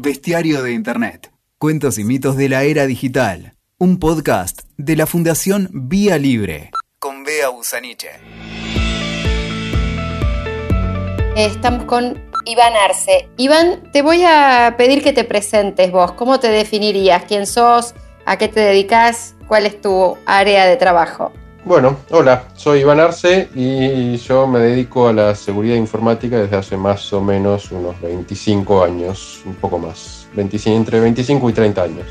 Bestiario 0.00 0.62
de 0.62 0.70
Internet. 0.70 1.32
Cuentos 1.58 1.98
y 1.98 2.04
mitos 2.04 2.36
de 2.36 2.48
la 2.48 2.62
era 2.62 2.86
digital. 2.86 3.56
Un 3.78 3.98
podcast 3.98 4.60
de 4.76 4.94
la 4.94 5.06
Fundación 5.06 5.70
Vía 5.72 6.18
Libre. 6.18 6.70
Con 7.00 7.24
Bea 7.24 7.48
Busaniche. 7.48 8.10
Estamos 11.34 11.84
con 11.86 12.16
Iván 12.44 12.74
Arce. 12.74 13.28
Iván, 13.38 13.90
te 13.92 14.02
voy 14.02 14.22
a 14.22 14.76
pedir 14.78 15.02
que 15.02 15.12
te 15.12 15.24
presentes 15.24 15.90
vos. 15.90 16.12
¿Cómo 16.12 16.38
te 16.38 16.48
definirías? 16.48 17.24
¿Quién 17.24 17.44
sos? 17.44 17.96
¿A 18.24 18.38
qué 18.38 18.46
te 18.46 18.60
dedicas? 18.60 19.34
¿Cuál 19.48 19.66
es 19.66 19.80
tu 19.80 20.16
área 20.26 20.66
de 20.66 20.76
trabajo? 20.76 21.32
Bueno, 21.68 21.98
hola, 22.08 22.44
soy 22.56 22.80
Iván 22.80 22.98
Arce 22.98 23.50
y 23.54 24.16
yo 24.16 24.46
me 24.46 24.58
dedico 24.58 25.06
a 25.06 25.12
la 25.12 25.34
seguridad 25.34 25.76
informática 25.76 26.38
desde 26.38 26.56
hace 26.56 26.78
más 26.78 27.12
o 27.12 27.20
menos 27.20 27.70
unos 27.70 28.00
25 28.00 28.82
años, 28.82 29.42
un 29.44 29.54
poco 29.54 29.78
más, 29.78 30.28
entre 30.34 30.98
25 30.98 31.50
y 31.50 31.52
30 31.52 31.82
años. 31.82 32.06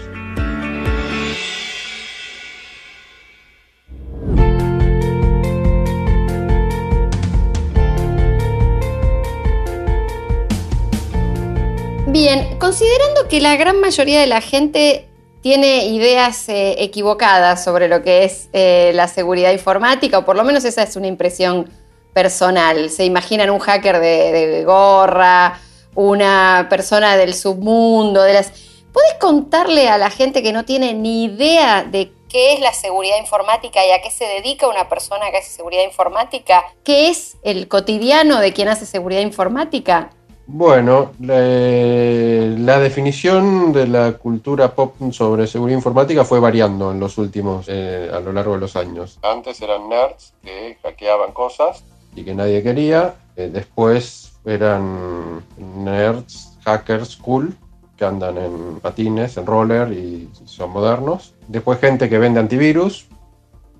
Bien, 12.05 12.59
considerando 12.59 13.27
que 13.27 13.41
la 13.41 13.55
gran 13.55 13.81
mayoría 13.81 14.21
de 14.21 14.27
la 14.27 14.41
gente 14.41 15.06
tiene 15.41 15.85
ideas 15.87 16.49
eh, 16.49 16.75
equivocadas 16.79 17.63
sobre 17.63 17.87
lo 17.87 18.01
que 18.01 18.23
es 18.23 18.49
eh, 18.53 18.91
la 18.93 19.07
seguridad 19.07 19.51
informática, 19.51 20.19
o 20.19 20.25
por 20.25 20.35
lo 20.35 20.43
menos 20.43 20.65
esa 20.65 20.83
es 20.83 20.95
una 20.95 21.07
impresión 21.07 21.69
personal. 22.13 22.89
Se 22.89 23.05
imaginan 23.05 23.49
un 23.49 23.59
hacker 23.59 23.99
de, 23.99 24.63
gorra, 24.65 25.59
una 25.95 26.67
persona 26.69 27.15
del 27.17 27.33
submundo, 27.33 28.23
de 28.23 28.33
las... 28.33 28.51
¿Puedes 28.91 29.13
contarle 29.19 29.89
a 29.89 29.97
la 29.97 30.09
gente 30.09 30.41
que 30.41 30.51
no 30.51 30.65
tiene 30.65 30.93
ni 30.95 31.25
idea 31.25 31.83
de 31.83 32.11
qué 32.29 32.53
es 32.53 32.59
la 32.59 32.73
seguridad 32.73 33.17
informática 33.19 33.85
y 33.85 33.91
a 33.91 34.01
qué 34.01 34.09
se 34.09 34.25
dedica 34.25 34.67
una 34.67 34.89
persona 34.89 35.29
que 35.29 35.37
hace 35.37 35.51
seguridad 35.51 35.83
informática? 35.83 36.65
¿Qué 36.83 37.09
es 37.09 37.37
el 37.43 37.67
cotidiano 37.67 38.39
de 38.39 38.53
quien 38.53 38.67
hace 38.69 38.87
seguridad 38.87 39.21
informática? 39.21 40.09
Bueno, 40.49 41.11
la, 41.19 42.79
definición 42.79 43.73
de 43.73 43.85
la 43.85 44.13
cultura 44.13 44.73
pop 44.73 44.95
sobre 45.11 45.45
seguridad 45.45 45.77
informática 45.77 46.23
fue 46.23 46.39
variando 46.39 46.89
en 46.91 47.01
los 47.01 47.17
últimos, 47.17 47.65
eh, 47.67 48.09
a 48.11 48.21
lo 48.21 48.31
largo 48.31 48.53
de 48.53 48.61
los 48.61 48.77
años. 48.77 49.19
Antes 49.23 49.61
eran 49.61 49.89
nerds 49.89 50.33
que 50.41 50.77
hackeaban 50.81 51.33
cosas 51.33 51.83
y 52.15 52.23
que 52.23 52.33
nadie 52.33 52.63
quería. 52.63 53.15
Eh, 53.35 53.49
después 53.51 54.39
eran 54.45 55.43
nerds, 55.83 56.57
hackers 56.63 57.17
cool, 57.17 57.53
que 57.97 58.05
andan 58.05 58.37
en 58.37 58.79
patines, 58.79 59.35
en 59.35 59.45
roller 59.45 59.91
y 59.91 60.29
son 60.45 60.69
modernos. 60.69 61.33
Después 61.49 61.77
gente 61.79 62.07
que 62.07 62.19
vende 62.19 62.39
antivirus 62.39 63.07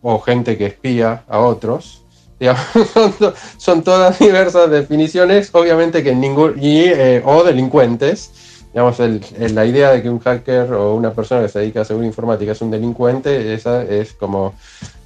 o 0.01 0.19
gente 0.19 0.57
que 0.57 0.65
espía 0.65 1.23
a 1.29 1.39
otros 1.39 2.03
son, 3.57 3.83
todas 3.83 4.19
diversas 4.19 4.69
definiciones, 4.69 5.49
obviamente 5.53 6.03
que 6.03 6.13
ningún, 6.13 6.55
y, 6.61 6.85
eh, 6.85 7.21
o 7.25 7.43
delincuentes. 7.43 8.31
Digamos, 8.73 8.99
la 8.99 9.65
idea 9.65 9.91
de 9.91 10.03
que 10.03 10.09
un 10.09 10.19
hacker 10.19 10.71
o 10.73 10.93
una 10.93 11.11
persona 11.11 11.41
que 11.41 11.49
se 11.49 11.59
dedica 11.59 11.81
a 11.81 11.85
seguridad 11.85 12.09
informática 12.09 12.51
es 12.51 12.61
un 12.61 12.69
delincuente, 12.69 13.53
esa 13.53 13.81
es 13.83 14.13
como 14.13 14.53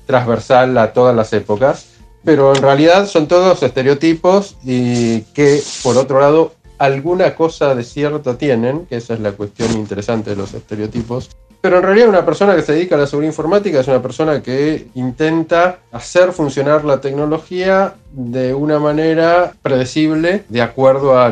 transversal 0.05 0.77
a 0.77 0.91
todas 0.91 1.15
las 1.15 1.31
épocas. 1.31 1.87
Pero 2.23 2.53
en 2.53 2.61
realidad 2.61 3.07
son 3.07 3.27
todos 3.27 3.63
estereotipos 3.63 4.57
y 4.63 5.21
que, 5.33 5.61
por 5.83 5.97
otro 5.97 6.19
lado, 6.19 6.53
alguna 6.77 7.35
cosa 7.35 7.73
de 7.73 7.83
cierto 7.83 8.35
tienen, 8.35 8.85
que 8.87 8.97
esa 8.97 9.13
es 9.13 9.21
la 9.21 9.31
cuestión 9.31 9.71
interesante 9.73 10.31
de 10.31 10.35
los 10.35 10.53
estereotipos, 10.53 11.29
pero 11.61 11.77
en 11.77 11.83
realidad 11.83 12.09
una 12.09 12.25
persona 12.25 12.55
que 12.55 12.63
se 12.63 12.73
dedica 12.73 12.95
a 12.95 12.97
la 12.97 13.05
seguridad 13.05 13.31
informática 13.31 13.79
es 13.79 13.87
una 13.87 14.01
persona 14.01 14.41
que 14.41 14.87
intenta 14.95 15.79
hacer 15.91 16.31
funcionar 16.31 16.83
la 16.83 16.99
tecnología 17.01 17.93
de 18.11 18.55
una 18.55 18.79
manera 18.79 19.53
predecible 19.61 20.43
de 20.49 20.61
acuerdo 20.63 21.19
a, 21.19 21.29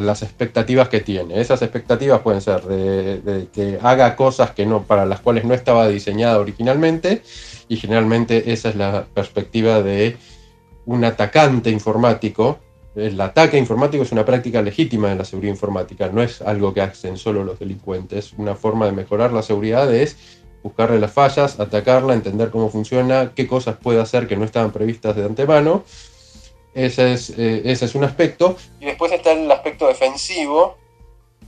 las 0.00 0.22
expectativas 0.22 0.88
que 0.88 1.00
tiene. 1.00 1.40
Esas 1.40 1.62
expectativas 1.62 2.20
pueden 2.20 2.40
ser 2.40 2.62
de, 2.62 3.48
que 3.52 3.78
haga 3.82 4.14
cosas 4.14 4.52
que 4.52 4.66
no, 4.66 4.84
para 4.84 5.04
las 5.04 5.20
cuales 5.20 5.44
no 5.44 5.52
estaba 5.52 5.88
diseñada 5.88 6.38
originalmente 6.38 7.22
y 7.68 7.76
generalmente 7.76 8.52
esa 8.52 8.68
es 8.68 8.76
la 8.76 9.04
perspectiva 9.12 9.82
de 9.82 10.16
un 10.86 11.04
atacante 11.04 11.70
informático 11.70 12.58
el 12.96 13.20
ataque 13.20 13.56
informático 13.56 14.02
es 14.02 14.12
una 14.12 14.24
práctica 14.24 14.62
legítima 14.62 15.08
de 15.08 15.16
la 15.16 15.24
seguridad 15.24 15.52
informática, 15.52 16.08
no 16.08 16.22
es 16.22 16.42
algo 16.42 16.74
que 16.74 16.80
hacen 16.80 17.16
solo 17.16 17.44
los 17.44 17.58
delincuentes. 17.58 18.32
Una 18.36 18.54
forma 18.54 18.86
de 18.86 18.92
mejorar 18.92 19.32
la 19.32 19.42
seguridad 19.42 19.92
es 19.94 20.40
buscarle 20.62 20.98
las 20.98 21.12
fallas, 21.12 21.60
atacarla, 21.60 22.14
entender 22.14 22.50
cómo 22.50 22.68
funciona, 22.68 23.32
qué 23.34 23.46
cosas 23.46 23.76
puede 23.76 24.00
hacer 24.00 24.26
que 24.26 24.36
no 24.36 24.44
estaban 24.44 24.72
previstas 24.72 25.16
de 25.16 25.24
antemano. 25.24 25.84
Ese 26.74 27.12
es, 27.12 27.30
eh, 27.30 27.62
ese 27.64 27.84
es 27.86 27.94
un 27.94 28.04
aspecto. 28.04 28.56
Y 28.80 28.86
después 28.86 29.12
está 29.12 29.32
el 29.32 29.50
aspecto 29.50 29.86
defensivo, 29.86 30.76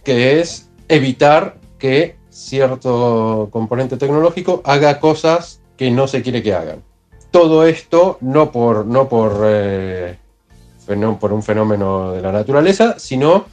que 0.05 0.41
es 0.41 0.71
evitar 0.89 1.57
que 1.79 2.17
cierto 2.31 3.49
componente 3.53 3.97
tecnológico 3.97 4.63
haga 4.65 4.99
cosas 5.01 5.61
que 5.77 5.91
no 5.91 6.07
se 6.07 6.23
quiere 6.23 6.43
que 6.43 6.55
hagan. 6.55 6.83
Todo 7.31 7.67
esto 7.67 8.19
no 8.21 8.53
por, 8.53 8.87
no 8.87 9.09
por 9.09 9.43
eh, 9.45 10.19
por 11.21 11.33
un 11.33 11.43
fenómeno 11.43 12.13
de 12.13 12.21
la 12.21 12.33
naturaleza, 12.33 12.99
sino 12.99 13.47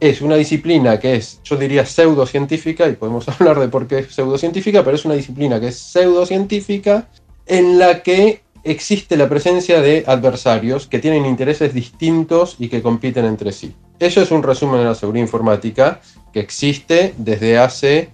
es 0.00 0.20
una 0.20 0.34
disciplina 0.34 0.98
que 0.98 1.16
es, 1.16 1.40
yo 1.44 1.56
diría, 1.56 1.86
pseudocientífica, 1.86 2.88
y 2.88 2.94
podemos 2.94 3.28
hablar 3.40 3.60
de 3.60 3.68
por 3.68 3.86
qué 3.86 4.00
es 4.00 4.14
pseudocientífica, 4.14 4.82
pero 4.82 4.96
es 4.96 5.04
una 5.04 5.14
disciplina 5.14 5.60
que 5.60 5.68
es 5.68 5.78
pseudocientífica 5.78 7.08
en 7.46 7.78
la 7.78 8.02
que 8.02 8.42
existe 8.64 9.16
la 9.16 9.28
presencia 9.28 9.80
de 9.80 10.04
adversarios 10.06 10.86
que 10.86 10.98
tienen 10.98 11.26
intereses 11.26 11.74
distintos 11.74 12.56
y 12.58 12.68
que 12.68 12.82
compiten 12.82 13.24
entre 13.24 13.52
sí. 13.52 13.74
Eso 13.98 14.20
es 14.20 14.30
un 14.30 14.42
resumen 14.42 14.80
de 14.80 14.86
la 14.86 14.94
seguridad 14.94 15.24
informática 15.24 16.00
que 16.32 16.40
existe 16.40 17.14
desde 17.16 17.58
hace, 17.58 18.10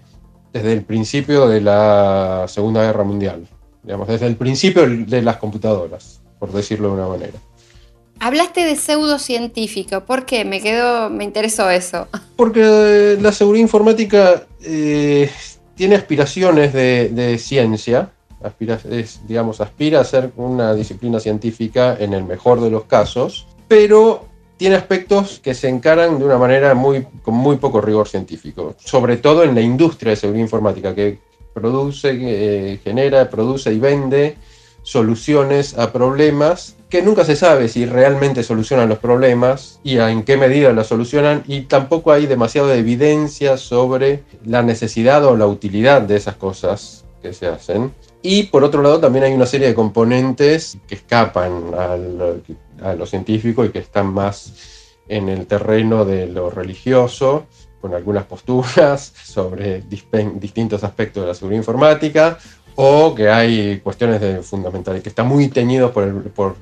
desde 0.52 0.72
el 0.72 0.82
principio 0.82 1.48
de 1.48 1.60
la 1.60 2.44
Segunda 2.48 2.82
Guerra 2.82 3.04
Mundial, 3.04 3.46
digamos, 3.82 4.08
desde 4.08 4.26
el 4.26 4.36
principio 4.36 4.86
de 4.86 5.22
las 5.22 5.36
computadoras, 5.36 6.20
por 6.38 6.52
decirlo 6.52 6.88
de 6.88 6.94
una 6.94 7.08
manera. 7.08 7.38
Hablaste 8.20 8.64
de 8.64 8.74
pseudocientífico, 8.74 10.00
¿por 10.04 10.26
qué? 10.26 10.44
Me 10.44 10.60
quedó, 10.60 11.08
me 11.08 11.24
interesó 11.24 11.70
eso. 11.70 12.08
Porque 12.36 13.16
la 13.20 13.32
seguridad 13.32 13.62
informática 13.62 14.46
eh, 14.60 15.30
tiene 15.76 15.94
aspiraciones 15.94 16.72
de, 16.72 17.38
ciencia, 17.38 18.10
aspira, 18.42 18.80
digamos, 19.26 19.60
aspira 19.60 20.00
a 20.00 20.04
ser 20.04 20.32
una 20.36 20.74
disciplina 20.74 21.20
científica 21.20 21.96
en 21.98 22.12
el 22.12 22.24
mejor 22.24 22.60
de 22.60 22.70
los 22.70 22.84
casos, 22.84 23.46
pero 23.68 24.26
tiene 24.56 24.74
aspectos 24.74 25.38
que 25.38 25.54
se 25.54 25.68
encaran 25.68 26.18
de 26.18 26.24
una 26.24 26.38
manera 26.38 26.74
muy, 26.74 27.06
con 27.22 27.34
muy 27.34 27.58
poco 27.58 27.80
rigor 27.80 28.08
científico, 28.08 28.74
sobre 28.78 29.18
todo 29.18 29.44
en 29.44 29.54
la 29.54 29.60
industria 29.60 30.10
de 30.10 30.16
seguridad 30.16 30.42
informática, 30.42 30.94
que 30.94 31.18
produce, 31.54 32.10
eh, 32.12 32.80
genera, 32.82 33.30
produce 33.30 33.72
y 33.72 33.78
vende 33.78 34.36
soluciones 34.88 35.76
a 35.76 35.92
problemas 35.92 36.74
que 36.88 37.02
nunca 37.02 37.22
se 37.26 37.36
sabe 37.36 37.68
si 37.68 37.84
realmente 37.84 38.42
solucionan 38.42 38.88
los 38.88 38.98
problemas 38.98 39.80
y 39.84 39.98
en 39.98 40.22
qué 40.22 40.38
medida 40.38 40.72
los 40.72 40.86
solucionan 40.86 41.42
y 41.46 41.62
tampoco 41.62 42.10
hay 42.10 42.24
demasiada 42.24 42.74
evidencia 42.74 43.58
sobre 43.58 44.22
la 44.46 44.62
necesidad 44.62 45.26
o 45.26 45.36
la 45.36 45.46
utilidad 45.46 46.00
de 46.00 46.16
esas 46.16 46.36
cosas 46.36 47.04
que 47.20 47.34
se 47.34 47.48
hacen. 47.48 47.92
Y 48.22 48.44
por 48.44 48.64
otro 48.64 48.80
lado 48.80 48.98
también 48.98 49.26
hay 49.26 49.34
una 49.34 49.44
serie 49.44 49.66
de 49.68 49.74
componentes 49.74 50.78
que 50.88 50.94
escapan 50.94 51.74
a 51.74 52.94
lo 52.94 53.04
científico 53.04 53.66
y 53.66 53.68
que 53.68 53.80
están 53.80 54.06
más 54.06 54.94
en 55.06 55.28
el 55.28 55.46
terreno 55.46 56.06
de 56.06 56.26
lo 56.28 56.48
religioso, 56.48 57.46
con 57.80 57.94
algunas 57.94 58.24
posturas 58.24 59.12
sobre 59.24 59.82
distintos 59.82 60.82
aspectos 60.84 61.22
de 61.22 61.28
la 61.28 61.34
seguridad 61.34 61.60
informática, 61.60 62.38
o 62.80 63.12
que 63.12 63.28
hay 63.28 63.80
cuestiones 63.80 64.20
de 64.20 64.40
fundamental, 64.40 65.02
que 65.02 65.08
está 65.08 65.24
muy 65.24 65.48
teñido 65.48 65.92
por 65.92 66.04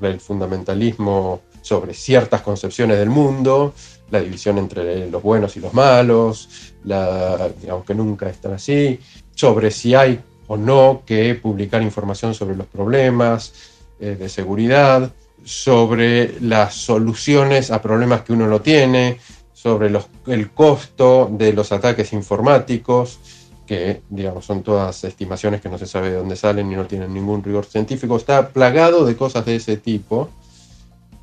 el, 0.01 0.19
fundamentalismo 0.19 1.41
sobre 1.61 1.93
ciertas 1.93 2.41
concepciones 2.41 2.97
del 2.97 3.11
mundo, 3.11 3.75
la 4.09 4.19
división 4.21 4.57
entre 4.57 5.11
los 5.11 5.21
buenos 5.21 5.55
y 5.57 5.59
los 5.59 5.75
malos, 5.75 6.73
la, 6.85 7.49
digamos 7.61 7.85
que 7.85 7.93
nunca 7.93 8.27
están 8.27 8.53
así, 8.53 8.99
sobre 9.35 9.69
si 9.69 9.93
hay 9.93 10.19
o 10.47 10.57
no 10.57 11.03
que 11.05 11.35
publicar 11.35 11.83
información 11.83 12.33
sobre 12.33 12.55
los 12.55 12.65
problemas 12.65 13.53
eh, 13.99 14.15
de 14.19 14.27
seguridad, 14.27 15.13
sobre 15.43 16.41
las 16.41 16.73
soluciones 16.73 17.69
a 17.69 17.79
problemas 17.79 18.23
que 18.23 18.33
uno 18.33 18.47
no 18.47 18.59
tiene, 18.59 19.19
sobre 19.53 19.91
el 20.25 20.49
costo 20.49 21.29
de 21.31 21.53
los 21.53 21.71
ataques 21.71 22.11
informáticos, 22.11 23.19
que 23.67 24.01
digamos 24.09 24.45
son 24.45 24.63
todas 24.63 25.03
estimaciones 25.03 25.61
que 25.61 25.69
no 25.69 25.77
se 25.77 25.85
sabe 25.85 26.09
de 26.09 26.17
dónde 26.17 26.35
salen 26.35 26.71
y 26.71 26.75
no 26.75 26.85
tienen 26.85 27.13
ningún 27.13 27.43
rigor 27.43 27.65
científico, 27.65 28.15
está 28.15 28.49
plagado 28.49 29.05
de 29.05 29.15
cosas 29.15 29.45
de 29.45 29.57
ese 29.57 29.77
tipo. 29.77 30.29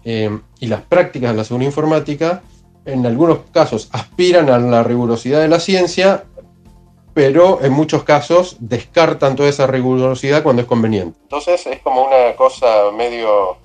Eh, 0.05 0.39
y 0.61 0.67
las 0.67 0.83
prácticas 0.83 1.31
de 1.33 1.39
la 1.39 1.45
seguridad 1.45 1.71
informática 1.71 2.43
en 2.85 3.07
algunos 3.07 3.39
casos 3.51 3.89
aspiran 3.93 4.51
a 4.51 4.59
la 4.59 4.83
rigurosidad 4.83 5.41
de 5.41 5.49
la 5.49 5.59
ciencia, 5.59 6.25
pero 7.15 7.65
en 7.65 7.73
muchos 7.73 8.05
casos 8.05 8.57
descartan 8.61 9.37
toda 9.37 9.49
esa 9.49 9.67
rigurosidad 9.67 10.43
cuando 10.43 10.61
es 10.63 10.69
conveniente. 10.69 11.19
Entonces 11.23 11.67
es 11.67 11.81
como 11.81 12.05
una 12.05 12.37
cosa 12.37 12.91
medio 12.95 13.57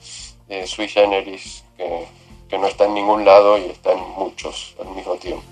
eh, 0.48 0.66
sui 0.66 0.88
generis 0.88 1.66
que, 1.76 2.06
que 2.48 2.58
no 2.58 2.68
está 2.68 2.86
en 2.86 2.94
ningún 2.94 3.26
lado 3.26 3.58
y 3.58 3.66
está 3.66 3.92
en 3.92 4.00
muchos 4.18 4.76
al 4.80 4.96
mismo 4.96 5.16
tiempo. 5.16 5.44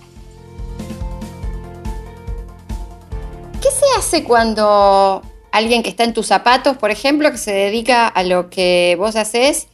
¿Qué 3.67 3.73
se 3.73 3.99
hace 3.99 4.23
cuando 4.23 5.21
alguien 5.51 5.83
que 5.83 5.89
está 5.89 6.05
en 6.05 6.13
tus 6.13 6.27
zapatos, 6.27 6.77
por 6.77 6.89
ejemplo, 6.89 7.29
que 7.31 7.37
se 7.37 7.51
dedica 7.51 8.07
a 8.07 8.23
lo 8.23 8.49
que 8.49 8.95
vos 8.97 9.17
haces, 9.17 9.67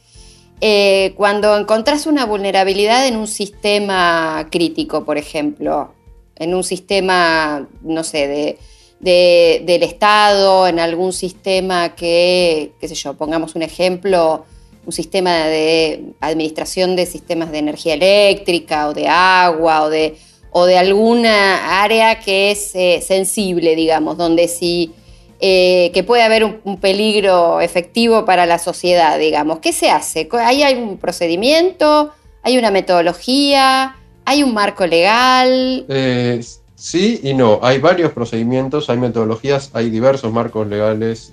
eh, 0.60 1.12
cuando 1.16 1.56
encontrás 1.56 2.06
una 2.06 2.26
vulnerabilidad 2.26 3.06
en 3.06 3.14
un 3.16 3.28
sistema 3.28 4.48
crítico, 4.50 5.04
por 5.04 5.16
ejemplo, 5.16 5.94
en 6.34 6.56
un 6.56 6.64
sistema, 6.64 7.68
no 7.82 8.02
sé, 8.02 8.58
del 8.98 9.82
Estado, 9.84 10.66
en 10.66 10.80
algún 10.80 11.12
sistema 11.12 11.94
que, 11.94 12.72
qué 12.80 12.88
sé 12.88 12.96
yo, 12.96 13.14
pongamos 13.14 13.54
un 13.54 13.62
ejemplo, 13.62 14.44
un 14.84 14.92
sistema 14.92 15.44
de 15.44 16.14
administración 16.20 16.96
de 16.96 17.06
sistemas 17.06 17.52
de 17.52 17.58
energía 17.58 17.94
eléctrica 17.94 18.88
o 18.88 18.92
de 18.92 19.06
agua 19.06 19.84
o 19.84 19.88
de, 19.88 20.16
o 20.56 20.66
de 20.66 20.78
alguna 20.78 21.82
área 21.82 22.20
que 22.20 22.52
es 22.52 22.76
eh, 22.76 23.02
sensible, 23.04 23.74
digamos, 23.74 24.16
donde 24.16 24.46
si 24.46 24.92
eh, 25.40 25.90
que 25.92 26.04
puede 26.04 26.22
haber 26.22 26.44
un, 26.44 26.78
peligro 26.78 27.60
efectivo 27.60 28.24
para 28.24 28.46
la 28.46 28.60
sociedad, 28.60 29.18
digamos. 29.18 29.58
¿Qué 29.58 29.72
se 29.72 29.90
hace? 29.90 30.28
¿Ahí 30.44 30.62
hay 30.62 30.76
un 30.76 30.96
procedimiento? 30.96 32.12
¿Hay 32.44 32.56
una 32.56 32.70
metodología? 32.70 33.96
¿Hay 34.24 34.44
un 34.44 34.54
marco 34.54 34.86
legal? 34.86 35.86
Eh, 35.88 36.40
sí 36.76 37.18
y 37.24 37.34
no. 37.34 37.58
Hay 37.60 37.80
varios 37.80 38.12
procedimientos, 38.12 38.88
hay 38.90 38.98
metodologías, 38.98 39.70
hay 39.72 39.90
diversos 39.90 40.32
marcos 40.32 40.68
legales. 40.68 41.32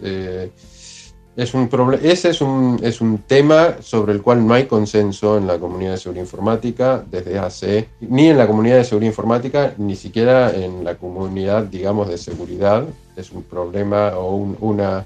Es 1.36 1.54
un 1.54 1.70
ese 2.04 2.30
es 2.30 2.42
un, 2.42 2.78
es 2.84 3.00
un 3.00 3.20
tema 3.20 3.78
sobre 3.82 4.12
el 4.12 4.22
cual 4.22 4.46
no 4.46 4.54
hay 4.54 4.66
consenso 4.66 5.38
en 5.38 5.48
la 5.48 5.58
comunidad 5.58 5.92
de 5.92 5.98
seguridad 5.98 6.26
informática 6.26 7.06
desde 7.10 7.40
hace, 7.40 7.88
ni 8.02 8.28
en 8.28 8.38
la 8.38 8.48
comunidad 8.48 8.78
de 8.78 8.84
seguridad 8.84 9.12
informática, 9.12 9.74
ni 9.78 9.96
siquiera 9.96 10.54
en 10.54 10.84
la 10.84 10.96
comunidad, 10.96 11.64
digamos, 11.64 12.10
de 12.10 12.18
seguridad. 12.18 12.84
Es 13.16 13.32
un 13.32 13.44
problema 13.44 14.18
o 14.18 14.36
una, 14.36 15.06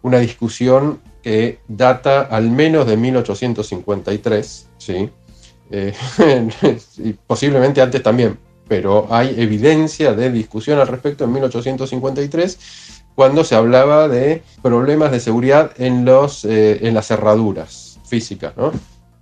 una 0.00 0.18
discusión 0.18 1.00
que 1.22 1.58
data 1.68 2.22
al 2.22 2.50
menos 2.50 2.86
de 2.86 2.96
1853, 2.96 4.68
¿sí? 4.78 5.10
Eh, 5.70 5.92
y 6.96 7.12
posiblemente 7.12 7.82
antes 7.82 8.02
también, 8.02 8.38
pero 8.66 9.06
hay 9.10 9.34
evidencia 9.36 10.14
de 10.14 10.30
discusión 10.30 10.78
al 10.78 10.88
respecto 10.88 11.24
en 11.24 11.32
1853 11.32 12.58
cuando 13.18 13.42
se 13.42 13.56
hablaba 13.56 14.06
de 14.06 14.44
problemas 14.62 15.10
de 15.10 15.18
seguridad 15.18 15.72
en, 15.76 16.04
los, 16.04 16.44
eh, 16.44 16.86
en 16.86 16.94
las 16.94 17.08
cerraduras 17.08 17.98
físicas, 18.06 18.56
¿no? 18.56 18.70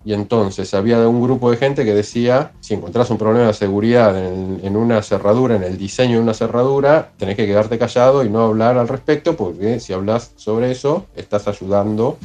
Y 0.04 0.12
entonces 0.12 0.74
había 0.74 1.08
un 1.08 1.22
grupo 1.22 1.50
de 1.50 1.56
gente 1.56 1.82
que 1.82 1.94
decía, 1.94 2.52
si 2.60 2.74
encontrás 2.74 3.08
un 3.08 3.16
problema 3.16 3.46
de 3.46 3.54
seguridad 3.54 4.14
en, 4.14 4.76
una 4.76 5.00
cerradura, 5.00 5.56
en 5.56 5.62
el 5.62 5.78
diseño 5.78 6.16
de 6.16 6.24
una 6.24 6.34
cerradura, 6.34 7.12
tenés 7.16 7.36
que 7.36 7.46
quedarte 7.46 7.78
callado 7.78 8.22
y 8.22 8.28
no 8.28 8.42
hablar 8.42 8.76
al 8.76 8.86
respecto, 8.86 9.34
porque 9.34 9.80
si 9.80 9.94
hablas 9.94 10.32
sobre 10.36 10.72
eso, 10.72 11.06
estás 11.16 11.48
ayudando 11.48 12.18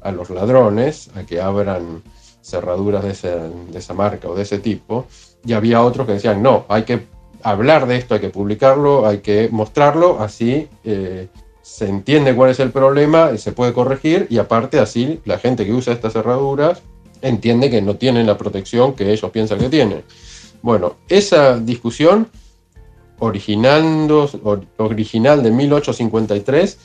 a 0.00 0.10
los 0.10 0.28
ladrones 0.28 1.08
a 1.14 1.22
que 1.22 1.40
abran 1.40 2.02
cerraduras 2.42 3.04
de, 3.04 3.48
de 3.70 3.78
esa 3.78 3.94
marca 3.94 4.28
o 4.28 4.34
de 4.34 4.42
ese 4.42 4.58
tipo. 4.58 5.06
Y 5.44 5.52
había 5.52 5.82
otros 5.82 6.04
que 6.04 6.14
decían, 6.14 6.42
no, 6.42 6.64
hay 6.68 6.82
que 6.82 7.06
hablar 7.42 7.86
de 7.86 7.96
esto, 7.96 8.14
hay 8.14 8.20
que 8.20 8.30
publicarlo, 8.30 9.06
hay 9.06 9.18
que 9.18 9.48
mostrarlo, 9.50 10.20
así 10.20 10.68
eh, 10.84 11.28
se 11.62 11.88
entiende 11.88 12.34
cuál 12.34 12.50
es 12.50 12.60
el 12.60 12.70
problema 12.70 13.30
y 13.34 13.38
se 13.38 13.52
puede 13.52 13.72
corregir 13.72 14.26
y 14.30 14.38
aparte 14.38 14.78
así 14.78 15.20
la 15.24 15.38
gente 15.38 15.64
que 15.64 15.72
usa 15.72 15.92
estas 15.92 16.12
cerraduras 16.12 16.82
entiende 17.22 17.70
que 17.70 17.80
no 17.80 17.96
tienen 17.96 18.26
la 18.26 18.36
protección 18.36 18.94
que 18.94 19.12
ellos 19.12 19.30
piensan 19.30 19.58
que 19.58 19.68
tienen. 19.68 20.02
Bueno, 20.60 20.96
esa 21.08 21.58
discusión 21.58 22.28
original 23.18 24.08
de 24.08 25.50
1853 25.50 26.78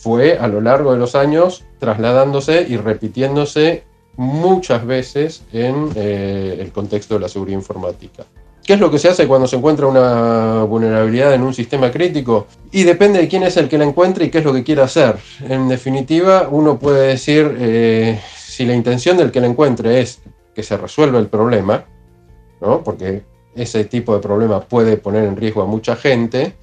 fue 0.00 0.38
a 0.38 0.48
lo 0.48 0.60
largo 0.60 0.92
de 0.92 0.98
los 0.98 1.14
años 1.14 1.64
trasladándose 1.78 2.66
y 2.68 2.76
repitiéndose 2.76 3.84
muchas 4.16 4.84
veces 4.84 5.44
en 5.52 5.90
eh, 5.94 6.58
el 6.60 6.72
contexto 6.72 7.14
de 7.14 7.20
la 7.20 7.28
seguridad 7.28 7.58
informática. 7.58 8.24
¿Qué 8.64 8.74
es 8.74 8.80
lo 8.80 8.90
que 8.90 8.98
se 8.98 9.08
hace 9.08 9.26
cuando 9.26 9.48
se 9.48 9.56
encuentra 9.56 9.86
una 9.86 10.64
vulnerabilidad 10.64 11.34
en 11.34 11.42
un 11.42 11.54
sistema 11.54 11.90
crítico? 11.90 12.46
Y 12.70 12.84
depende 12.84 13.18
de 13.18 13.28
quién 13.28 13.42
es 13.42 13.56
el 13.56 13.68
que 13.68 13.78
la 13.78 13.84
encuentre 13.84 14.26
y 14.26 14.30
qué 14.30 14.38
es 14.38 14.44
lo 14.44 14.52
que 14.52 14.62
quiere 14.62 14.82
hacer. 14.82 15.16
En 15.48 15.68
definitiva, 15.68 16.48
uno 16.50 16.78
puede 16.78 17.08
decir, 17.08 17.56
eh, 17.58 18.20
si 18.36 18.64
la 18.64 18.74
intención 18.74 19.16
del 19.16 19.30
que 19.30 19.40
la 19.40 19.46
encuentre 19.46 20.00
es 20.00 20.20
que 20.54 20.62
se 20.62 20.76
resuelva 20.76 21.18
el 21.18 21.28
problema, 21.28 21.84
¿no? 22.60 22.84
porque 22.84 23.22
ese 23.56 23.84
tipo 23.84 24.14
de 24.14 24.20
problema 24.20 24.60
puede 24.60 24.96
poner 24.96 25.24
en 25.24 25.36
riesgo 25.36 25.62
a 25.62 25.66
mucha 25.66 25.96
gente, 25.96 26.54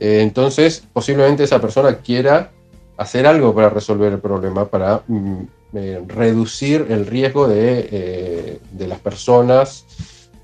eh, 0.00 0.20
entonces 0.22 0.82
posiblemente 0.92 1.44
esa 1.44 1.60
persona 1.60 1.98
quiera 1.98 2.50
hacer 2.96 3.26
algo 3.26 3.54
para 3.54 3.68
resolver 3.68 4.12
el 4.12 4.18
problema, 4.18 4.64
para 4.64 5.02
mm, 5.06 5.40
eh, 5.74 6.02
reducir 6.08 6.86
el 6.88 7.06
riesgo 7.06 7.46
de, 7.46 8.60
de 8.72 8.88
las 8.88 8.98
personas 9.00 9.84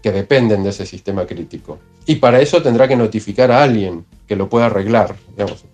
que 0.03 0.13
dependen 0.13 0.63
de 0.63 0.71
ese 0.71 0.87
sistema 0.87 1.27
crítico. 1.27 1.79
Y 2.07 2.17
para 2.17 2.41
eso 2.41 2.63
tendrá 2.63 2.89
que 2.89 2.97
notificar 2.97 3.51
a 3.51 3.63
alguien 3.63 4.05
que 4.27 4.37
lo 4.37 4.49
pueda 4.49 4.67
arreglar. 4.67 5.15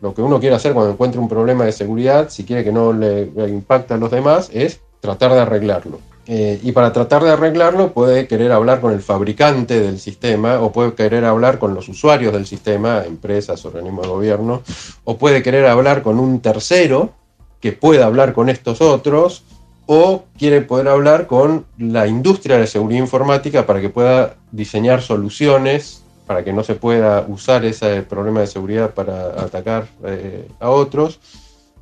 lo 0.00 0.14
que 0.14 0.22
uno 0.22 0.40
quiere 0.40 0.56
hacer 0.56 0.72
cuando 0.72 0.92
encuentra 0.92 1.20
un 1.20 1.28
problema 1.28 1.64
de 1.64 1.72
seguridad, 1.72 2.28
si 2.30 2.44
quiere 2.44 2.64
que 2.64 2.72
no 2.72 2.92
le, 2.92 3.30
impacte 3.48 3.94
a 3.94 3.96
los 3.96 4.10
demás, 4.10 4.50
es 4.52 4.80
tratar 5.00 5.32
de 5.32 5.40
arreglarlo. 5.40 6.00
Eh, 6.28 6.58
y 6.62 6.72
para 6.72 6.92
tratar 6.92 7.22
de 7.22 7.30
arreglarlo 7.30 7.92
puede 7.92 8.26
querer 8.26 8.50
hablar 8.50 8.80
con 8.80 8.92
el 8.92 9.00
fabricante 9.00 9.78
del 9.78 10.00
sistema 10.00 10.60
o 10.60 10.72
puede 10.72 10.94
querer 10.94 11.24
hablar 11.24 11.60
con 11.60 11.72
los 11.72 11.88
usuarios 11.88 12.32
del 12.32 12.46
sistema, 12.46 13.04
empresas, 13.06 13.64
organismos 13.64 14.06
de 14.06 14.12
gobierno, 14.12 14.62
o 15.04 15.16
puede 15.18 15.42
querer 15.44 15.66
hablar 15.66 16.02
con 16.02 16.18
un 16.18 16.40
tercero 16.40 17.12
que 17.60 17.72
pueda 17.72 18.06
hablar 18.06 18.32
con 18.32 18.48
estos 18.48 18.80
otros 18.80 19.44
o 19.86 20.24
quiere 20.36 20.62
poder 20.62 20.88
hablar 20.88 21.26
con 21.26 21.64
la 21.78 22.06
industria 22.06 22.58
de 22.58 22.66
seguridad 22.66 23.00
informática 23.00 23.66
para 23.66 23.80
que 23.80 23.88
pueda 23.88 24.36
diseñar 24.50 25.02
soluciones 25.02 26.02
para 26.26 26.44
que 26.44 26.52
no 26.52 26.64
se 26.64 26.74
pueda 26.74 27.24
usar 27.28 27.64
ese 27.64 28.02
problema 28.02 28.40
de 28.40 28.48
seguridad 28.48 28.92
para 28.92 29.28
atacar 29.40 29.86
eh, 30.04 30.48
a 30.58 30.70
otros. 30.70 31.20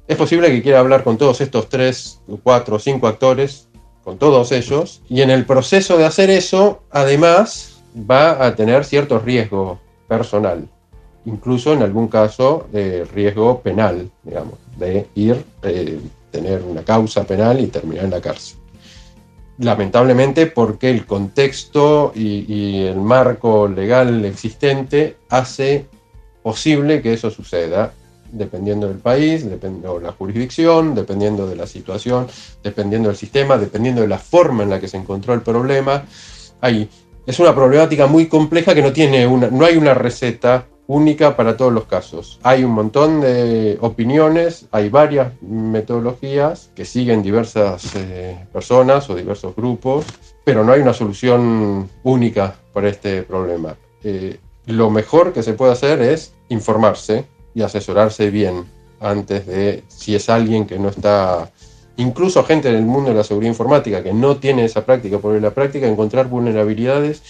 Es 0.06 0.16
posible 0.16 0.50
que 0.50 0.62
quiera 0.62 0.80
hablar 0.80 1.02
con 1.02 1.16
todos 1.16 1.40
estos 1.40 1.68
tres, 1.68 2.20
cuatro, 2.42 2.78
cinco 2.78 3.06
actores, 3.06 3.68
con 4.04 4.18
todos 4.18 4.52
ellos, 4.52 5.00
y 5.08 5.22
en 5.22 5.30
el 5.30 5.46
proceso 5.46 5.96
de 5.96 6.04
hacer 6.04 6.28
eso, 6.28 6.82
además, 6.90 7.82
va 7.98 8.44
a 8.44 8.54
tener 8.54 8.84
cierto 8.84 9.18
riesgo 9.18 9.80
personal, 10.06 10.68
incluso 11.24 11.72
en 11.72 11.82
algún 11.82 12.08
caso 12.08 12.66
de 12.70 13.06
riesgo 13.06 13.60
penal, 13.60 14.10
digamos, 14.22 14.58
de 14.76 15.06
ir 15.14 15.42
eh, 15.62 15.98
tener 16.34 16.62
una 16.62 16.82
causa 16.82 17.22
penal 17.24 17.60
y 17.60 17.68
terminar 17.68 18.06
en 18.06 18.10
la 18.10 18.20
cárcel. 18.20 18.58
Lamentablemente 19.58 20.46
porque 20.46 20.90
el 20.90 21.06
contexto 21.06 22.10
y, 22.12 22.86
el 22.86 22.96
marco 22.96 23.68
legal 23.68 24.24
existente 24.24 25.16
hace 25.28 25.86
posible 26.42 27.00
que 27.00 27.12
eso 27.12 27.30
suceda, 27.30 27.92
dependiendo 28.32 28.88
del 28.88 28.98
país, 28.98 29.48
dependiendo 29.48 30.00
de 30.00 30.06
la 30.06 30.12
jurisdicción, 30.12 30.96
dependiendo 30.96 31.46
de 31.46 31.54
la 31.54 31.68
situación, 31.68 32.26
dependiendo 32.64 33.08
del 33.10 33.16
sistema, 33.16 33.56
dependiendo 33.56 34.00
de 34.00 34.08
la 34.08 34.18
forma 34.18 34.64
en 34.64 34.70
la 34.70 34.80
que 34.80 34.88
se 34.88 34.96
encontró 34.96 35.34
el 35.34 35.42
problema. 35.42 36.04
Hay, 36.60 36.90
es 37.24 37.38
una 37.38 37.54
problemática 37.54 38.08
muy 38.08 38.26
compleja 38.26 38.74
que 38.74 38.82
no 38.82 38.92
tiene 38.92 39.24
una, 39.24 39.50
no 39.50 39.64
hay 39.64 39.76
una 39.76 39.94
receta 39.94 40.66
única 40.86 41.36
para 41.36 41.56
todos 41.56 41.72
los 41.72 41.84
casos. 41.84 42.38
Hay 42.42 42.64
un 42.64 42.72
montón 42.72 43.20
de 43.20 43.78
opiniones, 43.80 44.66
hay 44.70 44.88
varias 44.88 45.32
metodologías 45.40 46.70
que 46.74 46.84
siguen 46.84 47.22
diversas 47.22 47.94
eh, 47.96 48.46
personas 48.52 49.08
o 49.08 49.14
diversos 49.14 49.56
grupos, 49.56 50.04
pero 50.44 50.64
no 50.64 50.72
hay 50.72 50.80
una 50.80 50.92
solución 50.92 51.88
única 52.02 52.54
para 52.72 52.88
este 52.88 53.22
problema. 53.22 53.76
Eh, 54.02 54.38
lo 54.66 54.90
mejor 54.90 55.32
que 55.32 55.42
se 55.42 55.54
puede 55.54 55.72
hacer 55.72 56.02
es 56.02 56.32
informarse 56.48 57.24
y 57.54 57.62
asesorarse 57.62 58.30
bien 58.30 58.64
antes 59.00 59.46
de 59.46 59.84
si 59.88 60.14
es 60.14 60.28
alguien 60.28 60.66
que 60.66 60.78
no 60.78 60.88
está, 60.88 61.50
incluso 61.96 62.44
gente 62.44 62.68
en 62.68 62.76
el 62.76 62.84
mundo 62.84 63.10
de 63.10 63.16
la 63.16 63.24
seguridad 63.24 63.52
informática 63.52 64.02
que 64.02 64.12
no 64.12 64.36
tiene 64.36 64.64
esa 64.64 64.84
práctica, 64.84 65.18
porque 65.18 65.40
la 65.40 65.52
práctica 65.52 65.86
encontrar 65.86 66.28
vulnerabilidades 66.28 67.22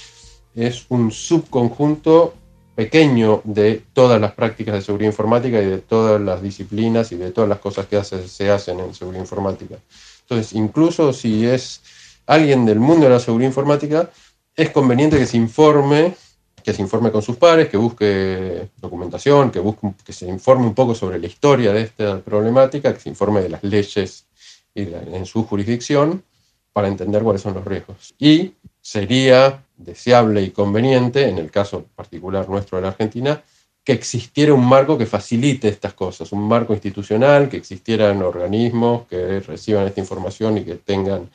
es 0.55 0.87
un 0.89 1.11
subconjunto 1.11 2.35
pequeño 2.75 3.41
de 3.45 3.83
todas 3.93 4.21
las 4.21 4.33
prácticas 4.33 4.75
de 4.75 4.83
seguridad 4.83 5.11
informática 5.11 5.61
y 5.61 5.67
de 5.67 5.79
todas 5.79 6.21
las 6.21 6.43
disciplinas 6.43 7.13
y 7.13 7.17
de 7.17 7.31
todas 7.31 7.49
las 7.49 7.59
cosas 7.59 7.87
que 7.87 8.03
se 8.03 8.51
hacen 8.51 8.81
en 8.81 8.95
seguridad 8.95 9.23
informática. 9.23 9.77
Entonces, 10.23 10.53
incluso 10.55 11.13
si 11.13 11.47
es 11.47 11.83
alguien 12.27 12.65
del 12.65 12.81
mundo 12.81 13.05
de 13.05 13.13
la 13.13 13.21
seguridad 13.21 13.51
informática, 13.51 14.11
es 14.57 14.71
conveniente 14.71 15.19
que 15.19 15.27
se 15.27 15.37
informe, 15.37 16.15
que 16.63 16.73
se 16.73 16.83
informe 16.83 17.11
con 17.11 17.23
sus 17.23 17.37
pares, 17.37 17.69
que 17.69 17.77
busque 17.77 18.69
documentación, 18.77 19.51
que, 19.51 19.61
busque, 19.61 19.93
que 20.05 20.13
se 20.13 20.27
informe 20.27 20.67
un 20.67 20.75
poco 20.75 20.95
sobre 20.95 21.19
la 21.19 21.27
historia 21.27 21.73
de 21.73 21.83
esta 21.83 22.21
problemática, 22.21 22.95
que 22.95 23.01
se 23.01 23.09
informe 23.09 23.41
de 23.43 23.51
las 23.51 23.63
leyes 23.63 24.27
en 24.75 25.27
su 25.27 25.45
jurisdicción 25.45 26.25
para 26.73 26.89
entender 26.89 27.23
cuáles 27.23 27.43
son 27.43 27.55
los 27.55 27.65
riesgos. 27.65 28.15
Y 28.19 28.55
sería 28.85 29.65
deseable 29.79 30.43
y 30.43 30.51
conveniente, 30.51 31.27
en 31.27 31.39
el 31.39 31.51
caso 31.51 31.87
particular 31.97 32.51
nuestro 32.51 32.77
de 32.77 32.83
la 32.83 32.89
Argentina, 32.89 33.43
que 33.83 33.93
existiera 33.93 34.53
un 34.53 34.67
marco 34.67 34.99
que 34.99 35.07
facilite 35.07 35.69
estas 35.69 35.95
cosas, 35.95 36.31
un 36.33 36.47
marco 36.47 36.75
institucional, 36.75 37.49
que 37.49 37.57
existieran 37.57 38.21
organismos 38.23 39.07
que 39.09 39.41
reciban 39.41 39.87
esta 39.87 40.01
información 40.01 40.59
y 40.59 40.65
que 40.65 40.75
tengan 40.75 41.31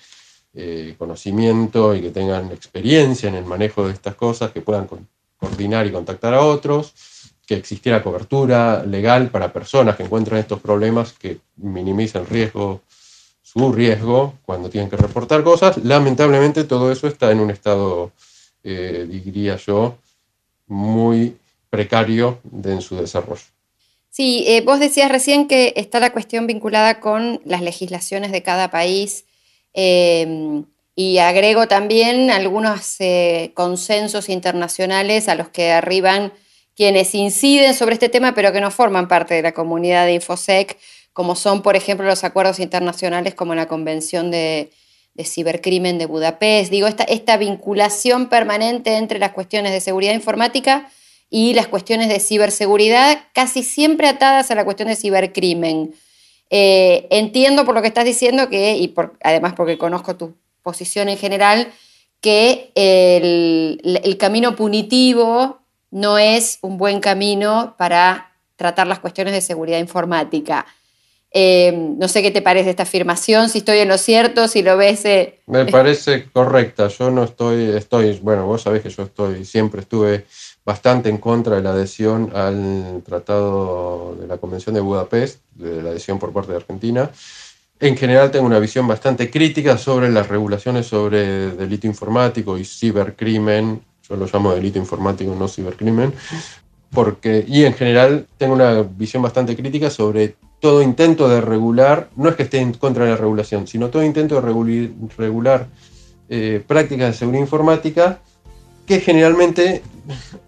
eh, 0.53 0.93
conocimiento 0.97 1.95
y 1.95 2.01
que 2.01 2.11
tengan 2.11 2.51
experiencia 2.51 3.29
en 3.29 3.35
el 3.35 3.45
manejo 3.45 3.87
de 3.87 3.93
estas 3.93 4.13
cosas, 4.13 4.51
que 4.51 4.61
puedan 4.61 4.87
coordinar 5.37 5.87
y 5.87 5.91
contactar 5.91 6.35
a 6.35 6.45
otros, 6.45 6.93
que 7.47 7.55
existiera 7.55 8.03
cobertura 8.03 8.83
legal 8.85 9.29
para 9.29 9.51
personas 9.51 9.95
que 9.95 10.03
encuentran 10.03 10.39
estos 10.39 10.59
problemas 10.59 11.13
que 11.13 11.39
minimizan 11.57 12.27
riesgo, 12.27 12.81
su 13.51 13.71
riesgo 13.71 14.35
cuando 14.45 14.69
tienen 14.69 14.89
que 14.89 14.97
reportar 14.97 15.43
cosas. 15.43 15.77
Lamentablemente 15.83 16.65
todo 16.65 16.91
eso 16.91 17.07
está 17.07 17.31
en 17.31 17.39
un 17.39 17.49
estado, 17.49 18.11
eh, 18.63 19.07
diría 19.09 19.55
yo, 19.55 19.95
muy 20.67 21.35
precario 21.69 22.39
en 22.63 22.81
su 22.81 22.95
desarrollo. 22.95 23.41
Sí, 24.11 24.43
eh, 24.47 24.61
vos 24.61 24.79
decías 24.79 25.11
recién 25.11 25.47
que 25.47 25.73
está 25.75 25.99
la 25.99 26.11
cuestión 26.11 26.45
vinculada 26.45 26.99
con 26.99 27.41
las 27.43 27.61
legislaciones 27.61 28.31
de 28.31 28.43
cada 28.43 28.69
país 28.69 29.25
em, 29.73 30.65
y 30.95 31.17
agrego 31.17 31.67
también 31.67 32.29
algunos 32.29 32.97
eh, 32.99 33.51
consensos 33.55 34.29
internacionales 34.29 35.27
a 35.27 35.35
los 35.35 35.49
que 35.49 35.71
arriban 35.71 36.33
quienes 36.75 37.15
inciden 37.15 37.73
sobre 37.73 37.93
este 37.93 38.09
tema 38.09 38.33
pero 38.33 38.51
que 38.51 38.61
no 38.61 38.71
forman 38.71 39.07
parte 39.07 39.33
de 39.35 39.41
la 39.41 39.53
comunidad 39.53 40.05
de 40.05 40.13
InfoSec, 40.13 40.77
como 41.19 41.35
son, 41.35 41.63
por 41.63 41.75
ejemplo, 41.75 42.07
los 42.07 42.23
acuerdos 42.23 42.61
internacionales 42.61 43.35
como 43.35 43.53
la 43.53 43.67
Convención 43.67 44.31
de, 44.31 44.71
de 45.15 45.25
Cibercrimen 45.25 45.97
de 45.97 46.05
Budapest. 46.05 46.71
Digo, 46.71 46.87
esta, 46.87 47.35
vinculación 47.35 48.29
permanente 48.29 48.95
entre 48.95 49.19
las 49.19 49.33
cuestiones 49.33 49.73
de 49.73 49.81
seguridad 49.81 50.13
informática 50.13 50.89
y 51.29 51.53
las 51.55 51.67
cuestiones 51.67 52.07
de 52.07 52.21
ciberseguridad 52.21 53.19
casi 53.33 53.63
siempre 53.63 54.07
atadas 54.07 54.49
a 54.49 54.55
la 54.55 54.63
cuestión 54.63 54.87
de 54.87 54.95
cibercrimen. 54.95 55.93
Eh, 56.51 57.05
entiendo 57.09 57.65
por 57.65 57.75
lo 57.75 57.81
que 57.81 57.89
estás 57.89 58.05
diciendo 58.05 58.47
que, 58.47 58.77
y 58.77 58.95
además 59.21 59.55
porque 59.57 59.77
conozco 59.77 60.15
tu 60.15 60.37
posición 60.63 61.09
en 61.09 61.17
general, 61.17 61.69
que 62.21 62.71
el, 62.75 64.17
camino 64.17 64.55
punitivo 64.55 65.59
no 65.91 66.17
es 66.17 66.59
un 66.61 66.77
buen 66.77 67.01
camino 67.01 67.75
para 67.77 68.31
tratar 68.55 68.87
las 68.87 68.99
cuestiones 68.99 69.33
de 69.33 69.41
seguridad 69.41 69.79
informática. 69.79 70.65
Eh, 71.31 71.71
no 71.97 72.07
sé 72.07 72.23
qué 72.23 72.31
te 72.31 72.41
parece 72.41 72.71
esta 72.71 72.83
afirmación, 72.83 73.49
si 73.49 73.59
estoy 73.59 73.79
en 73.79 73.87
lo 73.87 73.97
cierto, 73.97 74.47
si 74.47 74.63
lo 74.63 74.77
ves. 74.77 75.05
Eh, 75.05 75.39
Me 75.45 75.65
parece 75.65 76.25
correcta. 76.31 76.87
Yo 76.87 77.11
no 77.11 77.23
estoy, 77.23 77.69
estoy, 77.75 78.19
bueno, 78.21 78.47
vos 78.47 78.63
sabés 78.63 78.81
que 78.81 78.89
yo 78.89 79.03
estoy, 79.03 79.45
siempre 79.45 79.81
estuve 79.81 80.25
bastante 80.65 81.09
en 81.09 81.17
contra 81.17 81.55
de 81.55 81.61
la 81.61 81.71
adhesión 81.71 82.31
al 82.35 83.03
Tratado 83.05 84.15
de 84.19 84.27
la 84.27 84.37
Convención 84.37 84.73
de 84.73 84.81
Budapest, 84.81 85.41
de 85.55 85.83
la 85.83 85.91
adhesión 85.91 86.17
por 86.17 86.33
parte 86.33 86.51
de 86.51 86.57
Argentina. 86.57 87.11
En 87.79 87.95
general 87.95 88.29
tengo 88.31 88.45
una 88.45 88.59
visión 88.59 88.87
bastante 88.87 89.29
crítica 89.29 89.77
sobre 89.77 90.09
las 90.09 90.27
regulaciones 90.27 90.87
sobre 90.87 91.51
delito 91.51 91.87
informático 91.87 92.57
y 92.57 92.65
cibercrimen. 92.65 93.81
Yo 94.07 94.15
lo 94.15 94.25
llamo 94.25 94.53
delito 94.53 94.79
informático, 94.79 95.33
no 95.35 95.47
cibercrimen. 95.47 96.13
Porque, 96.91 97.45
y 97.47 97.65
en 97.65 97.73
general 97.73 98.25
tengo 98.37 98.53
una 98.53 98.81
visión 98.81 99.21
bastante 99.21 99.55
crítica 99.55 99.89
sobre 99.89 100.35
todo 100.59 100.81
intento 100.81 101.29
de 101.29 101.41
regular, 101.41 102.09
no 102.15 102.29
es 102.29 102.35
que 102.35 102.43
esté 102.43 102.59
en 102.59 102.73
contra 102.73 103.05
de 103.05 103.11
la 103.11 103.17
regulación, 103.17 103.67
sino 103.67 103.89
todo 103.89 104.03
intento 104.03 104.35
de 104.35 104.41
regular, 105.17 105.67
eh, 106.27 106.63
prácticas 106.65 107.07
de 107.07 107.13
seguridad 107.13 107.41
informática 107.41 108.19
que 108.85 108.99
generalmente 108.99 109.81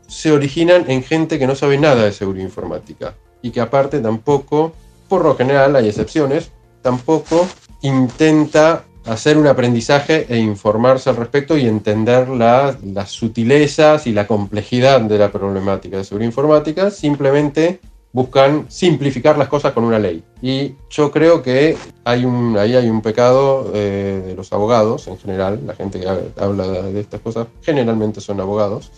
se 0.08 0.32
originan 0.32 0.90
en 0.90 1.04
gente 1.04 1.40
que 1.40 1.48
no 1.48 1.56
sabe 1.56 1.78
nada 1.78 2.04
de 2.04 2.12
seguridad 2.12 2.46
informática 2.46 3.16
y 3.42 3.52
que 3.52 3.62
aparte 3.62 4.00
tampoco, 4.00 4.74
por 5.08 5.24
lo 5.24 5.36
general 5.36 5.76
hay 5.76 5.88
excepciones, 5.88 6.52
tampoco 6.82 7.48
intenta 7.82 8.84
hacer 9.06 9.38
un 9.38 9.48
aprendizaje 9.48 10.28
e 10.30 10.38
informarse 10.38 11.10
al 11.10 11.16
respecto 11.16 11.58
y 11.58 11.66
entender 11.66 12.30
las 12.30 13.10
sutilezas 13.10 14.06
y 14.06 14.12
la 14.12 14.28
complejidad 14.28 15.02
de 15.02 15.18
la 15.18 15.32
problemática 15.32 15.98
de 15.98 16.04
seguridad 16.04 16.30
informática, 16.30 16.92
simplemente 16.92 17.80
buscan 18.14 18.66
simplificar 18.70 19.38
las 19.38 19.48
cosas 19.48 19.74
con 19.74 19.84
una 19.84 20.00
ley. 20.00 20.24
Y 20.42 20.76
yo 20.90 21.12
creo 21.12 21.42
que 21.42 21.78
hay 22.04 22.26
un, 22.26 22.58
ahí 22.58 22.76
hay 22.76 22.90
un 22.90 23.02
pecado 23.02 23.72
eh, 23.74 24.22
de 24.26 24.36
los 24.36 24.52
abogados 24.52 25.08
en 25.08 25.18
general, 25.18 25.62
la 25.66 25.76
gente 25.76 26.00
que 26.00 26.08
habla 26.42 26.68
de 26.68 27.00
estas 27.00 27.22
cosas 27.22 27.48
generalmente 27.62 28.22
son 28.22 28.40
abogados. 28.42 28.92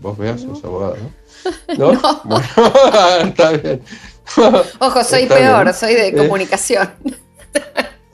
Vos 0.00 0.16
veas, 0.16 0.42
sos 0.42 0.62
abogado, 0.64 0.96
¿no? 1.76 1.92
¿No? 1.92 2.00
Bueno, 2.24 2.44
está 3.24 3.50
bien. 3.52 3.82
Ojo, 4.78 5.04
soy 5.04 5.26
peor, 5.26 5.72
soy 5.72 5.94
de 5.94 6.14
comunicación. 6.14 6.88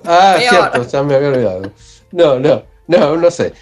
Ah, 0.04 0.36
cierto, 0.38 0.86
ya 0.86 1.02
me 1.02 1.14
había 1.14 1.28
olvidado. 1.28 1.72
No, 2.12 2.38
no, 2.38 2.62
no, 2.86 3.16
no 3.16 3.30
sé. 3.30 3.52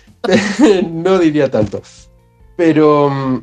no 0.90 1.18
diría 1.18 1.50
tanto. 1.50 1.80
Pero 2.56 3.42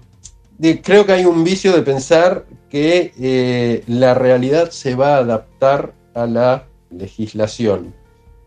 creo 0.83 1.05
que 1.05 1.13
hay 1.13 1.25
un 1.25 1.43
vicio 1.43 1.71
de 1.71 1.81
pensar 1.81 2.45
que 2.69 3.13
eh, 3.19 3.83
la 3.87 4.13
realidad 4.13 4.71
se 4.71 4.95
va 4.95 5.15
a 5.15 5.19
adaptar 5.19 5.93
a 6.13 6.25
la 6.25 6.65
legislación, 6.89 7.93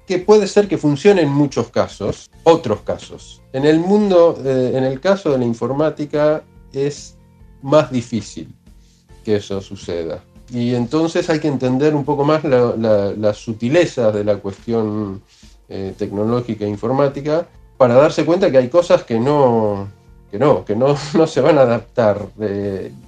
que 0.06 0.18
puede 0.18 0.46
ser 0.46 0.68
que 0.68 0.78
funcione 0.78 1.22
en 1.22 1.30
muchos 1.30 1.70
casos, 1.70 2.30
otros 2.44 2.80
casos. 2.82 3.42
En 3.52 3.64
el 3.64 3.80
mundo, 3.80 4.38
eh, 4.44 4.72
en 4.74 4.84
el 4.84 5.00
caso 5.00 5.30
de 5.30 5.38
la 5.38 5.44
informática, 5.44 6.42
es 6.72 7.16
más 7.62 7.90
difícil 7.90 8.54
que 9.24 9.36
eso 9.36 9.60
suceda. 9.60 10.22
Y 10.50 10.74
entonces 10.74 11.30
hay 11.30 11.40
que 11.40 11.48
entender 11.48 11.94
un 11.94 12.04
poco 12.04 12.24
más 12.24 12.44
las 12.44 13.36
sutilezas 13.38 14.12
de 14.12 14.24
la 14.24 14.36
cuestión 14.36 15.22
eh, 15.68 15.94
tecnológica 15.96 16.66
e 16.66 16.68
informática 16.68 17.46
para 17.78 17.94
darse 17.94 18.26
cuenta 18.26 18.50
que 18.50 18.58
hay 18.58 18.68
cosas 18.68 19.04
que 19.04 19.18
no, 19.18 19.88
que 20.32 20.38
no, 20.38 20.64
que 20.64 20.74
no, 20.74 20.96
no 21.14 21.26
se 21.26 21.42
van 21.42 21.58
a 21.58 21.60
adaptar. 21.60 22.26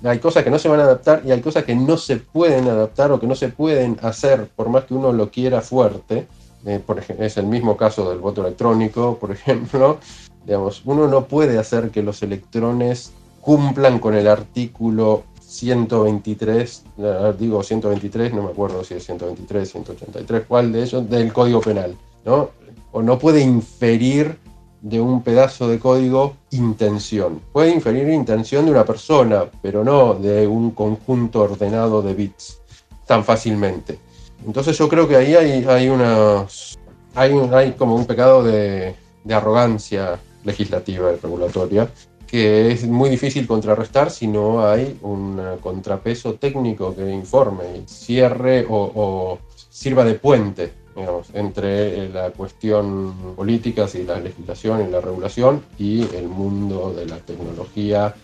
Hay 0.05 0.19
cosas 0.19 0.45
que 0.45 0.51
no 0.51 0.59
se 0.59 0.69
van 0.69 0.81
a 0.81 0.85
adaptar 0.85 1.23
y 1.25 1.33
hay 1.33 1.41
cosas 1.41 1.65
que 1.65 1.75
no 1.75 1.97
se 1.97 2.19
pueden 2.19 2.69
adaptar 2.69 3.11
o 3.13 3.19
que 3.19 3.27
no 3.27 3.35
se 3.35 3.49
pueden 3.49 3.99
hacer 4.03 4.49
por 4.55 4.69
más 4.69 4.85
que 4.85 4.93
uno 4.93 5.11
lo 5.11 5.31
quiera 5.31 5.63
fuerte. 5.63 6.29
Eh, 6.67 6.81
por 6.85 6.99
ejemplo, 6.99 7.25
es 7.25 7.37
el 7.39 7.47
mismo 7.47 7.79
caso 7.79 8.11
del 8.11 8.19
voto 8.19 8.43
electrónico, 8.43 9.17
por 9.19 9.31
ejemplo. 9.39 9.99
Digamos, 10.45 10.83
uno 10.85 11.09
no 11.09 11.25
puede 11.25 11.59
hacer 11.59 11.91
que 11.91 12.03
los 12.03 12.23
electrones 12.23 13.13
cumplan 13.41 13.99
con 13.99 14.15
el 14.15 14.29
artículo 14.29 15.23
123, 15.41 16.85
eh, 16.99 17.35
digo 17.39 17.63
123, 17.63 18.35
no 18.35 18.43
me 18.43 18.51
acuerdo 18.51 18.85
si 18.85 18.95
es 18.95 19.05
123, 19.07 19.71
183, 19.71 20.45
cuál 20.47 20.73
de 20.73 20.83
ellos, 20.83 21.09
del 21.09 21.33
Código 21.33 21.63
Penal, 21.63 21.97
¿no? 22.27 22.51
O 22.93 23.03
no 23.03 23.19
puede 23.19 23.41
inferir 23.41 24.39
de 24.85 25.01
un 25.01 25.23
pedazo 25.23 25.67
de 25.67 25.79
código 25.79 26.37
intención. 26.51 27.41
Puede 27.53 27.71
inferir 27.71 28.07
intención 28.11 28.67
de 28.67 28.71
una 28.71 28.85
persona, 28.85 29.45
pero 29.63 29.83
no 29.83 30.13
de 30.13 30.47
un 30.47 30.73
conjunto 30.73 31.41
ordenado 31.41 32.03
de 32.03 32.13
bits 32.13 32.61
tan 33.07 33.25
fácilmente. 33.25 33.99
Entonces 34.47 34.77
yo 34.77 34.87
creo 34.87 35.09
que 35.09 35.17
ahí 35.17 35.35
hay, 35.35 35.65
hay, 35.65 35.89
unas, 35.89 36.79
hay, 37.15 37.33
hay 37.55 37.73
como 37.73 37.97
un 37.97 38.05
pecado 38.05 38.45
de, 38.45 38.95
de 39.25 39.35
arrogancia 39.35 40.21
legislativa 40.45 41.13
y 41.13 41.17
regulatoria 41.17 41.89
que 42.27 42.73
es 42.73 42.87
muy 42.87 43.09
difícil 43.09 43.47
contrarrestar 43.47 44.11
si 44.11 44.27
no 44.27 44.67
hay 44.67 44.99
un 45.01 45.41
contrapeso 45.63 46.35
técnico 46.35 46.95
que 46.95 47.11
informe 47.11 47.65
y 47.79 47.89
cierre 47.89 48.67
o, 48.69 48.93
o 48.95 49.39
sirva 49.71 50.05
de 50.05 50.15
puente 50.15 50.84
entre 51.33 52.05
eh, 52.05 52.09
la 52.09 52.31
cuestión 52.31 53.35
política 53.35 53.87
y 53.95 54.03
la 54.05 54.21
legislación 54.21 54.87
y 54.87 54.91
la 54.91 55.01
regulación 55.01 55.65
y 55.79 56.03
el 56.15 56.29
mundo 56.29 56.93
de 56.95 57.07
la 57.07 57.17
tecnología 57.19 58.15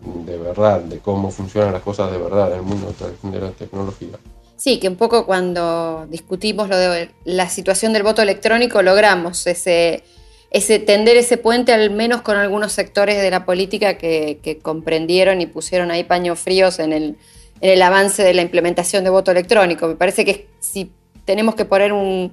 de 0.00 0.38
verdad, 0.38 0.80
de 0.80 0.98
cómo 0.98 1.30
funcionan 1.30 1.72
las 1.72 1.82
cosas 1.82 2.10
de 2.12 2.18
verdad 2.18 2.52
en 2.52 2.58
el 2.58 2.62
mundo 2.62 2.94
de 3.22 3.40
la 3.40 3.50
tecnología. 3.50 4.18
Sí, 4.56 4.78
que 4.78 4.88
un 4.88 4.96
poco 4.96 5.26
cuando 5.26 6.06
discutimos 6.08 6.68
lo 6.68 6.76
de 6.76 7.10
la 7.24 7.48
situación 7.48 7.92
del 7.92 8.02
voto 8.02 8.22
electrónico 8.22 8.82
logramos 8.82 9.46
ese, 9.46 10.02
ese 10.50 10.78
tender 10.78 11.16
ese 11.16 11.36
puente 11.36 11.72
al 11.72 11.90
menos 11.90 12.22
con 12.22 12.36
algunos 12.36 12.72
sectores 12.72 13.20
de 13.20 13.30
la 13.30 13.44
política 13.44 13.98
que, 13.98 14.58
comprendieron 14.62 15.40
y 15.40 15.46
pusieron 15.46 15.90
ahí 15.90 16.04
paños 16.04 16.38
fríos 16.38 16.78
en 16.78 16.92
el, 16.92 17.16
en 17.60 17.70
el 17.70 17.82
avance 17.82 18.22
de 18.22 18.32
la 18.32 18.42
implementación 18.42 19.04
de 19.04 19.10
voto 19.10 19.30
electrónico. 19.30 19.88
Me 19.88 19.96
parece 19.96 20.24
que 20.24 20.48
si 20.58 20.90
tenemos 21.26 21.54
que 21.54 21.66
poner 21.66 21.92
un, 21.92 22.32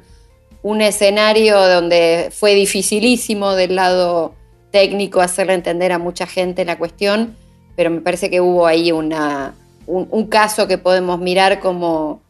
escenario 0.80 1.60
donde 1.60 2.30
fue 2.32 2.56
dificilísimo 2.56 3.54
del 3.56 3.76
lado 3.76 4.34
técnico 4.72 5.20
hacerle 5.20 5.56
entender 5.56 5.92
a 5.92 6.00
mucha 6.00 6.26
gente 6.26 6.64
la 6.64 6.78
cuestión, 6.78 7.36
pero 7.76 7.90
me 7.90 8.00
parece 8.00 8.30
que 8.30 8.40
hubo 8.40 8.66
ahí 8.66 8.94
un, 8.94 9.10
caso 10.30 10.68
que 10.68 10.78
podemos 10.78 11.20
mirar 11.20 11.60
como 11.60 12.22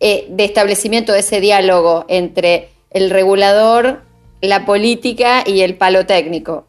eh, 0.00 0.26
de 0.28 0.44
establecimiento 0.44 1.12
de 1.12 1.20
ese 1.20 1.40
diálogo 1.40 2.04
entre 2.08 2.68
el 2.90 3.08
regulador, 3.08 4.02
la 4.42 4.66
política 4.66 5.42
y 5.46 5.62
el 5.62 5.76
palo 5.76 6.04
técnico. 6.04 6.66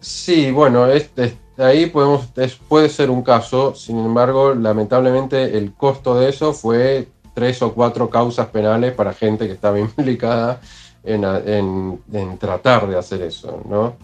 Sí, 0.00 0.50
bueno, 0.50 0.86
ahí 1.58 1.86
podemos, 1.86 2.26
puede 2.68 2.88
ser 2.88 3.10
un 3.10 3.22
caso, 3.22 3.74
sin 3.74 3.98
embargo, 3.98 4.54
lamentablemente 4.54 5.58
el 5.58 5.74
costo 5.74 6.18
de 6.18 6.30
eso 6.30 6.52
fue 6.54 7.06
tres 7.34 7.62
o 7.62 7.72
cuatro 7.72 8.10
causas 8.10 8.48
penales 8.48 8.92
para 8.92 9.12
gente 9.12 9.46
que 9.46 9.52
estaba 9.52 9.78
implicada 9.80 10.60
en, 11.04 12.38
tratar 12.38 12.88
de 12.88 12.98
hacer 12.98 13.22
eso, 13.22 13.62
¿no? 13.68 13.96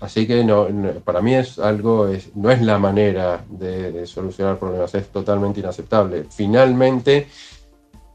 Así 0.00 0.26
que 0.26 0.42
no, 0.42 0.66
para 1.04 1.20
mí 1.20 1.34
es 1.34 1.58
algo, 1.58 2.08
no 2.34 2.50
es 2.50 2.62
la 2.62 2.78
manera 2.78 3.44
de, 3.48 4.06
solucionar 4.06 4.58
problemas, 4.58 4.94
es 4.94 5.08
totalmente 5.08 5.60
inaceptable. 5.60 6.24
Finalmente, 6.30 7.28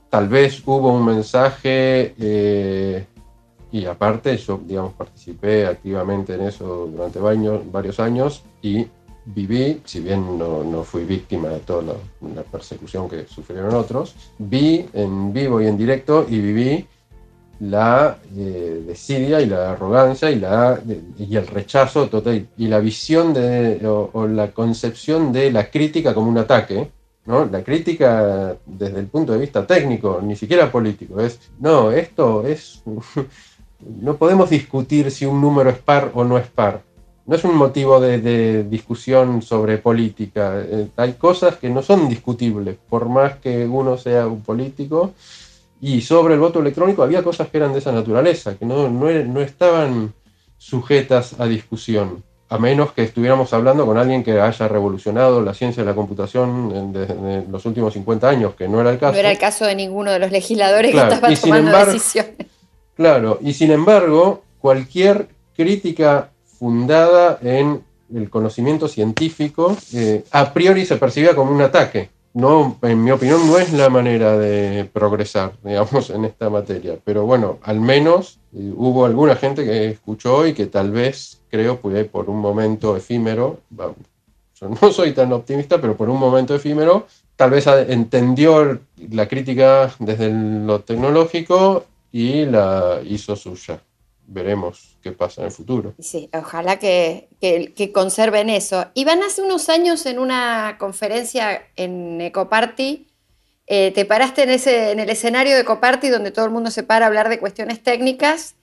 tal 0.10 0.28
vez 0.28 0.64
hubo 0.66 0.92
un 0.92 1.06
mensaje, 1.06 2.16
eh, 2.18 3.06
y 3.72 3.86
aparte 3.86 4.36
yo, 4.38 4.60
digamos, 4.64 4.94
participé 4.94 5.68
activamente 5.68 6.34
en 6.34 6.42
eso 6.42 6.88
durante 6.92 7.20
varios 7.20 8.00
años 8.00 8.44
y 8.64 8.88
viví, 9.26 9.82
si 9.86 10.00
bien 10.02 10.38
no, 10.38 10.84
fui 10.84 11.04
víctima 11.04 11.50
de 11.50 11.60
toda 11.60 11.96
la, 12.36 12.44
persecución 12.44 13.10
que 13.10 13.26
sufrieron 13.26 13.74
otros, 13.74 14.16
vi 14.38 14.86
en 14.94 15.34
vivo 15.34 15.62
y 15.62 15.68
en 15.68 15.78
directo 15.78 16.26
y 16.30 16.40
viví 16.40 16.86
la 17.60 18.18
eh, 18.36 18.84
desidia 18.86 19.42
y 19.42 19.48
la 19.48 19.72
arrogancia 19.72 20.30
y, 20.30 20.40
la, 20.40 20.80
y 21.18 21.36
el 21.36 21.48
rechazo 21.48 22.08
total 22.08 22.48
y 22.58 22.68
la 22.68 22.80
visión 22.80 23.34
de, 23.34 23.80
o, 23.88 24.28
la 24.28 24.52
concepción 24.52 25.32
de 25.32 25.52
la 25.52 25.70
crítica 25.70 26.14
como 26.14 26.30
un 26.30 26.38
ataque. 26.38 26.92
¿no? 27.26 27.46
La 27.46 27.64
crítica 27.64 28.56
desde 28.66 29.00
el 29.00 29.08
punto 29.08 29.34
de 29.34 29.40
vista 29.40 29.66
técnico, 29.66 30.20
ni 30.22 30.36
siquiera 30.36 30.72
político, 30.72 31.20
es, 31.20 31.40
no, 31.60 31.92
esto 31.92 32.46
es, 32.46 32.84
no 33.80 34.16
podemos 34.18 34.50
discutir 34.52 35.10
si 35.10 35.26
un 35.26 35.42
número 35.42 35.72
es 35.72 35.80
par 35.80 36.12
o 36.14 36.24
no 36.24 36.38
es 36.38 36.48
par 36.48 36.84
no 37.28 37.36
es 37.36 37.44
un 37.44 37.56
motivo 37.56 38.00
de, 38.00 38.64
discusión 38.64 39.42
sobre 39.42 39.80
política. 39.80 40.62
Eh, 40.64 40.88
hay 40.96 41.14
cosas 41.14 41.56
que 41.56 41.70
no 41.70 41.82
son 41.82 42.08
discutibles, 42.08 42.78
por 42.90 43.10
más 43.10 43.38
que 43.38 43.66
uno 43.66 43.98
sea 43.98 44.28
un 44.28 44.42
político. 44.42 45.14
Y 45.82 46.02
sobre 46.02 46.36
el 46.36 46.40
voto 46.40 46.60
electrónico 46.60 47.04
había 47.04 47.24
cosas 47.24 47.50
que 47.50 47.58
eran 47.58 47.74
de 47.74 47.80
esa 47.80 47.92
naturaleza, 47.92 48.56
que 48.58 48.66
no, 48.66 48.90
no, 48.90 49.42
estaban 49.42 50.14
sujetas 50.58 51.36
a 51.40 51.46
discusión, 51.48 52.24
a 52.50 52.58
menos 52.58 52.94
que 52.94 53.04
estuviéramos 53.04 53.54
hablando 53.54 53.86
con 53.86 53.98
alguien 53.98 54.24
que 54.24 54.40
haya 54.40 54.68
revolucionado 54.68 55.42
la 55.42 55.54
ciencia 55.54 55.84
de 55.84 55.90
la 55.90 55.96
computación 55.96 56.94
en, 56.96 57.52
los 57.52 57.66
últimos 57.66 57.94
50 57.94 58.30
años, 58.30 58.56
que 58.56 58.68
no 58.68 58.82
era 58.82 58.92
el 58.92 59.00
caso. 59.00 59.14
No 59.14 59.20
era 59.20 59.32
el 59.32 59.38
caso 59.38 59.66
de 59.66 59.76
ninguno 59.76 60.12
de 60.12 60.20
los 60.20 60.32
legisladores 60.32 60.92
que 60.92 60.98
estaban 60.98 61.36
tomando 61.36 61.86
decisiones. 61.86 62.48
Claro, 62.96 63.40
y 63.42 63.54
sin 63.54 63.72
embargo, 63.72 64.44
cualquier 64.60 65.28
crítica 65.56 66.30
fundada 66.58 67.40
en 67.42 67.84
el 68.14 68.30
conocimiento 68.30 68.88
científico, 68.88 69.76
eh, 69.94 70.24
a 70.32 70.54
priori 70.54 70.86
se 70.86 70.98
percibía 70.98 71.36
como 71.36 71.52
un 71.52 71.62
ataque. 71.62 72.10
No, 72.34 72.78
en 72.82 73.02
mi 73.02 73.12
opinión, 73.12 73.48
no 73.48 73.58
es 73.58 73.72
la 73.72 73.90
manera 73.90 74.38
de 74.38 74.90
progresar, 74.92 75.54
digamos, 75.64 76.10
en 76.10 76.26
esta 76.26 76.50
materia. 76.50 76.98
Pero 77.04 77.26
bueno, 77.26 77.60
al 77.64 77.80
menos 77.80 78.40
eh, 78.54 78.74
hubo 78.76 79.06
alguna 79.06 79.36
gente 79.36 79.64
que 79.64 79.90
escuchó 79.90 80.46
y 80.46 80.54
que 80.54 80.68
tal 80.68 80.92
vez, 80.92 81.42
creo, 81.50 81.80
pude 81.80 82.06
por 82.06 82.30
un 82.30 82.40
momento 82.40 82.96
efímero, 82.96 83.60
yo 84.60 84.70
no 84.82 84.92
soy 84.92 85.14
tan 85.14 85.32
optimista, 85.34 85.80
pero 85.80 85.96
por 85.96 86.10
un 86.10 86.20
momento 86.20 86.56
efímero, 86.56 87.08
tal 87.36 87.52
vez 87.52 87.68
entendió 87.68 88.80
la 89.12 89.28
crítica 89.28 89.94
desde 90.00 90.30
lo 90.32 90.82
tecnológico 90.82 91.86
y 92.12 92.46
la 92.46 93.02
hizo 93.04 93.36
suya 93.36 93.82
veremos 94.28 94.98
qué 95.02 95.12
pasa 95.12 95.42
en 95.42 95.48
el 95.48 95.52
futuro. 95.52 95.94
Sí, 96.00 96.30
ojalá 96.34 96.78
que, 96.80 97.30
conserven 97.94 98.50
eso. 98.50 98.86
Iván, 98.94 99.24
hace 99.24 99.42
unos 99.42 99.70
años 99.70 100.06
en 100.06 100.20
una 100.20 100.78
conferencia 100.80 101.68
en 101.76 102.22
Ecoparty, 102.22 103.08
eh, 103.68 103.92
te 103.92 104.06
paraste 104.06 104.44
en, 104.44 104.52
ese, 104.52 104.92
en 104.92 105.00
el 105.00 105.10
escenario 105.10 105.56
de 105.56 105.62
Ecoparty 105.62 106.10
donde 106.10 106.32
todo 106.32 106.46
el 106.46 106.52
mundo 106.52 106.70
se 106.70 106.84
para 106.84 107.06
a 107.06 107.08
hablar 107.08 107.30
de 107.30 107.40
cuestiones 107.40 107.82
técnicas 107.82 108.56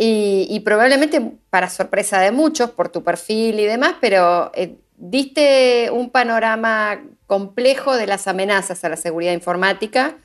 y, 0.00 0.60
probablemente 0.60 1.20
para 1.50 1.68
sorpresa 1.68 2.20
de 2.20 2.30
muchos 2.30 2.70
por 2.70 2.88
tu 2.88 3.02
perfil 3.02 3.58
y 3.58 3.64
demás, 3.64 3.94
pero 4.00 4.52
eh, 4.54 4.76
diste 4.96 5.90
un 5.92 6.10
panorama 6.10 7.02
complejo 7.26 7.96
de 7.96 8.06
las 8.06 8.28
amenazas 8.28 8.84
a 8.84 8.88
la 8.88 8.96
seguridad 8.96 9.32
informática 9.32 10.16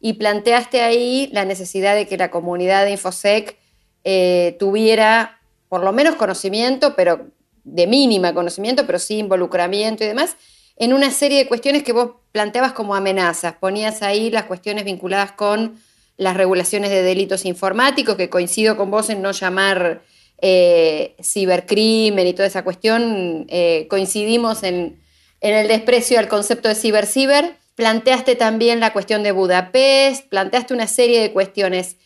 y 0.00 0.14
planteaste 0.14 0.80
ahí 0.80 1.30
la 1.32 1.44
necesidad 1.44 1.94
de 1.94 2.08
que 2.08 2.16
la 2.16 2.32
comunidad 2.32 2.84
de 2.84 2.92
InfoSec 2.92 3.59
eh, 4.04 4.56
tuviera 4.58 5.40
por 5.68 5.84
lo 5.84 5.92
menos 5.92 6.16
conocimiento, 6.16 6.94
pero 6.96 7.28
de 7.64 7.86
mínima 7.86 8.34
conocimiento, 8.34 8.86
pero 8.86 8.98
sí 8.98 9.18
involucramiento 9.18 10.04
y 10.04 10.08
demás, 10.08 10.36
en 10.76 10.92
una 10.92 11.10
serie 11.10 11.38
de 11.38 11.46
cuestiones 11.46 11.82
que 11.82 11.92
vos 11.92 12.12
planteabas 12.32 12.72
como 12.72 12.94
amenazas. 12.94 13.54
Ponías 13.54 14.02
ahí 14.02 14.30
las 14.30 14.44
cuestiones 14.44 14.84
vinculadas 14.84 15.32
con 15.32 15.78
las 16.16 16.36
regulaciones 16.36 16.90
de 16.90 17.02
delitos 17.02 17.44
informáticos, 17.44 18.16
que 18.16 18.28
coincido 18.28 18.76
con 18.76 18.90
vos 18.90 19.10
en 19.10 19.22
no 19.22 19.32
llamar 19.32 20.02
eh, 20.42 21.14
cibercrimen 21.22 22.26
y 22.26 22.32
toda 22.32 22.48
esa 22.48 22.64
cuestión, 22.64 23.46
eh, 23.48 23.86
coincidimos 23.88 24.62
en, 24.62 25.00
en 25.40 25.54
el 25.54 25.68
desprecio 25.68 26.18
al 26.18 26.28
concepto 26.28 26.68
de 26.68 26.74
ciber-ciber. 26.74 27.56
Planteaste 27.74 28.36
también 28.36 28.80
la 28.80 28.92
cuestión 28.92 29.22
de 29.22 29.32
Budapest, 29.32 30.28
planteaste 30.28 30.74
una 30.74 30.86
serie 30.86 31.20
de 31.20 31.32
cuestiones 31.32 31.96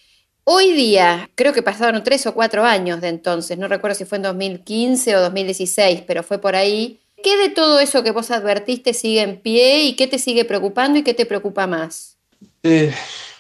Hoy 0.46 0.72
día, 0.72 1.30
creo 1.36 1.54
que 1.54 1.62
pasaron 1.62 2.04
tres 2.04 2.26
o 2.26 2.34
cuatro 2.34 2.64
años 2.64 3.00
de 3.00 3.08
entonces, 3.08 3.56
no 3.56 3.66
recuerdo 3.66 3.94
si 3.94 4.04
fue 4.04 4.16
en 4.16 4.22
2015 4.22 5.16
o 5.16 5.20
2016, 5.22 6.02
pero 6.06 6.22
fue 6.22 6.38
por 6.38 6.54
ahí. 6.54 7.00
¿Qué 7.22 7.38
de 7.38 7.48
todo 7.48 7.80
eso 7.80 8.02
que 8.02 8.10
vos 8.10 8.30
advertiste 8.30 8.92
sigue 8.92 9.22
en 9.22 9.40
pie 9.40 9.84
y 9.84 9.96
qué 9.96 10.06
te 10.06 10.18
sigue 10.18 10.44
preocupando 10.44 10.98
y 10.98 11.02
qué 11.02 11.14
te 11.14 11.24
preocupa 11.24 11.66
más? 11.66 12.18
Eh, 12.62 12.92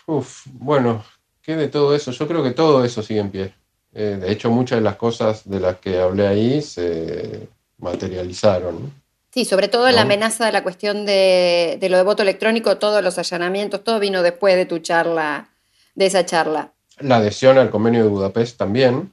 uf, 0.06 0.46
bueno, 0.46 1.04
¿qué 1.42 1.56
de 1.56 1.68
todo 1.68 1.94
eso? 1.94 2.10
Yo 2.10 2.26
creo 2.26 2.42
que 2.42 2.52
todo 2.52 2.82
eso 2.82 3.02
sigue 3.02 3.20
en 3.20 3.30
pie. 3.30 3.54
Eh, 3.92 4.16
de 4.18 4.32
hecho, 4.32 4.50
muchas 4.50 4.78
de 4.78 4.84
las 4.84 4.96
cosas 4.96 5.46
de 5.46 5.60
las 5.60 5.76
que 5.80 6.00
hablé 6.00 6.26
ahí 6.26 6.62
se 6.62 7.48
materializaron. 7.76 8.90
Sí, 9.30 9.44
sobre 9.44 9.68
todo 9.68 9.90
la 9.90 10.02
amenaza 10.02 10.46
de 10.46 10.52
la 10.52 10.62
cuestión 10.62 11.04
de, 11.04 11.76
de 11.78 11.88
lo 11.90 11.98
de 11.98 12.02
voto 12.02 12.22
electrónico, 12.22 12.78
todos 12.78 13.04
los 13.04 13.18
allanamientos, 13.18 13.84
todo 13.84 14.00
vino 14.00 14.22
después 14.22 14.56
de 14.56 14.64
tu 14.64 14.78
charla, 14.78 15.50
de 15.94 16.06
esa 16.06 16.24
charla. 16.24 16.70
La 17.00 17.16
adhesión 17.16 17.58
al 17.58 17.70
convenio 17.70 18.04
de 18.04 18.08
Budapest 18.08 18.56
también. 18.56 19.12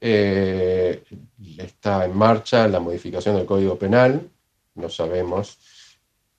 Eh, 0.00 1.02
está 1.58 2.04
en 2.04 2.16
marcha 2.16 2.66
la 2.68 2.80
modificación 2.80 3.36
del 3.36 3.46
Código 3.46 3.76
Penal. 3.76 4.28
No 4.74 4.88
sabemos 4.88 5.58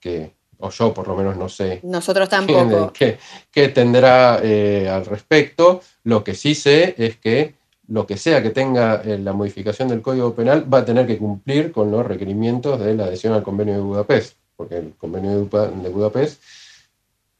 qué, 0.00 0.32
o 0.58 0.70
yo 0.70 0.92
por 0.92 1.08
lo 1.08 1.16
menos 1.16 1.36
no 1.36 1.48
sé. 1.48 1.80
Nosotros 1.82 2.28
tampoco. 2.28 2.92
Qué, 2.92 3.68
tendrá 3.68 4.40
eh, 4.42 4.88
al 4.88 5.06
respecto. 5.06 5.80
Lo 6.02 6.22
que 6.24 6.34
sí 6.34 6.54
sé 6.54 6.94
es 6.98 7.16
que 7.16 7.54
lo 7.86 8.06
que 8.06 8.16
sea 8.16 8.42
que 8.42 8.50
tenga 8.50 9.02
eh, 9.04 9.18
la 9.18 9.32
modificación 9.32 9.88
del 9.88 10.02
Código 10.02 10.34
Penal 10.34 10.72
va 10.72 10.78
a 10.78 10.84
tener 10.84 11.06
que 11.06 11.18
cumplir 11.18 11.70
con 11.70 11.90
los 11.90 12.04
requerimientos 12.04 12.80
de 12.80 12.94
la 12.94 13.04
adhesión 13.04 13.34
al 13.34 13.42
convenio 13.42 13.74
de 13.74 13.80
Budapest, 13.80 14.36
porque 14.56 14.76
el 14.78 14.94
convenio 14.96 15.32
de 15.32 15.88
Budapest 15.90 16.42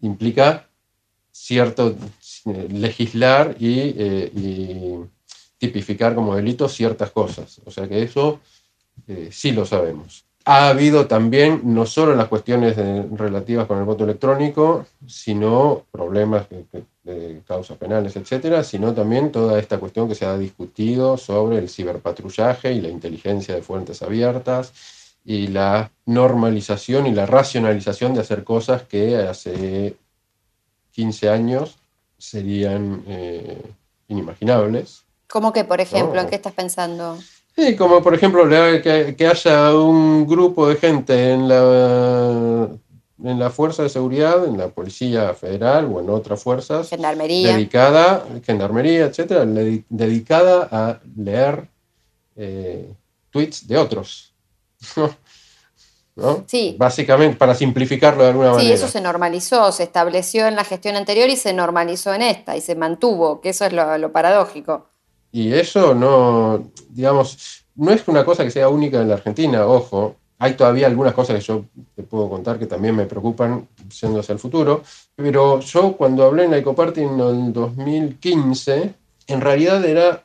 implica 0.00 0.66
cierto 1.32 1.96
legislar 2.44 3.56
eh, 3.60 4.30
y, 4.34 5.04
tipificar 5.58 6.14
como 6.14 6.36
delito 6.36 6.68
ciertas 6.68 7.10
cosas. 7.10 7.60
O 7.64 7.70
sea 7.70 7.88
que 7.88 8.02
eso 8.02 8.40
eh, 9.08 9.30
sí 9.32 9.52
lo 9.52 9.64
sabemos. 9.64 10.24
Ha 10.44 10.68
habido 10.68 11.06
también 11.06 11.62
no 11.64 11.86
solo 11.86 12.14
las 12.14 12.28
cuestiones 12.28 12.76
relativas 13.12 13.66
con 13.66 13.78
el 13.78 13.84
voto 13.84 14.04
electrónico, 14.04 14.84
sino 15.06 15.84
problemas 15.90 16.46
de, 16.50 17.42
causas 17.46 17.78
penales, 17.78 18.16
etcétera, 18.16 18.62
sino 18.62 18.92
también 18.92 19.32
toda 19.32 19.58
esta 19.58 19.78
cuestión 19.78 20.06
que 20.06 20.14
se 20.14 20.26
ha 20.26 20.36
discutido 20.36 21.16
sobre 21.16 21.58
el 21.58 21.70
ciberpatrullaje 21.70 22.72
y 22.72 22.82
la 22.82 22.88
inteligencia 22.88 23.54
de 23.54 23.62
fuentes 23.62 24.02
abiertas 24.02 24.72
y 25.24 25.46
la 25.46 25.90
normalización 26.04 27.06
y 27.06 27.12
la 27.12 27.24
racionalización 27.24 28.12
de 28.12 28.20
hacer 28.20 28.44
cosas 28.44 28.82
que 28.82 29.16
hace 29.16 29.96
15 30.92 31.30
años 31.30 31.78
serían 32.30 33.04
eh, 33.06 33.62
inimaginables. 34.08 35.04
¿Cómo 35.28 35.52
que, 35.52 35.64
por 35.64 35.80
ejemplo? 35.80 36.20
¿En 36.20 36.28
qué 36.28 36.36
estás 36.36 36.52
pensando? 36.52 37.18
Sí, 37.56 37.76
como 37.76 38.02
por 38.02 38.14
ejemplo 38.14 38.48
que, 38.48 39.26
haya 39.30 39.74
un 39.74 40.26
grupo 40.26 40.68
de 40.68 40.76
gente 40.76 41.32
en 41.32 41.48
la, 41.48 42.68
en 43.22 43.38
la 43.38 43.50
Fuerza 43.50 43.84
de 43.84 43.88
Seguridad, 43.88 44.44
en 44.44 44.58
la 44.58 44.68
Policía 44.68 45.32
Federal 45.34 45.84
o 45.86 46.00
en 46.00 46.10
otras 46.10 46.42
fuerzas. 46.42 46.88
Gendarmería. 46.88 47.54
Dedicada, 47.54 48.26
Gendarmería, 48.44 49.04
etcétera, 49.04 49.44
dedicada 49.46 50.68
a 50.70 51.00
leer 51.16 51.68
eh, 52.34 52.92
tweets 53.30 53.68
de 53.68 53.78
otros. 53.78 54.34
¿No? 56.16 56.44
Sí. 56.46 56.76
Básicamente, 56.78 57.36
para 57.36 57.54
simplificarlo 57.54 58.22
de 58.22 58.30
alguna 58.30 58.50
manera. 58.52 58.68
Sí, 58.68 58.72
eso 58.72 58.88
se 58.88 59.00
normalizó, 59.00 59.72
se 59.72 59.82
estableció 59.82 60.46
en 60.46 60.54
la 60.54 60.64
gestión 60.64 60.94
anterior 60.94 61.28
y 61.28 61.36
se 61.36 61.52
normalizó 61.52 62.14
en 62.14 62.22
esta 62.22 62.56
y 62.56 62.60
se 62.60 62.76
mantuvo, 62.76 63.40
que 63.40 63.48
eso 63.48 63.64
es 63.64 63.72
lo, 63.72 64.12
paradójico. 64.12 64.86
Y 65.32 65.52
eso 65.52 65.94
no, 65.94 66.70
digamos, 66.90 67.64
no 67.74 67.90
es 67.90 68.06
una 68.06 68.24
cosa 68.24 68.44
que 68.44 68.52
sea 68.52 68.68
única 68.68 69.00
en 69.00 69.08
la 69.08 69.14
Argentina, 69.14 69.66
ojo. 69.66 70.16
Hay 70.38 70.54
todavía 70.54 70.86
algunas 70.86 71.14
cosas 71.14 71.36
que 71.36 71.42
yo 71.42 71.64
te 71.96 72.02
puedo 72.02 72.28
contar 72.28 72.58
que 72.58 72.66
también 72.66 72.94
me 72.94 73.06
preocupan 73.06 73.68
siendo 73.90 74.20
hacia 74.20 74.34
el 74.34 74.38
futuro, 74.38 74.82
pero 75.16 75.60
yo 75.60 75.96
cuando 75.96 76.24
hablé 76.24 76.44
en 76.44 76.52
la 76.52 76.58
Ecoparty 76.58 77.02
en 77.02 77.20
el 77.20 77.52
2015, 77.52 78.94
en 79.26 79.40
realidad 79.40 79.84
era, 79.84 80.24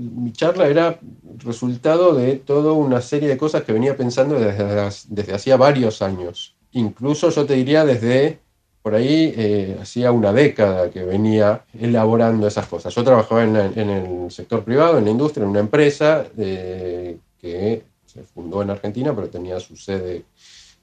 mi 0.00 0.32
charla 0.32 0.66
era 0.66 0.98
resultado 1.38 2.14
de 2.14 2.36
toda 2.36 2.72
una 2.72 3.00
serie 3.00 3.28
de 3.28 3.36
cosas 3.36 3.64
que 3.64 3.72
venía 3.72 3.96
pensando 3.96 4.38
desde, 4.38 5.04
desde 5.08 5.34
hacía 5.34 5.56
varios 5.56 6.00
años. 6.02 6.54
Incluso 6.72 7.30
yo 7.30 7.44
te 7.44 7.54
diría 7.54 7.84
desde 7.84 8.38
por 8.82 8.94
ahí 8.94 9.34
eh, 9.36 9.78
hacía 9.80 10.10
una 10.10 10.32
década 10.32 10.90
que 10.90 11.04
venía 11.04 11.64
elaborando 11.78 12.46
esas 12.46 12.66
cosas. 12.66 12.94
Yo 12.94 13.04
trabajaba 13.04 13.44
en, 13.44 13.56
el 13.56 14.30
sector 14.30 14.64
privado, 14.64 14.98
en 14.98 15.04
la 15.04 15.10
industria, 15.10 15.44
en 15.44 15.50
una 15.50 15.60
empresa 15.60 16.26
eh, 16.38 17.18
que 17.38 17.82
se 18.06 18.22
fundó 18.22 18.62
en 18.62 18.70
Argentina, 18.70 19.14
pero 19.14 19.28
tenía 19.28 19.60
su 19.60 19.76
sede, 19.76 20.24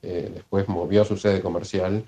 eh, 0.03 0.31
después 0.33 0.67
movió 0.67 1.03
su 1.05 1.17
sede 1.17 1.41
comercial 1.41 2.03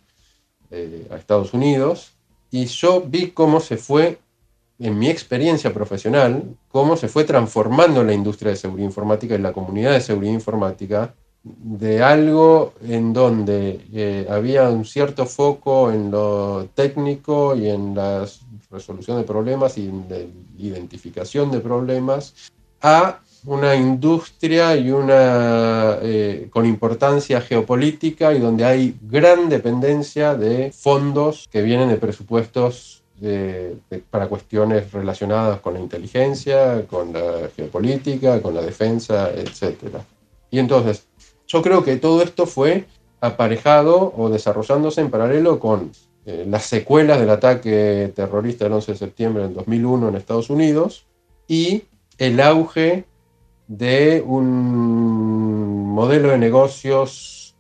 a 1.10 1.16
Estados 1.16 1.56
Unidos. 1.56 2.12
Y 2.52 2.66
yo 2.66 3.02
vi 3.02 3.32
cómo 3.32 3.60
se 3.60 3.78
fue 3.78 4.20
en 4.78 5.00
mi 5.00 5.10
experiencia 5.10 5.74
profesional, 5.74 6.44
cómo 6.70 6.96
se 6.96 7.08
fue 7.08 7.24
transformando 7.24 8.04
la 8.04 8.14
industria 8.14 8.52
de 8.52 8.58
seguridad 8.58 8.88
informática 8.88 9.36
y 9.36 9.40
la 9.40 9.54
comunidad 9.54 9.92
de 9.92 10.02
seguridad 10.02 10.34
informática 10.34 11.14
de 11.44 12.04
algo 12.04 12.74
en 12.86 13.14
donde 13.14 13.86
eh, 13.94 14.28
había 14.30 14.70
un 14.70 14.86
cierto 14.86 15.26
foco 15.26 15.92
en 15.92 16.12
lo 16.12 16.68
técnico 16.76 17.56
y 17.56 17.70
en 17.70 17.96
la 17.96 18.28
resolución 18.70 19.18
de 19.18 19.24
problemas 19.24 19.78
y 19.78 19.88
en 19.88 20.06
la 20.10 20.18
identificación 20.58 21.50
de 21.52 21.60
problemas 21.60 22.52
a 22.82 23.20
una 23.46 23.76
industria 23.76 24.76
y 24.76 24.92
una 24.92 25.98
eh, 26.02 26.50
con 26.52 26.66
importancia 26.66 27.40
geopolítica 27.42 28.34
y 28.34 28.40
donde 28.40 28.66
hay 28.66 28.98
gran 29.02 29.48
dependencia 29.48 30.36
de 30.36 30.72
fondos 30.72 31.48
que 31.50 31.62
vienen 31.62 31.90
de 31.90 31.96
presupuestos 31.96 32.99
para 34.10 34.28
cuestiones 34.28 34.92
relacionadas 34.92 35.60
con 35.60 35.74
la 35.74 35.80
inteligencia, 35.80 36.86
con 36.88 37.14
la 37.14 37.50
geopolítica, 37.56 38.42
con 38.42 38.54
la 38.54 38.62
defensa, 38.62 39.30
etc. 39.32 39.98
Y 40.52 40.60
entonces, 40.60 41.08
yo 41.48 41.62
creo 41.62 41.84
que 41.84 41.98
todo 41.98 42.22
esto 42.22 42.46
fue 42.46 42.86
aparejado 43.22 44.14
o 44.16 44.30
desarrollándose 44.30 45.02
en 45.02 45.10
paralelo 45.10 45.60
con 45.60 45.92
eh, 46.26 46.46
las 46.48 46.66
secuelas 46.66 47.20
del 47.20 47.30
ataque 47.30 48.12
terrorista 48.16 48.66
del 48.66 48.74
11 48.74 48.92
de 48.94 48.98
septiembre 48.98 49.44
del 49.44 49.54
2001 49.54 50.10
en 50.10 50.16
Estados 50.16 50.50
Unidos 50.50 51.06
y 51.48 51.84
el 52.18 52.40
auge 52.40 53.06
de 53.68 54.24
un 54.26 55.90
modelo 55.90 56.30
de 56.30 56.38
negocios 56.38 57.56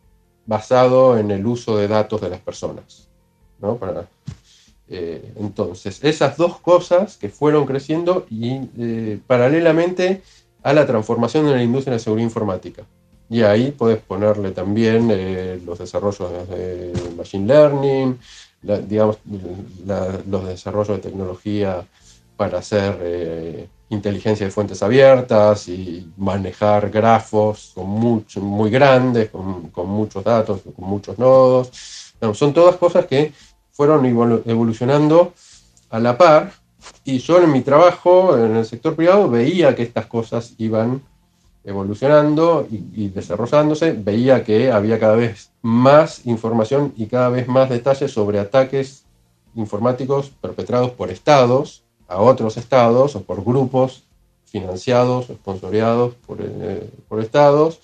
basado 0.45 1.17
en 1.17 1.31
el 1.31 1.45
uso 1.45 1.77
de 1.77 1.87
datos 1.87 2.21
de 2.21 2.29
las 2.29 2.39
personas. 2.39 3.09
¿no? 3.59 3.75
Para, 3.75 4.07
eh, 4.91 5.33
entonces, 5.35 6.03
esas 6.03 6.35
dos 6.35 6.59
cosas 6.59 7.17
que 7.17 7.29
fueron 7.29 7.65
creciendo 7.65 8.25
y 8.29 8.59
eh, 8.79 9.19
paralelamente 9.27 10.23
a 10.63 10.73
la 10.73 10.87
transformación 10.87 11.45
de 11.45 11.51
la 11.51 11.63
industria 11.63 11.93
de 11.93 11.99
seguridad 11.99 12.27
informática. 12.27 12.83
Y 13.29 13.43
ahí 13.43 13.71
puedes 13.71 13.99
ponerle 13.99 14.49
también 14.51 15.09
eh, 15.11 15.61
los 15.63 15.77
desarrollos 15.77 16.49
de 16.49 16.93
Machine 17.15 17.45
Learning, 17.45 18.19
digamos, 18.87 19.19
los 20.27 20.47
desarrollos 20.47 20.97
de 20.97 21.03
tecnología 21.03 21.85
para 22.35 22.57
hacer 22.57 23.69
inteligencia 23.89 24.45
de 24.45 24.51
fuentes 24.51 24.81
abiertas 24.81 25.67
y 25.67 26.11
manejar 26.17 26.89
grafos 26.89 27.71
con 27.75 27.87
mucho, 27.87 28.41
muy 28.41 28.69
grandes, 28.71 29.29
con, 29.29 29.69
con 29.69 29.87
muchos 29.87 30.23
datos, 30.23 30.61
con 30.61 30.89
muchos 30.89 31.17
nodos. 31.19 31.71
son 32.33 32.53
todas 32.53 32.75
cosas 32.77 33.05
que 33.05 33.31
fueron 33.79 34.05
evolucionando 34.45 35.31
a 35.89 35.99
la 36.01 36.17
par 36.17 36.51
y 37.05 37.19
yo 37.19 37.41
en 37.41 37.49
mi 37.49 37.61
trabajo 37.61 38.37
en 38.37 38.57
el 38.57 38.65
sector 38.65 38.93
privado 38.93 39.29
veía 39.29 39.73
que 39.73 39.83
estas 39.83 40.05
cosas 40.07 40.53
iban 40.57 41.01
evolucionando 41.63 42.67
y, 42.69 43.07
desarrollándose, 43.07 43.93
veía 43.93 44.43
que 44.43 44.69
había 44.69 44.99
cada 44.99 45.15
vez 45.15 45.51
más 45.61 46.25
información 46.25 46.91
y 46.97 47.05
cada 47.05 47.29
vez 47.29 47.47
más 47.47 47.69
detalles 47.69 48.11
sobre 48.11 48.39
ataques 48.39 49.05
informáticos 49.55 50.29
perpetrados 50.29 50.91
por 50.91 51.09
estados 51.09 51.81
a 52.09 52.17
otros 52.17 52.57
estados 52.57 53.15
o 53.15 53.23
por 53.23 53.45
grupos 53.45 54.03
financiados 54.43 55.29
o 55.29 55.35
sponsoreados 55.35 56.15
por, 56.27 56.39
eh, 56.41 56.89
por 57.07 57.21
estados 57.21 57.79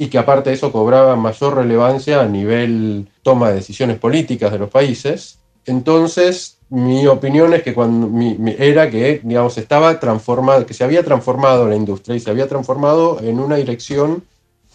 y 0.00 0.08
que 0.08 0.16
aparte 0.16 0.48
de 0.48 0.56
eso 0.56 0.72
cobraba 0.72 1.14
mayor 1.14 1.56
relevancia 1.56 2.22
a 2.22 2.26
nivel 2.26 3.06
toma 3.22 3.50
de 3.50 3.56
decisiones 3.56 3.98
políticas 3.98 4.50
de 4.50 4.58
los 4.58 4.70
países. 4.70 5.38
Entonces, 5.66 6.56
mi 6.70 7.06
opinión 7.06 7.52
es 7.52 7.62
que 7.62 7.74
cuando 7.74 8.10
era 8.58 8.88
que, 8.88 9.20
digamos, 9.22 9.58
estaba 9.58 10.00
transformado, 10.00 10.64
que 10.64 10.72
se 10.72 10.84
había 10.84 11.04
transformado 11.04 11.68
la 11.68 11.76
industria 11.76 12.16
y 12.16 12.20
se 12.20 12.30
había 12.30 12.48
transformado 12.48 13.20
en 13.20 13.38
una 13.40 13.56
dirección 13.56 14.24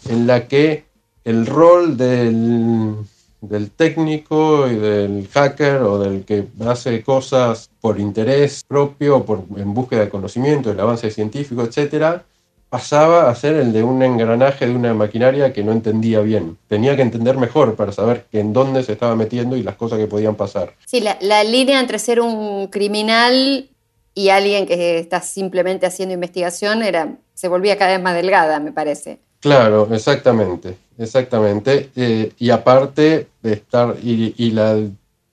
en 0.08 0.28
la 0.28 0.46
que 0.46 0.84
el 1.24 1.44
rol 1.44 1.96
del, 1.96 2.94
del 3.40 3.72
técnico 3.72 4.68
y 4.68 4.76
del 4.76 5.26
hacker 5.26 5.82
o 5.82 5.98
del 5.98 6.24
que 6.24 6.46
hace 6.64 7.02
cosas 7.02 7.68
por 7.80 7.98
interés 7.98 8.62
propio, 8.68 9.24
por, 9.24 9.42
en 9.56 9.74
búsqueda 9.74 10.02
de 10.02 10.08
conocimiento, 10.08 10.70
el 10.70 10.78
avance 10.78 11.10
científico, 11.10 11.62
etcétera, 11.62 12.24
pasaba 12.68 13.30
a 13.30 13.34
ser 13.34 13.54
el 13.54 13.72
de 13.72 13.82
un 13.82 14.02
engranaje 14.02 14.66
de 14.66 14.74
una 14.74 14.92
maquinaria 14.92 15.52
que 15.52 15.62
no 15.62 15.72
entendía 15.72 16.20
bien. 16.20 16.58
Tenía 16.68 16.96
que 16.96 17.02
entender 17.02 17.36
mejor 17.36 17.76
para 17.76 17.92
saber 17.92 18.26
en 18.32 18.52
dónde 18.52 18.82
se 18.82 18.92
estaba 18.92 19.14
metiendo 19.14 19.56
y 19.56 19.62
las 19.62 19.76
cosas 19.76 19.98
que 19.98 20.06
podían 20.06 20.34
pasar. 20.34 20.74
Sí, 20.84 21.00
la, 21.00 21.44
línea 21.44 21.80
entre 21.80 21.98
ser 21.98 22.20
un 22.20 22.66
criminal 22.68 23.68
y 24.14 24.28
alguien 24.30 24.66
que 24.66 24.98
está 24.98 25.20
simplemente 25.20 25.86
haciendo 25.86 26.14
investigación 26.14 26.82
era, 26.82 27.16
se 27.34 27.48
volvía 27.48 27.78
cada 27.78 27.92
vez 27.92 28.02
más 28.02 28.14
delgada, 28.14 28.58
me 28.58 28.72
parece. 28.72 29.20
Claro, 29.40 29.88
exactamente, 29.92 30.76
exactamente. 30.98 31.90
Eh, 31.94 32.32
y 32.38 32.50
aparte 32.50 33.28
de 33.42 33.52
estar, 33.52 33.94
y, 34.02 34.34
y 34.36 34.50
la, 34.50 34.76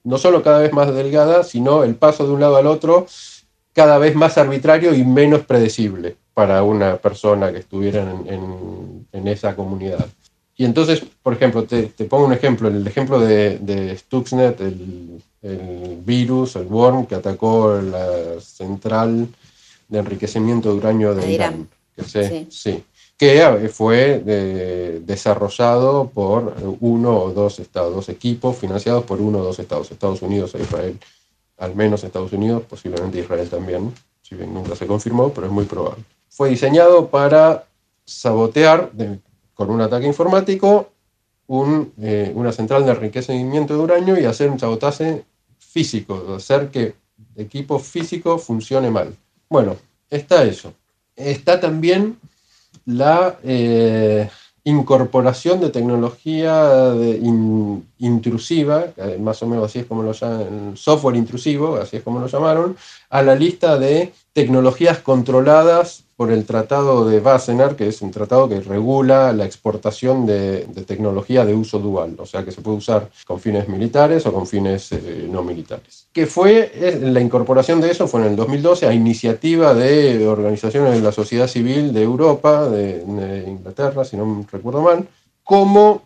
no 0.04 0.18
solo 0.18 0.44
cada 0.44 0.60
vez 0.60 0.72
más 0.72 0.94
delgada, 0.94 1.44
sino 1.44 1.84
el 1.84 1.96
paso 1.96 2.28
de 2.28 2.34
un 2.34 2.42
lado 2.42 2.58
al 2.58 2.68
otro 2.68 3.08
cada 3.74 3.98
vez 3.98 4.14
más 4.16 4.38
arbitrario 4.38 4.94
y 4.94 5.04
menos 5.04 5.46
predecible 5.46 6.16
para 6.34 6.64
una 6.64 6.98
persona 6.98 7.52
que 7.52 7.60
estuviera 7.60 8.02
en, 8.02 9.28
esa 9.28 9.56
comunidad. 9.56 10.08
Y 10.56 10.66
entonces, 10.66 11.04
por 11.22 11.34
ejemplo, 11.34 11.64
te, 11.64 11.88
pongo 12.06 12.26
un 12.26 12.34
ejemplo, 12.34 12.68
el 12.68 12.86
ejemplo 12.86 13.20
de, 13.20 13.96
Stuxnet, 13.98 14.60
el, 14.62 15.22
virus, 16.06 16.56
el 16.56 16.68
worm 16.68 17.06
que 17.06 17.16
atacó 17.16 17.80
la 17.82 18.40
central 18.40 19.28
de 19.90 20.00
enriquecimiento 20.00 20.72
de 20.72 20.78
uranio 20.78 21.14
de 21.14 21.32
Irán. 21.32 21.70
Que 21.96 22.48
sí. 22.50 22.84
que 23.18 23.70
fue 23.72 25.02
desarrollado 25.06 26.10
por 26.10 26.56
uno 26.80 27.20
o 27.20 27.32
dos 27.32 27.60
estados, 27.60 27.94
dos 27.94 28.10
equipos 28.10 28.58
financiados 28.58 29.04
por 29.04 29.22
uno 29.22 29.40
o 29.40 29.44
dos 29.44 29.60
estados, 29.60 29.92
Estados 29.92 30.22
Unidos 30.22 30.56
e 30.56 30.62
Israel, 30.62 30.98
al 31.58 31.76
menos 31.76 32.04
Estados 32.04 32.34
Unidos, 32.34 32.64
posiblemente 32.68 33.20
Israel 33.20 33.50
también, 33.50 33.94
si 34.22 34.36
bien 34.36 34.54
nunca 34.54 34.76
se 34.76 34.88
confirmó, 34.88 35.30
pero 35.30 35.48
es 35.48 35.54
muy 35.54 35.66
probable 35.66 36.04
fue 36.36 36.50
diseñado 36.50 37.10
para 37.10 37.66
sabotear 38.06 38.92
con 39.54 39.70
un 39.70 39.82
ataque 39.82 40.08
informático 40.08 40.90
eh, 42.02 42.32
una 42.34 42.52
central 42.52 42.86
de 42.86 42.92
enriquecimiento 42.92 43.76
de 43.76 43.80
uranio 43.80 44.20
y 44.20 44.26
hacer 44.26 44.50
un 44.50 44.60
sabotaje 44.60 45.24
físico, 45.60 46.34
hacer 46.36 46.70
que 46.70 46.96
el 47.36 47.46
equipo 47.46 47.78
físico 47.78 48.40
funcione 48.40 48.90
mal. 48.90 49.16
Bueno, 49.48 49.76
está 50.10 50.44
eso. 50.44 50.74
Está 51.16 51.60
también 51.60 52.18
la 52.88 53.38
eh, 53.44 54.28
incorporación 54.64 55.60
de 55.60 55.70
tecnología 55.70 56.96
intrusiva, 58.00 58.88
más 59.20 59.44
o 59.44 59.48
menos 59.48 59.66
así 59.66 59.80
es 59.80 59.86
como 59.86 60.02
lo 60.02 60.14
llaman, 60.14 60.76
software 60.76 61.16
intrusivo, 61.16 61.76
así 61.76 61.98
es 61.98 62.04
como 62.04 62.20
lo 62.20 62.28
llamaron, 62.28 62.76
a 63.12 63.22
la 63.22 63.36
lista 63.36 63.78
de 63.78 64.12
tecnologías 64.34 64.98
controladas 64.98 66.03
por 66.16 66.32
el 66.32 66.46
Tratado 66.46 67.06
de 67.06 67.20
Wassenaar, 67.20 67.76
que 67.76 67.88
es 67.88 68.02
un 68.02 68.12
tratado 68.12 68.48
que 68.48 68.62
regula 68.62 69.34
la 69.34 69.46
exportación 69.46 70.26
de, 70.26 70.68
tecnología 70.86 71.46
de 71.46 71.54
uso 71.54 71.80
dual, 71.80 72.16
o 72.20 72.26
sea 72.26 72.44
que 72.46 72.52
se 72.52 72.62
puede 72.62 72.78
usar 72.78 73.10
con 73.26 73.40
fines 73.40 73.68
militares 73.68 74.26
o 74.26 74.34
con 74.34 74.46
fines 74.46 74.92
eh, 74.92 75.28
no 75.30 75.44
militares. 75.44 76.08
Que 76.14 76.26
fue, 76.28 77.00
la 77.02 77.20
incorporación 77.20 77.82
de 77.82 77.92
eso 77.92 78.08
fue 78.08 78.22
en 78.22 78.28
el 78.28 78.36
2012 78.36 78.88
a 78.88 78.94
iniciativa 78.94 79.74
de 79.74 80.28
organizaciones 80.28 80.94
de 80.94 81.02
la 81.02 81.12
sociedad 81.12 81.48
civil 81.48 81.94
de 81.94 82.04
Europa, 82.04 82.70
de, 82.70 83.00
de 83.00 83.50
Inglaterra, 83.50 84.06
si 84.06 84.18
no 84.18 84.46
recuerdo 84.52 84.82
mal, 84.82 85.08
como 85.44 86.04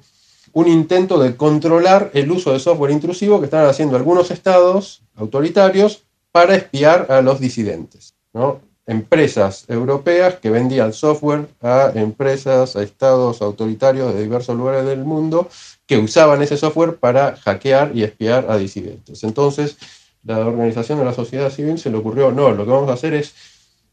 un 0.54 0.68
intento 0.68 1.20
de 1.20 1.36
controlar 1.36 2.12
el 2.14 2.32
uso 2.32 2.54
de 2.54 2.60
software 2.60 2.92
intrusivo 2.92 3.40
que 3.40 3.46
están 3.46 3.66
haciendo 3.66 3.96
algunos 3.96 4.32
estados 4.32 5.04
autoritarios 5.16 6.04
para 6.32 6.56
espiar 6.56 7.12
a 7.12 7.22
los 7.22 7.40
disidentes. 7.40 8.16
¿no? 8.34 8.62
Empresas 8.88 9.66
europeas 9.68 10.36
que 10.36 10.50
vendían 10.50 10.94
software 10.94 11.48
a 11.62 11.92
empresas, 11.94 12.76
a 12.76 12.84
estados 12.84 13.42
autoritarios 13.42 14.14
de 14.14 14.24
diversos 14.24 14.56
lugares 14.56 14.86
del 14.86 15.04
mundo 15.04 15.50
que 15.86 15.98
usaban 15.98 16.42
ese 16.42 16.58
software 16.58 16.96
para 16.96 17.36
hackear 17.36 17.92
y 17.94 18.04
espiar 18.04 18.50
a 18.50 18.58
disidentes. 18.58 19.24
Entonces, 19.24 19.78
la 20.24 20.40
organización 20.40 21.00
de 21.00 21.06
la 21.06 21.14
sociedad 21.14 21.50
civil 21.50 21.78
se 21.78 21.90
le 21.90 21.98
ocurrió, 21.98 22.32
no, 22.32 22.52
lo 22.52 22.66
que 22.66 22.72
vamos 22.72 22.90
a 22.90 22.94
hacer 22.94 23.14
es, 23.14 23.36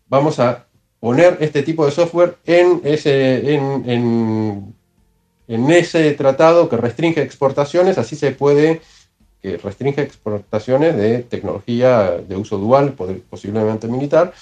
vamos 0.07 0.39
a 0.39 0.67
poner 1.01 1.39
este 1.41 1.63
tipo 1.63 1.85
de 1.85 1.93
software 1.93 2.37
en 2.47 2.81
ese, 2.85 3.55
en, 3.55 4.75
en 5.49 5.71
ese 5.71 6.13
tratado 6.13 6.69
que 6.69 6.77
restringe 6.77 7.21
exportaciones, 7.21 7.99
así 7.99 8.17
se 8.17 8.31
puede 8.31 8.81
que 9.45 9.59
restringe 9.59 10.01
exportaciones 10.01 10.97
de 10.97 11.19
tecnología 11.19 12.13
de 12.13 12.35
uso 12.35 12.57
dual, 12.57 12.95
posiblemente 13.29 13.87
militar, 13.89 14.33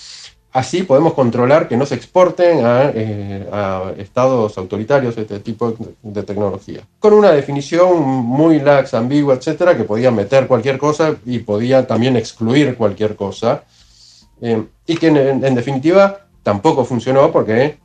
Así 0.52 0.82
podemos 0.82 1.14
controlar 1.14 1.66
que 1.66 1.78
no 1.78 1.86
se 1.86 1.94
exporten 1.94 2.58
eh, 2.62 3.48
a, 3.50 3.92
estados 3.96 4.58
autoritarios 4.58 5.16
este 5.16 5.40
tipo 5.40 5.74
de 6.02 6.22
tecnología. 6.24 6.82
Con 6.98 7.14
una 7.14 7.30
definición 7.30 8.02
muy 8.02 8.60
lax, 8.60 8.92
ambigua, 8.92 9.34
etcétera, 9.34 9.74
que 9.78 9.84
podía 9.84 10.10
meter 10.10 10.46
cualquier 10.46 10.76
cosa 10.76 11.16
y 11.24 11.38
podía 11.38 11.86
también 11.86 12.18
excluir 12.18 12.76
cualquier 12.76 13.16
cosa. 13.16 13.64
Eh, 14.42 14.62
y 14.86 14.96
que 14.98 15.06
en, 15.06 15.54
definitiva 15.54 16.26
tampoco 16.42 16.84
funcionó 16.84 17.32
porque 17.32 17.78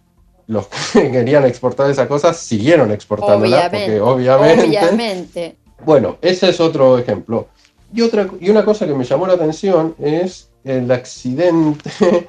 los 0.47 0.67
que 0.93 1.09
querían 1.09 1.45
exportar 1.45 1.89
esa 1.89 2.05
cosa 2.05 2.33
siguieron 2.33 2.91
exportándola. 2.91 3.69
Porque 3.71 4.01
obviamente. 4.01 4.65
obviamente. 4.65 5.55
Bueno, 5.85 6.17
ese 6.21 6.49
es 6.49 6.59
otro 6.59 6.97
ejemplo. 6.97 7.47
Y, 7.93 8.01
otra, 8.01 8.27
y 8.41 8.49
una 8.49 8.65
cosa 8.65 8.85
que 8.85 8.93
me 8.93 9.05
llamó 9.05 9.25
la 9.25 9.35
atención 9.35 9.95
es 9.99 10.49
el 10.65 10.91
accidente 10.91 12.27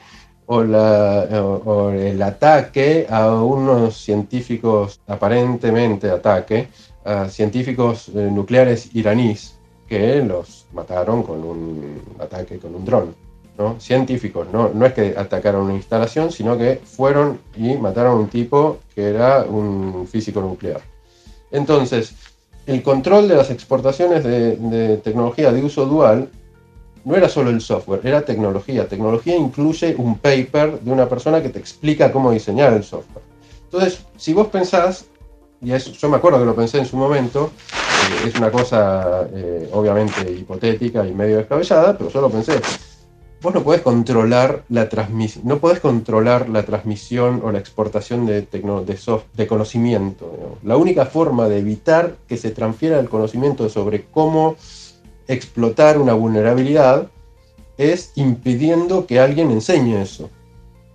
o, 0.49 1.91
el 1.91 2.23
ataque 2.23 3.07
a 3.09 3.31
unos 3.35 3.97
científicos, 3.99 5.01
aparentemente 5.07 6.11
ataque, 6.11 6.69
a 7.05 7.29
científicos 7.29 8.09
eh, 8.09 8.29
nucleares 8.33 8.95
iraníes 8.95 9.57
que 9.87 10.23
los 10.23 10.67
mataron 10.73 11.23
con 11.23 11.45
un 11.45 12.03
ataque 12.19 12.59
con 12.59 12.75
un 12.75 12.85
dron. 12.85 13.15
¿no? 13.59 13.79
Científicos, 13.81 14.47
¿no? 14.53 14.71
no 14.73 14.87
es 14.87 14.93
que 14.93 15.15
atacaron 15.17 15.65
una 15.65 15.75
instalación, 15.75 16.31
sino 16.31 16.57
que 16.57 16.81
fueron 16.85 17.41
y 17.57 17.75
mataron 17.75 18.13
a 18.13 18.15
un 18.17 18.29
tipo 18.29 18.79
que 18.95 19.09
era 19.09 19.43
un 19.43 20.07
físico 20.07 20.41
nuclear. 20.41 20.81
Entonces, 21.51 22.15
el 22.67 22.83
control 22.83 23.27
de 23.27 23.35
las 23.35 23.51
exportaciones 23.51 24.23
de 24.23 25.01
tecnología 25.03 25.51
de 25.51 25.65
uso 25.65 25.87
dual 25.87 26.31
no 27.09 27.17
era 27.17 27.27
solo 27.31 27.49
el 27.49 27.63
software, 27.63 28.03
era 28.05 28.21
tecnología. 28.21 28.87
Tecnología 28.87 29.35
incluye 29.35 29.95
un 29.97 30.19
paper 30.19 30.79
de 30.81 30.93
una 30.93 31.09
persona 31.09 31.43
que 31.43 31.49
te 31.49 31.59
explica 31.59 32.13
cómo 32.13 32.31
diseñar 32.31 32.75
el 32.75 32.85
software. 32.85 33.25
Entonces, 33.65 34.05
si 34.19 34.35
vos 34.35 34.49
pensás, 34.49 35.07
y 35.63 35.71
yo 35.75 36.09
me 36.11 36.19
acuerdo 36.19 36.39
que 36.39 36.45
lo 36.45 36.55
pensé 36.55 36.77
en 36.77 36.85
su 36.85 36.99
momento, 36.99 37.51
eh, 37.73 38.29
es 38.29 38.35
una 38.35 38.51
cosa 38.51 39.27
eh, 39.33 39.71
obviamente 39.73 40.31
hipotética 40.31 41.07
y 41.07 41.15
medio 41.15 41.39
descabellada, 41.39 41.97
pero 41.97 42.11
yo 42.11 42.21
lo 42.21 42.29
pensé. 42.29 42.61
Vos 43.41 43.55
no 43.55 43.63
podés 43.63 43.81
controlar 43.81 44.65
la 44.69 44.91
transmisión, 44.91 45.47
no 45.47 45.61
podés 45.61 45.81
controlar 45.81 46.51
la 46.51 46.65
transmisión 46.65 47.41
o 47.43 47.51
la 47.51 47.59
exportación 47.59 48.27
de, 48.27 48.43
de, 48.43 49.21
de 49.35 49.47
conocimiento. 49.47 50.59
La 50.63 50.77
única 50.77 51.07
forma 51.07 51.49
de 51.49 51.61
evitar 51.61 52.17
que 52.29 52.37
se 52.37 52.51
transfiera 52.51 53.01
el 53.01 53.09
conocimiento 53.09 53.71
sobre 53.71 54.05
cómo 54.11 54.57
explotar 55.29 55.99
una 55.99 56.15
vulnerabilidad 56.15 57.09
es 57.77 58.13
impidiendo 58.17 59.07
que 59.07 59.21
alguien 59.21 59.51
enseñe 59.51 60.01
eso. 60.03 60.31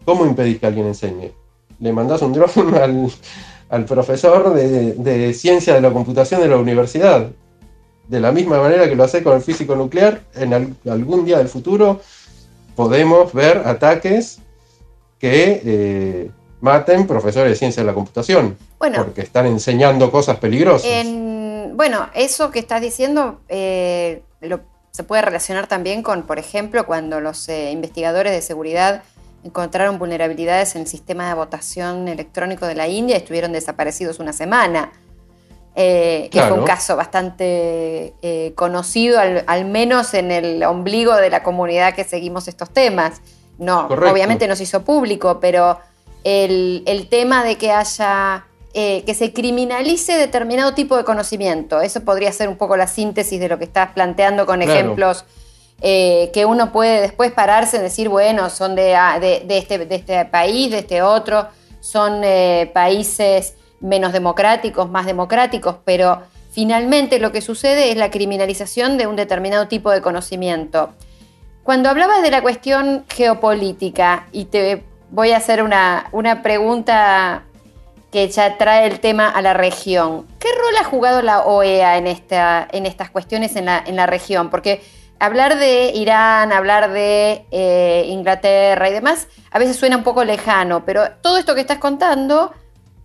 ¿Cómo 0.03 0.25
impedís 0.25 0.59
que 0.59 0.65
alguien 0.65 0.87
enseñe? 0.87 1.31
Le 1.79 1.93
mandás 1.93 2.21
un 2.21 2.33
drone 2.33 2.77
al, 3.69 3.85
profesor 3.85 4.53
de, 4.53 5.33
ciencia 5.33 5.73
de 5.73 5.81
la 5.81 5.91
computación 5.91 6.41
de 6.41 6.49
la 6.49 6.57
universidad. 6.57 7.29
De 8.07 8.19
la 8.19 8.33
misma 8.33 8.59
manera 8.59 8.89
que 8.89 8.95
lo 8.95 9.05
hace 9.05 9.23
con 9.23 9.37
el 9.37 9.41
físico 9.41 9.75
nuclear, 9.75 10.21
en 10.35 10.75
algún 10.85 11.23
día 11.23 11.37
del 11.37 11.47
futuro 11.47 12.01
podemos 12.75 13.31
ver 13.31 13.59
ataques 13.65 14.39
que 15.19 15.61
eh, 15.63 16.31
maten 16.59 17.07
profesores 17.07 17.51
de 17.51 17.55
ciencia 17.55 17.81
de 17.81 17.87
la 17.87 17.93
computación. 17.93 18.57
porque 18.77 19.21
están 19.21 19.45
enseñando 19.45 20.11
cosas 20.11 20.37
peligrosas 20.37 21.05
bueno, 21.73 22.09
eso 22.13 22.51
que 22.51 22.59
estás 22.59 22.81
diciendo 22.81 23.41
eh, 23.49 24.23
se 24.91 25.03
puede 25.03 25.21
relacionar 25.21 25.67
también 25.67 26.03
con, 26.03 26.23
por 26.23 26.39
ejemplo, 26.39 26.85
cuando 26.85 27.19
los 27.19 27.49
eh, 27.49 27.71
investigadores 27.71 28.31
de 28.31 28.41
seguridad 28.41 29.03
encontraron 29.43 29.99
vulnerabilidades 29.99 30.75
en 30.75 30.81
el 30.81 30.87
sistema 30.87 31.27
de 31.27 31.33
votación 31.33 32.07
electrónico 32.07 32.65
de 32.65 32.75
la 32.75 32.87
India 32.87 33.15
y 33.15 33.19
estuvieron 33.19 33.51
desaparecidos 33.51 34.19
una 34.19 34.33
semana. 34.33 34.91
Eh, 35.75 36.29
que 36.31 36.39
fue 36.39 36.51
un 36.51 36.65
caso 36.65 36.95
bastante 36.95 38.13
conocido, 38.53 39.19
al, 39.19 39.65
menos 39.65 40.13
en 40.13 40.29
el 40.29 40.63
ombligo 40.63 41.15
de 41.15 41.31
la 41.31 41.41
comunidad 41.41 41.95
que 41.95 42.03
seguimos 42.03 42.47
estos 42.47 42.69
temas. 42.69 43.21
No, 43.57 43.87
obviamente 43.87 44.47
no 44.47 44.55
se 44.55 44.63
hizo 44.63 44.83
público, 44.83 45.39
pero 45.39 45.79
el, 46.23 46.83
el 46.85 47.09
tema 47.09 47.43
de 47.43 47.57
que 47.57 47.71
haya 47.71 48.45
eh, 48.73 49.03
que 49.05 49.13
se 49.13 49.33
criminalice 49.33 50.13
determinado 50.13 50.73
tipo 50.73 50.97
de 50.97 51.03
conocimiento. 51.03 51.81
Eso 51.81 52.01
podría 52.01 52.31
ser 52.31 52.49
un 52.49 52.57
poco 52.57 52.75
la 52.75 52.87
síntesis 52.87 53.39
de 53.39 53.47
lo 53.47 53.59
que 53.59 53.65
estás 53.65 53.91
planteando 53.91 54.45
con 54.45 54.61
ejemplos 54.61 55.25
eh, 55.85 56.31
que 56.33 56.45
uno 56.45 56.71
puede 56.71 57.01
después 57.01 57.31
pararse 57.33 57.77
y 57.77 57.81
decir, 57.81 58.07
bueno, 58.07 58.49
son 58.49 58.73
de, 58.73 58.95
ah, 58.95 59.19
este, 59.21 59.77
de, 59.85 59.95
este, 59.95 60.25
país, 60.25 60.71
de 60.71 60.79
este 60.79 61.01
otro, 61.01 61.47
son 61.81 62.21
eh, 62.23 62.71
países 62.73 63.55
menos 63.81 64.13
democráticos, 64.13 64.89
más 64.89 65.05
democráticos, 65.05 65.75
pero 65.83 66.23
finalmente 66.51 67.19
lo 67.19 67.33
que 67.33 67.41
sucede 67.41 67.91
es 67.91 67.97
la 67.97 68.09
criminalización 68.09 68.97
de 68.97 69.07
un 69.07 69.17
determinado 69.17 69.67
tipo 69.67 69.91
de 69.91 70.01
conocimiento. 70.01 70.93
Cuando 71.63 71.89
hablabas 71.89 72.21
de 72.21 72.31
la 72.31 72.41
cuestión 72.41 73.03
geopolítica, 73.09 74.27
y 74.31 74.45
te 74.45 74.83
voy 75.11 75.31
a 75.31 75.37
hacer 75.37 75.61
una, 75.61 76.07
una 76.13 76.41
pregunta 76.41 77.43
que 78.13 78.29
ya 78.29 78.59
trae 78.59 78.85
el 78.85 78.99
tema 78.99 79.27
a 79.27 79.41
la 79.41 79.55
región. 79.55 80.27
¿Qué 80.39 80.47
rol 80.55 80.77
ha 80.79 80.83
jugado 80.83 81.23
la 81.23 81.39
OEA 81.47 81.97
en, 81.97 82.05
esta, 82.05 82.67
en 82.71 82.85
estas 82.85 83.09
cuestiones 83.09 83.55
en 83.55 83.65
la, 83.65 84.05
región? 84.05 84.51
Porque 84.51 84.83
hablar 85.17 85.57
de 85.57 85.91
Irán, 85.95 86.51
hablar 86.51 86.91
de 86.91 87.47
eh, 87.49 88.05
Inglaterra 88.07 88.87
y 88.87 88.93
demás, 88.93 89.27
a 89.49 89.57
veces 89.57 89.77
suena 89.77 89.97
un 89.97 90.03
poco 90.03 90.23
lejano, 90.23 90.85
pero 90.85 91.09
todo 91.23 91.39
esto 91.39 91.55
que 91.55 91.61
estás 91.61 91.79
contando 91.79 92.53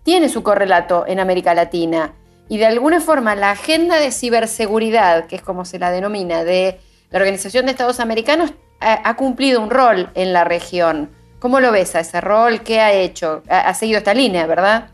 tiene 0.03 0.29
su 0.29 0.43
correlato 0.43 1.05
en 1.07 1.19
América 1.19 1.55
Latina. 1.55 2.13
Y 2.47 2.59
de 2.59 2.67
alguna 2.67 3.01
forma 3.01 3.33
la 3.33 3.49
agenda 3.49 3.95
de 3.95 4.11
ciberseguridad, 4.11 5.25
que 5.25 5.37
es 5.37 5.41
como 5.41 5.65
se 5.65 5.79
la 5.79 5.89
denomina, 5.89 6.43
de 6.43 6.79
la 7.09 7.17
Organización 7.17 7.65
de 7.65 7.71
Estados 7.71 7.99
Americanos, 7.99 8.53
ha, 8.79 9.15
cumplido 9.15 9.59
un 9.59 9.71
rol 9.71 10.11
en 10.13 10.33
la 10.33 10.43
región. 10.43 11.09
¿Cómo 11.39 11.59
lo 11.59 11.71
ves 11.71 11.95
a 11.95 12.01
ese 12.01 12.21
rol? 12.21 12.61
¿Qué 12.61 12.79
ha 12.79 12.93
hecho? 12.93 13.41
ha 13.49 13.73
seguido 13.73 13.97
esta 13.97 14.13
línea, 14.13 14.45
¿verdad? 14.45 14.91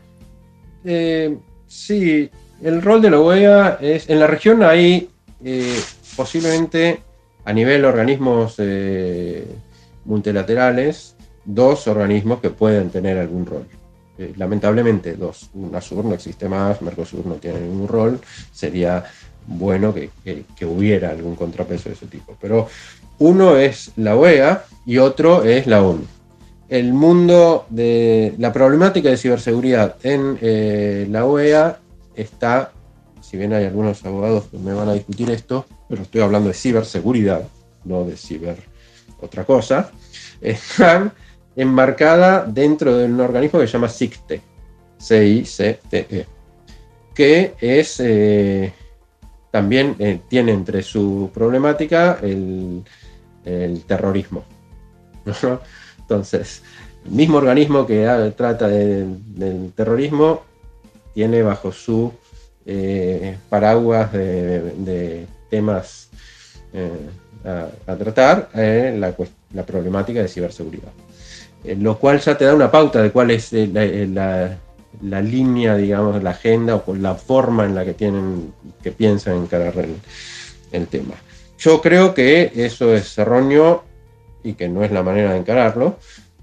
Eh, 0.88 1.36
sí, 1.66 2.30
el 2.62 2.80
rol 2.80 3.02
de 3.02 3.10
la 3.10 3.18
OEA 3.18 3.78
es, 3.80 4.08
en 4.08 4.20
la 4.20 4.28
región 4.28 4.62
hay 4.62 5.10
eh, 5.44 5.80
posiblemente 6.16 7.00
a 7.44 7.52
nivel 7.52 7.84
organismos 7.84 8.54
eh, 8.58 9.44
multilaterales, 10.04 11.16
dos 11.44 11.88
organismos 11.88 12.40
que 12.40 12.50
pueden 12.50 12.90
tener 12.90 13.18
algún 13.18 13.46
rol. 13.46 13.66
lamentablemente 14.36 15.14
dos. 15.14 15.50
UNASUR 15.54 16.04
no 16.04 16.14
existe 16.14 16.48
más, 16.48 16.80
Mercosur 16.80 17.26
no 17.26 17.34
tiene 17.34 17.60
ningún 17.60 17.88
rol. 17.88 18.20
Sería 18.52 19.04
bueno 19.46 19.92
que, 19.92 20.10
hubiera 20.64 21.10
algún 21.10 21.34
contrapeso 21.34 21.88
de 21.88 21.96
ese 21.96 22.06
tipo. 22.06 22.36
Pero 22.40 22.68
uno 23.18 23.56
es 23.56 23.90
la 23.96 24.16
OEA 24.16 24.64
y 24.86 24.98
otro 24.98 25.42
es 25.42 25.66
la 25.66 25.82
ONU 25.82 26.15
el 26.68 26.92
mundo 26.92 27.66
de 27.70 28.34
la 28.38 28.52
problemática 28.52 29.08
de 29.08 29.16
ciberseguridad 29.16 29.96
en 30.02 30.38
eh, 30.40 31.06
la 31.10 31.24
OEA 31.24 31.78
está, 32.14 32.72
si 33.20 33.36
bien 33.36 33.52
hay 33.52 33.64
algunos 33.64 34.04
abogados 34.04 34.44
que 34.50 34.58
me 34.58 34.74
van 34.74 34.88
a 34.88 34.94
discutir 34.94 35.30
esto, 35.30 35.66
pero 35.88 36.02
estoy 36.02 36.22
hablando 36.22 36.48
de 36.48 36.54
ciberseguridad, 36.54 37.46
no 37.84 38.04
de 38.04 38.16
ciber 38.16 38.56
otra 39.20 39.44
cosa, 39.44 39.90
están 40.40 41.12
enmarcada 41.54 42.44
dentro 42.44 42.96
de 42.96 43.06
un 43.06 43.20
organismo 43.20 43.60
que 43.60 43.66
se 43.66 43.72
llama 43.74 43.88
CICTE, 43.88 44.40
C-I-C-T-E, 44.98 46.26
que 47.14 47.54
es, 47.60 48.00
eh, 48.00 48.72
también 49.50 49.96
eh, 49.98 50.20
tiene 50.28 50.52
entre 50.52 50.82
su 50.82 51.30
problemática 51.32 52.18
el, 52.22 52.84
terrorismo. 53.86 54.44
Entonces, 56.06 56.62
el 57.04 57.12
mismo 57.12 57.38
organismo 57.38 57.86
que 57.86 58.32
trata 58.36 58.68
del 58.68 59.72
terrorismo 59.74 60.42
tiene 61.14 61.42
bajo 61.42 61.72
su 61.72 62.12
eh, 62.64 63.36
paraguas 63.48 64.12
de, 64.12 65.26
temas 65.50 66.08
a, 67.86 67.96
tratar 67.96 68.50
la, 68.54 69.14
la 69.52 69.66
problemática 69.66 70.20
de 70.20 70.28
ciberseguridad. 70.28 70.92
Eh, 71.66 71.74
lo 71.74 71.98
cual 71.98 72.20
ya 72.20 72.38
te 72.38 72.44
da 72.44 72.54
una 72.54 72.70
pauta 72.70 73.02
de 73.02 73.10
cuál 73.10 73.32
es 73.32 73.52
eh, 73.52 73.68
eh, 73.74 74.08
la, 75.02 75.20
línea, 75.20 75.76
digamos, 75.76 76.22
la 76.22 76.30
agenda 76.30 76.76
o 76.76 76.94
la 76.94 77.16
forma 77.16 77.64
en 77.64 77.74
la 77.74 77.84
que 77.84 77.94
tienen, 77.94 78.52
que 78.82 78.92
piensan 78.92 79.38
encarar 79.38 79.76
el, 79.78 79.96
el 80.70 80.86
tema. 80.86 81.14
Yo 81.58 81.80
creo 81.80 82.14
que 82.14 82.52
eso 82.54 82.94
es 82.94 83.18
erróneo 83.18 83.82
y 84.46 84.54
que 84.54 84.68
no 84.68 84.84
es 84.84 84.92
la 84.92 85.02
manera 85.02 85.32
de 85.32 85.38
encararlo. 85.38 85.98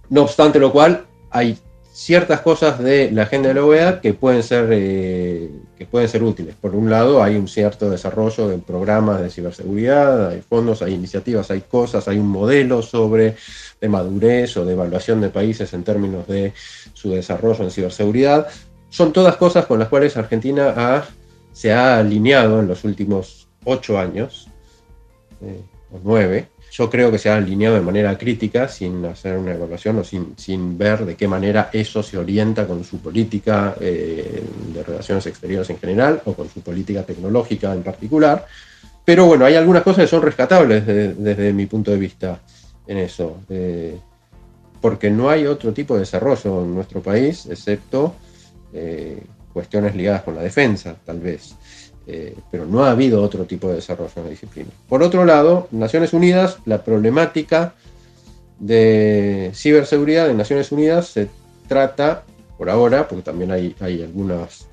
No 0.09 0.23
obstante 0.23 0.59
lo 0.59 0.71
cual, 0.71 1.05
hay 1.31 1.57
ciertas 1.93 2.41
cosas 2.41 2.79
de 2.79 3.11
la 3.11 3.23
agenda 3.23 3.49
de 3.49 3.53
la 3.53 3.63
OEA 3.63 4.01
que 4.01 4.13
pueden 4.13 4.41
ser, 4.41 4.67
que 4.67 5.87
pueden 5.89 6.09
ser 6.09 6.23
útiles. 6.23 6.55
Por 6.59 6.75
un 6.75 6.89
lado, 6.89 7.23
hay 7.23 7.35
un 7.35 7.47
cierto 7.47 7.89
desarrollo 7.89 8.47
de 8.47 8.57
programas 8.57 9.21
de 9.21 9.29
ciberseguridad, 9.29 10.29
hay 10.29 10.41
fondos, 10.41 10.81
hay 10.81 10.93
iniciativas, 10.93 11.51
hay 11.51 11.61
cosas, 11.61 12.07
hay 12.07 12.17
un 12.17 12.27
modelo 12.27 12.81
sobre 12.81 13.35
de 13.79 13.89
madurez 13.89 14.57
o 14.57 14.65
de 14.65 14.73
evaluación 14.73 15.21
de 15.21 15.29
países 15.29 15.71
en 15.73 15.83
términos 15.83 16.27
de 16.27 16.53
su 16.93 17.11
desarrollo 17.11 17.63
en 17.63 17.71
ciberseguridad. 17.71 18.47
Son 18.89 19.13
todas 19.13 19.37
cosas 19.37 19.65
con 19.65 19.79
las 19.79 19.87
cuales 19.87 20.17
Argentina 20.17 21.05
se 21.51 21.71
ha 21.71 21.99
alineado 21.99 22.59
en 22.59 22.67
los 22.67 22.83
últimos 22.83 23.47
ocho 23.65 23.99
años, 23.99 24.49
eh, 25.41 25.61
o 25.91 25.99
nueve. 26.03 26.47
Yo 26.75 26.89
creo 26.89 27.11
que 27.11 27.19
se 27.19 27.29
ha 27.29 27.35
alineado 27.35 27.75
de 27.75 27.81
manera 27.81 28.17
crítica, 28.17 28.67
sin 28.67 29.05
hacer 29.05 29.37
una 29.37 29.53
evaluación 29.53 29.99
o 29.99 30.03
sin, 30.03 30.33
sin 30.37 30.75
ver 30.75 31.05
de 31.05 31.15
qué 31.15 31.27
manera 31.27 31.69
eso 31.71 32.01
se 32.01 32.17
orienta 32.17 32.65
con 32.65 32.83
su 32.83 32.97
política 32.97 33.75
eh, 33.79 34.43
de 34.73 34.81
relaciones 34.81 35.23
exteriores 35.27 35.69
en 35.69 35.77
general 35.77 36.23
o 36.25 36.33
con 36.33 36.49
su 36.49 36.61
política 36.61 37.03
tecnológica 37.03 37.71
en 37.73 37.83
particular. 37.83 38.47
Pero 39.05 39.27
bueno, 39.27 39.45
hay 39.45 39.53
algunas 39.53 39.83
cosas 39.83 40.05
que 40.05 40.07
son 40.07 40.23
rescatables 40.23 40.83
desde 40.87 41.53
mi 41.53 41.67
punto 41.67 41.91
de 41.91 41.97
vista 41.97 42.39
en 42.87 42.97
eso, 42.97 43.37
eh, 43.49 43.95
porque 44.81 45.11
no 45.11 45.29
hay 45.29 45.45
otro 45.45 45.73
tipo 45.73 45.93
de 45.93 45.99
desarrollo 45.99 46.63
en 46.63 46.73
nuestro 46.73 47.03
país, 47.03 47.45
excepto 47.45 48.15
eh, 48.73 49.21
cuestiones 49.53 49.95
ligadas 49.95 50.23
con 50.23 50.33
la 50.33 50.41
defensa, 50.41 50.95
tal 51.05 51.19
vez. 51.19 51.53
Eh, 52.05 52.35
pero 52.51 52.65
no 52.65 52.83
ha 52.83 52.91
habido 52.91 53.21
otro 53.21 53.45
tipo 53.45 53.69
de 53.69 53.75
desarrollo 53.75 54.11
en 54.17 54.23
la 54.23 54.29
disciplina. 54.29 54.69
Por 54.89 55.03
otro 55.03 55.23
lado, 55.25 55.67
Naciones 55.71 56.13
Unidas, 56.13 56.57
la 56.65 56.83
problemática 56.83 57.75
de 58.59 59.51
ciberseguridad 59.53 60.29
en 60.29 60.37
Naciones 60.37 60.71
Unidas 60.71 61.07
se 61.07 61.29
trata, 61.67 62.23
por 62.57 62.69
ahora, 62.69 63.07
porque 63.07 63.23
también 63.23 63.51
hay, 63.51 63.75
hay 63.79 64.03
algunas 64.03 64.67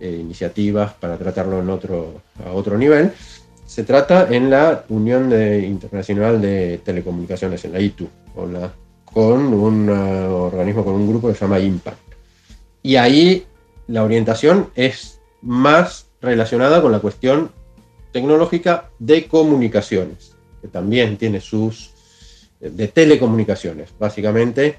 iniciativas 0.00 0.92
para 0.94 1.16
tratarlo 1.16 1.60
en 1.60 1.70
otro, 1.70 2.20
a 2.44 2.50
otro 2.50 2.76
nivel, 2.76 3.12
se 3.72 3.84
trata 3.84 4.28
en 4.30 4.50
la 4.50 4.84
Unión 4.88 5.32
Internacional 5.32 6.42
de 6.42 6.78
Telecomunicaciones, 6.84 7.64
en 7.64 7.72
la 7.72 7.80
ITU, 7.80 8.08
con 9.04 9.54
un 9.54 9.88
uh, 9.88 10.34
organismo, 10.34 10.84
con 10.84 10.94
un 10.94 11.08
grupo 11.08 11.28
que 11.28 11.34
se 11.34 11.40
llama 11.40 11.58
IMPACT. 11.58 11.98
Y 12.82 12.96
ahí 12.96 13.46
la 13.86 14.04
orientación 14.04 14.70
es 14.74 15.20
más 15.40 16.06
relacionada 16.22 16.80
con 16.80 16.92
la 16.92 17.00
cuestión 17.00 17.50
tecnológica 18.12 18.90
de 18.98 19.26
comunicaciones, 19.26 20.36
que 20.60 20.68
también 20.68 21.16
tiene 21.16 21.40
sus 21.40 21.90
de 22.60 22.86
telecomunicaciones, 22.88 23.90
básicamente 23.98 24.76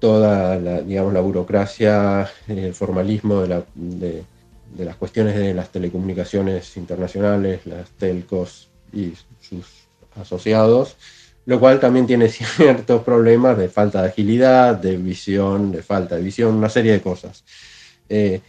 toda 0.00 0.56
la, 0.58 0.80
digamos, 0.80 1.12
la 1.12 1.20
burocracia, 1.20 2.28
el 2.48 2.74
formalismo 2.74 3.42
de 3.42 4.24
las 4.78 4.96
cuestiones 4.96 5.36
de 5.36 5.54
las 5.54 5.70
telecomunicaciones 5.70 6.76
internacionales, 6.76 7.66
las 7.66 7.90
telcos 7.90 8.70
y 8.92 9.12
sus 9.40 9.66
asociados, 10.16 10.96
lo 11.46 11.60
cual 11.60 11.78
también 11.78 12.06
tiene 12.06 12.28
ciertos 12.28 13.02
problemas 13.02 13.56
de 13.56 13.68
falta 13.68 14.02
de 14.02 14.08
agilidad, 14.08 14.74
de 14.74 14.96
visión, 14.96 15.70
de 15.70 15.82
falta 15.82 16.16
de 16.16 16.22
visión, 16.22 16.54
una 16.54 16.70
serie 16.70 16.92
de 16.92 17.02
cosas. 17.02 17.44
Eh, 18.08 18.40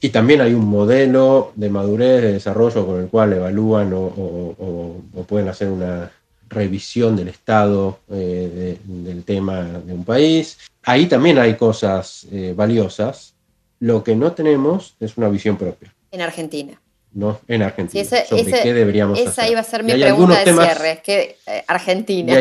y 0.00 0.10
también 0.10 0.40
hay 0.40 0.54
un 0.54 0.66
modelo 0.66 1.52
de 1.56 1.70
madurez, 1.70 2.22
de 2.22 2.32
desarrollo 2.34 2.86
con 2.86 3.00
el 3.00 3.08
cual 3.08 3.32
evalúan 3.32 3.92
o, 3.94 4.96
pueden 5.26 5.48
hacer 5.48 5.68
una 5.68 6.10
revisión 6.48 7.16
del 7.16 7.28
estado 7.28 7.98
eh, 8.10 8.78
del 8.84 9.24
tema 9.24 9.62
de 9.62 9.92
un 9.92 10.04
país. 10.04 10.58
Ahí 10.84 11.06
también 11.06 11.38
hay 11.38 11.54
cosas 11.54 12.26
eh, 12.32 12.54
valiosas, 12.56 13.34
lo 13.80 14.02
que 14.02 14.14
no 14.14 14.32
tenemos 14.32 14.94
es 15.00 15.16
una 15.16 15.28
visión 15.28 15.56
propia. 15.56 15.92
En 16.10 16.22
Argentina. 16.22 16.80
No, 17.12 17.40
en 17.48 17.62
Argentina. 17.62 18.04
sobre 18.04 18.62
qué 18.62 18.74
deberíamos 18.74 19.18
esa 19.18 19.48
iba 19.48 19.60
a 19.60 19.64
ser 19.64 19.82
mi 19.82 19.92
pregunta 19.92 20.44
de 20.44 20.52
cierre, 20.52 21.02
que 21.04 21.36
eh, 21.46 21.64
Argentina. 21.66 22.34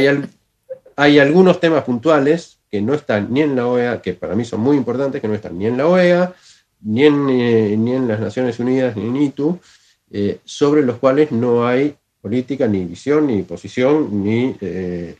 hay, 0.96 1.20
algunos 1.20 1.60
temas 1.60 1.84
puntuales 1.84 2.60
que 2.70 2.82
no 2.82 2.93
están 2.93 3.28
ni 3.32 3.41
en 3.41 3.56
la 3.56 3.65
OEA, 3.65 4.02
que 4.02 4.13
para 4.13 4.36
mí 4.36 4.43
son 4.46 4.60
muy 4.60 4.76
importantes, 4.76 5.22
que 5.22 5.28
no 5.28 5.34
están 5.34 5.58
ni 5.58 5.67
en 5.67 5.78
la 5.78 5.88
OEA, 5.88 6.34
ni 6.82 7.06
en, 7.06 7.30
eh, 7.30 7.76
ni 7.78 7.94
en 7.94 8.08
las 8.08 8.20
Naciones 8.20 8.60
Unidas, 8.60 8.96
ni 8.96 9.08
en 9.08 9.16
ITU, 9.18 9.60
eh, 10.12 10.40
sobre 10.46 10.84
los 10.84 10.98
cuales 10.98 11.32
no 11.32 11.68
hay 11.68 11.96
política, 12.22 12.68
ni 12.68 12.86
visión, 12.86 13.28
ni 13.28 13.44
posición, 13.44 14.24
ni 14.24 14.56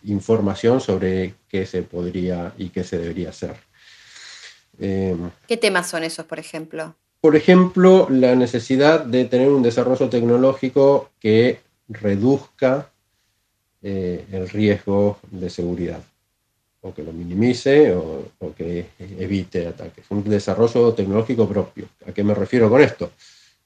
información 0.06 0.82
sobre 0.82 1.36
qué 1.48 1.65
se 1.65 1.84
podría 1.84 2.54
y 2.58 2.70
qué 2.70 2.84
se 2.84 2.98
debería 2.98 3.30
hacer. 3.30 3.56
Em, 4.80 5.30
¿Qué 5.48 5.58
temas 5.58 5.89
son 5.89 6.04
esos, 6.04 6.26
por 6.26 6.39
ejemplo? 6.39 6.96
Por 7.22 7.36
ejemplo, 7.36 8.08
la 8.10 8.36
necesidad 8.36 9.04
de 9.04 9.26
tener 9.26 9.50
un 9.50 9.63
desarrollo 9.63 10.10
tecnológico 10.10 11.10
que 11.20 11.60
reduzca 11.89 12.91
eh, 13.82 14.26
el 14.32 14.50
riesgo 14.50 15.20
de 15.32 15.50
seguridad, 15.50 16.02
o 16.81 16.93
que 16.93 17.03
lo 17.03 17.11
minimice 17.11 17.93
o, 17.93 18.53
que 18.55 18.87
evite 18.99 19.67
ataques. 19.67 20.05
Un 20.09 20.23
desarrollo 20.23 20.93
tecnológico 20.93 21.47
propio. 21.47 21.87
¿A 22.07 22.11
qué 22.11 22.23
me 22.23 22.33
refiero 22.33 22.69
con 22.69 22.81
esto? 22.81 23.11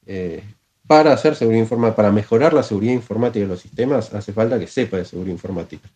Eh, 0.06 0.44
para 0.88 1.14
hacer 1.14 1.36
seguridad 1.36 1.62
informática, 1.62 1.96
para 1.96 2.12
mejorar 2.12 2.54
la 2.54 2.64
seguridad 2.64 2.94
informática 2.94 3.46
de 3.46 3.50
los 3.50 3.62
sistemas, 3.62 4.14
hace 4.14 4.34
falta 4.34 4.60
que 4.60 4.68
sepa 4.68 4.98
de 4.98 5.06
seguridad 5.06 5.34
informática. 5.34 5.90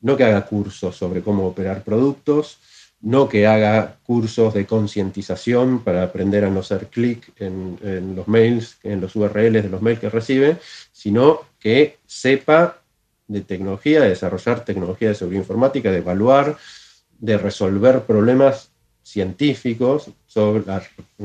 No 0.00 0.16
que 0.16 0.24
haga 0.24 0.46
cursos 0.46 0.96
sobre 0.96 1.22
cómo 1.22 1.46
operar 1.46 1.82
productos, 1.82 2.58
no 3.00 3.28
que 3.28 3.46
haga 3.46 3.96
cursos 4.02 4.54
de 4.54 4.66
concientización 4.66 5.82
para 5.84 6.02
aprender 6.02 6.44
a 6.44 6.50
no 6.50 6.60
hacer 6.60 6.86
clic 6.88 7.32
en, 7.36 8.14
los 8.16 8.26
mails, 8.26 8.78
en 8.82 9.00
los 9.00 9.14
URLs 9.14 9.62
de 9.62 9.68
los 9.68 9.82
mails 9.82 10.00
que 10.00 10.10
recibe, 10.10 10.56
sino 10.92 11.40
que 11.60 11.98
sepa 12.06 12.78
de 13.28 13.42
tecnología, 13.42 14.00
de 14.00 14.08
desarrollar 14.10 14.64
tecnología 14.64 15.10
de 15.10 15.14
seguridad 15.14 15.42
informática, 15.42 15.90
de 15.90 15.98
evaluar, 15.98 16.56
de 17.18 17.38
resolver 17.38 18.00
problemas 18.02 18.70
científicos 19.02 20.10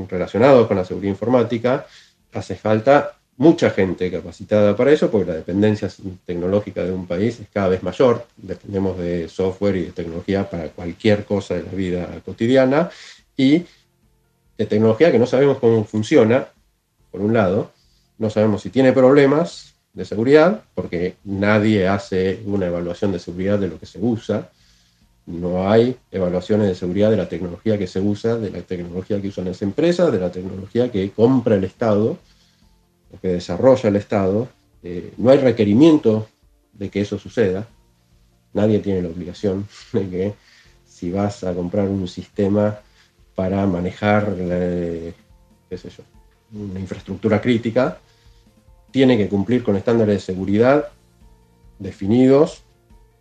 relacionados 0.09 0.67
con 0.67 0.77
la 0.77 0.85
seguridad 0.85 1.11
informática. 1.11 1.85
Hace 2.33 2.55
falta 2.55 3.17
mucha 3.37 3.69
gente 3.71 4.11
capacitada 4.11 4.75
para 4.75 4.91
eso, 4.91 5.09
porque 5.09 5.31
la 5.31 5.37
dependencia 5.37 5.89
tecnológica 6.25 6.83
de 6.83 6.91
un 6.91 7.07
país 7.07 7.39
es 7.39 7.47
cada 7.51 7.69
vez 7.69 7.83
mayor. 7.83 8.25
Dependemos 8.37 8.97
de 8.97 9.27
software 9.27 9.75
y 9.77 9.85
de 9.85 9.91
tecnología 9.91 10.49
para 10.49 10.69
cualquier 10.69 11.25
cosa 11.25 11.55
de 11.55 11.63
la 11.63 11.71
vida 11.71 12.21
cotidiana 12.25 12.89
y 13.35 13.65
de 14.57 14.65
tecnología 14.65 15.11
que 15.11 15.19
no 15.19 15.25
sabemos 15.25 15.57
cómo 15.57 15.83
funciona, 15.83 16.47
por 17.11 17.21
un 17.21 17.33
lado, 17.33 17.71
no 18.17 18.29
sabemos 18.29 18.61
si 18.61 18.69
tiene 18.69 18.93
problemas 18.93 19.72
de 19.93 20.06
seguridad, 20.06 20.63
porque 20.73 21.15
nadie 21.23 21.88
hace 21.88 22.41
una 22.45 22.67
evaluación 22.67 23.12
de 23.12 23.19
seguridad 23.19 23.60
de 23.60 23.67
lo 23.67 23.79
que 23.79 23.86
se 23.86 23.99
usa. 23.99 24.50
No 25.25 25.69
hay 25.69 25.96
evaluaciones 26.12 26.67
de 26.67 26.75
seguridad 26.75 27.10
de 27.12 27.17
la 27.17 27.29
tecnología 27.29 27.77
que 27.77 27.87
se 27.87 28.00
usa, 28.02 28.35
de 28.37 28.50
la 28.50 28.62
tecnología 28.62 29.21
que 29.21 29.29
usan 29.29 29.46
las 29.46 29.62
empresas, 29.62 30.12
de 30.12 30.19
la 30.19 30.31
tecnología 30.31 30.91
que 30.91 31.12
compra 31.12 31.56
el 31.56 31.63
Estado 31.63 32.17
que 33.21 33.29
desarrolla 33.29 33.89
el 33.89 33.96
Estado, 33.96 34.48
eh, 34.83 35.13
no 35.17 35.29
hay 35.29 35.37
requerimiento 35.37 36.27
de 36.73 36.89
que 36.89 37.02
eso 37.02 37.19
suceda. 37.19 37.67
Nadie 38.54 38.79
tiene 38.79 39.02
la 39.02 39.10
obligación 39.10 39.67
de 39.94 40.10
que 40.10 40.33
si 40.85 41.12
vas 41.12 41.44
a 41.44 41.54
comprar 41.54 41.87
un 41.87 42.08
sistema 42.08 42.79
para 43.35 43.65
manejar 43.65 44.35
yo, 44.37 46.04
una 46.54 46.79
infraestructura 46.79 47.41
crítica, 47.41 47.98
tiene 48.94 49.17
que 49.17 49.27
cumplir 49.27 49.63
con 49.63 49.75
estándares 49.75 50.15
de 50.15 50.33
seguridad 50.33 50.89
definidos 51.79 52.62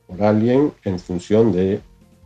por 0.06 0.22
alguien 0.22 0.72
en 0.84 0.98
función 1.00 1.50
de 1.50 1.80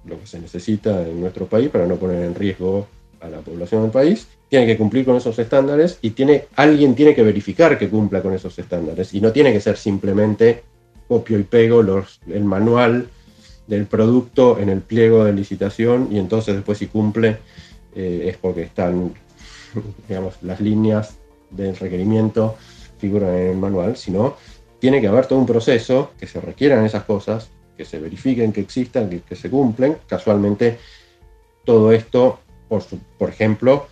lo 0.04 0.18
que 0.18 0.26
se 0.26 0.40
necesita 0.40 1.00
en 1.02 1.20
nuestro 1.20 1.46
país 1.46 1.68
para 1.70 1.86
no 1.86 1.94
poner 1.94 2.24
en 2.24 2.34
riesgo 2.34 2.88
a 3.20 3.28
la 3.28 3.38
población 3.38 3.82
del 3.82 3.92
país, 3.92 4.26
tiene 4.48 4.66
que 4.66 4.76
cumplir 4.76 5.04
con 5.04 5.14
esos 5.14 5.38
estándares 5.38 5.98
y 6.02 6.10
tiene, 6.10 6.46
alguien 6.56 6.96
tiene 6.96 7.14
que 7.14 7.22
verificar 7.22 7.78
que 7.78 7.88
cumpla 7.88 8.20
con 8.20 8.34
esos 8.34 8.58
estándares. 8.58 9.14
Y 9.14 9.20
no 9.20 9.30
tiene 9.30 9.52
que 9.52 9.60
ser 9.60 9.76
simplemente 9.76 10.64
copio 11.06 11.38
y 11.38 11.44
pego 11.44 11.82
el 11.82 12.44
manual 12.44 13.08
del 13.68 13.86
producto 13.86 14.58
en 14.58 14.70
el 14.70 14.80
pliego 14.80 15.24
de 15.24 15.32
licitación 15.32 16.08
y 16.10 16.18
entonces 16.18 16.56
después 16.56 16.78
si 16.78 16.88
cumple 16.88 17.38
eh, 17.94 18.26
es 18.28 18.36
porque 18.38 18.62
están, 18.62 19.14
digamos, 20.08 20.34
las 20.42 20.60
líneas 20.60 21.16
del 21.50 21.76
requerimiento 21.76 22.56
en 23.06 23.50
el 23.50 23.56
manual, 23.56 23.96
sino 23.96 24.36
tiene 24.78 25.00
que 25.00 25.08
haber 25.08 25.26
todo 25.26 25.38
un 25.38 25.46
proceso 25.46 26.12
que 26.18 26.26
se 26.26 26.40
requieran 26.40 26.84
esas 26.84 27.04
cosas, 27.04 27.50
que 27.76 27.84
se 27.84 27.98
verifiquen 27.98 28.52
que 28.52 28.60
existan, 28.60 29.08
que, 29.08 29.20
que 29.20 29.36
se 29.36 29.50
cumplen. 29.50 29.98
Casualmente 30.06 30.78
todo 31.64 31.92
esto, 31.92 32.38
por, 32.68 32.82
por 33.18 33.28
ejemplo, 33.28 33.86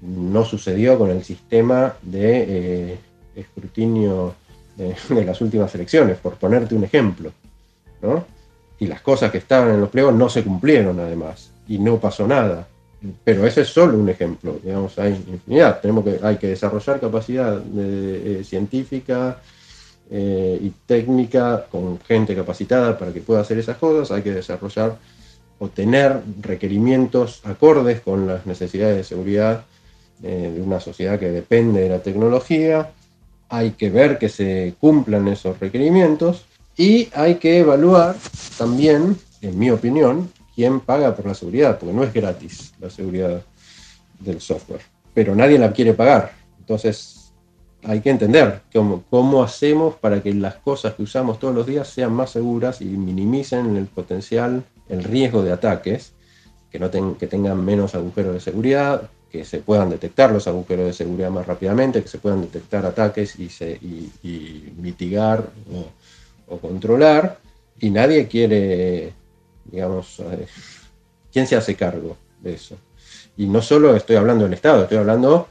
no 0.00 0.44
sucedió 0.44 0.98
con 0.98 1.10
el 1.10 1.24
sistema 1.24 1.94
de 2.02 2.44
eh, 2.92 2.98
escrutinio 3.34 4.34
de, 4.76 4.94
de, 5.14 5.24
las 5.24 5.40
últimas 5.40 5.74
elecciones, 5.74 6.18
por 6.18 6.34
ponerte 6.34 6.74
un 6.74 6.84
ejemplo. 6.84 7.32
¿no? 8.02 8.24
Y 8.78 8.86
las 8.86 9.02
cosas 9.02 9.30
que 9.30 9.38
estaban 9.38 9.74
en 9.74 9.80
los 9.80 9.90
pliegos 9.90 10.14
no 10.14 10.28
se 10.28 10.42
cumplieron 10.42 10.98
además, 11.00 11.52
y 11.68 11.78
no 11.78 11.98
pasó 11.98 12.26
nada. 12.26 12.66
Pero 13.24 13.46
ese 13.46 13.62
es 13.62 13.68
solo 13.68 13.96
un 13.96 14.08
ejemplo, 14.08 14.58
digamos, 14.62 14.98
hay 14.98 15.12
infinidad. 15.12 15.80
Tenemos 15.80 16.04
que, 16.04 16.20
hay 16.22 16.36
que 16.36 16.48
desarrollar 16.48 17.00
capacidad 17.00 17.60
eh, 17.78 18.42
científica 18.44 19.40
eh, 20.10 20.58
y 20.60 20.70
técnica 20.86 21.66
con 21.70 21.98
gente 22.00 22.34
capacitada 22.34 22.98
para 22.98 23.12
que 23.12 23.20
pueda 23.20 23.40
hacer 23.40 23.58
esas 23.58 23.78
cosas. 23.78 24.10
Hay 24.10 24.22
que 24.22 24.34
desarrollar 24.34 24.98
o 25.58 25.68
tener 25.68 26.20
requerimientos 26.40 27.40
acordes 27.44 28.00
con 28.00 28.26
las 28.26 28.46
necesidades 28.46 28.96
de 28.96 29.04
seguridad 29.04 29.64
eh, 30.22 30.52
de 30.54 30.60
una 30.60 30.80
sociedad 30.80 31.18
que 31.18 31.30
depende 31.30 31.80
de 31.80 31.88
la 31.88 32.02
tecnología, 32.02 32.90
hay 33.48 33.70
que 33.70 33.88
ver 33.88 34.18
que 34.18 34.28
se 34.28 34.74
cumplan 34.78 35.28
esos 35.28 35.58
requerimientos 35.58 36.44
y 36.76 37.08
hay 37.14 37.36
que 37.36 37.58
evaluar 37.58 38.16
también, 38.58 39.16
en 39.40 39.58
mi 39.58 39.70
opinión, 39.70 40.30
quién 40.60 40.80
paga 40.80 41.16
por 41.16 41.24
la 41.24 41.34
seguridad, 41.34 41.78
porque 41.78 41.94
no 41.94 42.04
es 42.04 42.12
gratis 42.12 42.74
la 42.78 42.90
seguridad 42.90 43.42
del 44.18 44.42
software, 44.42 44.82
pero 45.14 45.34
nadie 45.34 45.58
la 45.58 45.72
quiere 45.72 45.94
pagar. 45.94 46.32
Entonces 46.58 47.32
hay 47.82 48.02
que 48.02 48.10
entender 48.10 48.60
cómo, 49.08 49.42
hacemos 49.42 49.94
para 49.94 50.22
que 50.22 50.34
las 50.34 50.56
cosas 50.56 50.92
que 50.92 51.02
usamos 51.02 51.38
todos 51.38 51.54
los 51.54 51.66
días 51.66 51.88
sean 51.88 52.12
más 52.12 52.32
seguras 52.32 52.82
y 52.82 52.84
minimicen 52.84 53.74
el 53.74 53.86
potencial, 53.86 54.62
el 54.90 55.02
riesgo 55.02 55.42
de 55.42 55.52
ataques, 55.52 56.12
que, 56.70 56.78
no 56.78 56.90
tengan 56.90 57.64
menos 57.64 57.94
agujeros 57.94 58.34
de 58.34 58.40
seguridad, 58.40 59.08
que 59.32 59.46
se 59.46 59.60
puedan 59.60 59.88
detectar 59.88 60.30
los 60.30 60.46
agujeros 60.46 60.84
de 60.88 60.92
seguridad 60.92 61.30
más 61.30 61.46
rápidamente, 61.46 62.02
que 62.02 62.08
se 62.08 62.18
puedan 62.18 62.42
detectar 62.42 62.84
ataques 62.84 63.34
y, 63.38 63.48
mitigar 64.76 65.48
o, 66.48 66.58
controlar. 66.58 67.38
Y 67.78 67.88
nadie 67.88 68.28
quiere, 68.28 69.14
digamos, 69.70 70.20
eh, 70.20 70.46
¿quién 71.32 71.46
se 71.46 71.56
hace 71.56 71.74
cargo 71.74 72.16
de 72.40 72.54
eso? 72.54 72.76
Y 73.36 73.46
no 73.46 73.62
solo 73.62 73.96
estoy 73.96 74.16
hablando 74.16 74.44
del 74.44 74.54
Estado, 74.54 74.82
estoy 74.82 74.98
hablando 74.98 75.48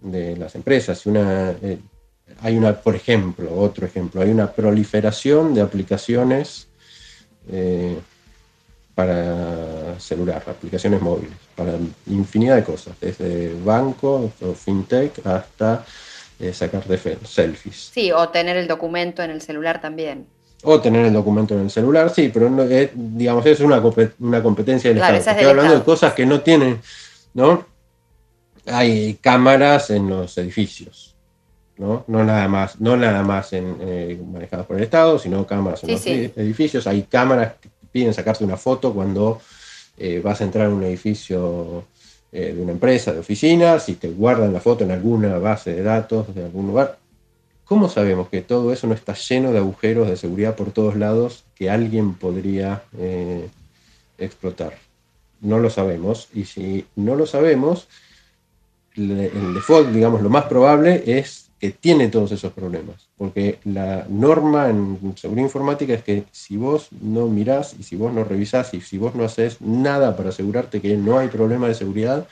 de 0.00 0.36
las 0.36 0.54
empresas. 0.54 1.06
Una, 1.06 1.52
eh, 1.62 1.78
hay 2.40 2.56
una, 2.56 2.74
por 2.74 2.94
ejemplo, 2.94 3.54
otro 3.54 3.86
ejemplo, 3.86 4.20
hay 4.20 4.30
una 4.30 4.50
proliferación 4.52 5.54
de 5.54 5.62
aplicaciones 5.62 6.68
eh, 7.50 7.98
para 8.94 9.98
celular, 9.98 10.42
aplicaciones 10.46 11.00
móviles, 11.00 11.32
para 11.56 11.72
infinidad 12.06 12.56
de 12.56 12.64
cosas, 12.64 12.94
desde 13.00 13.54
banco 13.64 14.30
o 14.40 14.52
fintech 14.52 15.26
hasta 15.26 15.84
sacar 16.52 16.84
de 16.86 16.98
selfies. 17.24 17.90
Sí, 17.94 18.10
o 18.10 18.28
tener 18.28 18.56
el 18.56 18.66
documento 18.66 19.22
en 19.22 19.30
el 19.30 19.40
celular 19.40 19.80
también. 19.80 20.26
O 20.64 20.80
tener 20.80 21.06
el 21.06 21.12
documento 21.12 21.54
en 21.54 21.62
el 21.62 21.70
celular, 21.70 22.10
sí, 22.14 22.30
pero 22.32 22.48
no, 22.48 22.62
es, 22.62 22.90
digamos, 22.94 23.44
es 23.46 23.58
una, 23.60 23.82
una 24.20 24.42
competencia 24.42 24.90
del 24.90 24.98
Claro, 24.98 25.16
Estado. 25.16 25.36
es 25.36 25.42
Estoy 25.42 25.50
hablando 25.58 25.78
de 25.78 25.84
cosas 25.84 26.12
que 26.14 26.24
no 26.24 26.40
tienen, 26.40 26.80
¿no? 27.34 27.66
Hay 28.66 29.14
cámaras 29.20 29.90
en 29.90 30.08
los 30.08 30.38
edificios, 30.38 31.16
¿no? 31.78 32.04
No 32.06 32.22
nada 32.22 32.46
más, 32.46 32.80
no 32.80 32.96
nada 32.96 33.22
más 33.22 33.52
en, 33.54 33.76
eh, 33.80 34.20
manejadas 34.32 34.66
por 34.66 34.76
el 34.76 34.84
Estado, 34.84 35.18
sino 35.18 35.44
cámaras 35.46 35.82
en 35.82 35.88
Sí, 35.88 35.92
los 35.94 36.02
sí. 36.02 36.32
edificios. 36.36 36.86
Hay 36.86 37.02
cámaras 37.02 37.54
que 37.60 37.68
piden 37.90 38.14
sacarte 38.14 38.44
una 38.44 38.56
foto 38.56 38.92
cuando 38.94 39.40
eh, 39.98 40.20
vas 40.24 40.40
a 40.40 40.44
entrar 40.44 40.66
a 40.66 40.70
un 40.70 40.84
edificio 40.84 41.84
eh, 42.30 42.52
de 42.56 42.62
una 42.62 42.72
empresa, 42.72 43.12
de 43.12 43.18
oficinas, 43.18 43.88
y 43.88 43.94
te 43.94 44.08
guardan 44.10 44.52
la 44.52 44.60
foto 44.60 44.84
en 44.84 44.92
alguna 44.92 45.38
base 45.38 45.74
de 45.74 45.82
datos 45.82 46.32
de 46.34 46.44
algún 46.44 46.68
lugar. 46.68 46.98
¿Cómo 47.64 47.88
sabemos 47.88 48.28
que 48.28 48.42
todo 48.42 48.72
eso 48.72 48.86
no 48.86 48.94
está 48.94 49.14
lleno 49.14 49.52
de 49.52 49.58
agujeros 49.58 50.08
de 50.08 50.16
seguridad 50.16 50.56
por 50.56 50.72
todos 50.72 50.96
lados 50.96 51.44
que 51.54 51.70
alguien 51.70 52.14
podría 52.14 52.82
eh, 52.98 53.48
explotar? 54.18 54.74
No 55.40 55.58
lo 55.58 55.70
sabemos, 55.70 56.28
y 56.34 56.44
si 56.44 56.86
no 56.96 57.16
lo 57.16 57.26
sabemos, 57.26 57.88
el 58.96 59.54
default, 59.54 59.90
digamos, 59.90 60.22
lo 60.22 60.30
más 60.30 60.44
probable 60.44 61.02
es 61.06 61.50
que 61.62 61.70
tiene 61.70 62.08
todos 62.08 62.32
esos 62.32 62.52
problemas, 62.52 63.08
porque 63.16 63.60
la 63.64 64.04
norma 64.08 64.68
en 64.68 65.14
seguridad 65.16 65.44
informática 65.44 65.94
es 65.94 66.02
que 66.02 66.24
si 66.32 66.56
vos 66.56 66.88
no 67.00 67.28
mirás 67.28 67.76
y 67.78 67.84
si 67.84 67.94
vos 67.94 68.12
no 68.12 68.24
revisás 68.24 68.74
y 68.74 68.80
si 68.80 68.98
vos 68.98 69.14
no 69.14 69.24
haces 69.24 69.60
nada 69.60 70.16
para 70.16 70.30
asegurarte 70.30 70.80
que 70.80 70.96
no 70.96 71.18
hay 71.18 71.28
problema 71.28 71.68
de 71.68 71.74
seguridad, 71.74 72.26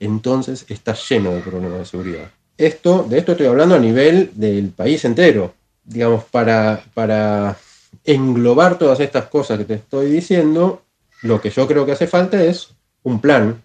entonces 0.00 0.66
está 0.68 0.94
lleno 0.94 1.30
de 1.32 1.40
problemas 1.40 1.78
de 1.78 1.86
seguridad. 1.86 2.30
Esto, 2.56 3.04
de 3.08 3.18
esto 3.18 3.32
estoy 3.32 3.46
hablando 3.46 3.74
a 3.74 3.80
nivel 3.80 4.30
del 4.34 4.68
país 4.70 5.04
entero, 5.04 5.54
digamos, 5.84 6.24
para, 6.24 6.84
para 6.94 7.56
englobar 8.04 8.78
todas 8.78 9.00
estas 9.00 9.26
cosas 9.26 9.58
que 9.58 9.64
te 9.64 9.74
estoy 9.74 10.10
diciendo, 10.10 10.82
lo 11.22 11.40
que 11.40 11.50
yo 11.50 11.66
creo 11.66 11.84
que 11.84 11.92
hace 11.92 12.06
falta 12.06 12.42
es 12.42 12.68
un 13.02 13.20
plan 13.20 13.60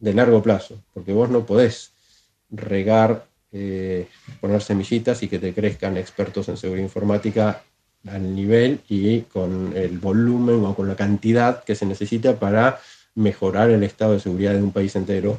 de 0.00 0.14
largo 0.14 0.42
plazo, 0.42 0.78
porque 0.92 1.12
vos 1.12 1.28
no 1.28 1.44
podés 1.44 1.92
regar, 2.50 3.26
eh, 3.52 4.08
poner 4.40 4.62
semillitas 4.62 5.22
y 5.22 5.28
que 5.28 5.38
te 5.38 5.52
crezcan 5.52 5.96
expertos 5.96 6.48
en 6.48 6.56
seguridad 6.56 6.84
informática 6.84 7.62
al 8.06 8.34
nivel 8.34 8.80
y 8.88 9.22
con 9.22 9.72
el 9.76 9.98
volumen 9.98 10.64
o 10.64 10.74
con 10.74 10.88
la 10.88 10.96
cantidad 10.96 11.64
que 11.64 11.74
se 11.74 11.86
necesita 11.86 12.38
para 12.38 12.80
mejorar 13.14 13.70
el 13.70 13.82
estado 13.82 14.12
de 14.12 14.20
seguridad 14.20 14.52
de 14.52 14.62
un 14.62 14.72
país 14.72 14.94
entero 14.94 15.38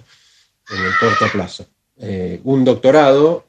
en 0.70 0.84
el 0.84 0.92
corto 1.00 1.26
plazo. 1.32 1.68
Eh, 1.98 2.41
un 2.43 2.66
doctorado, 2.66 3.46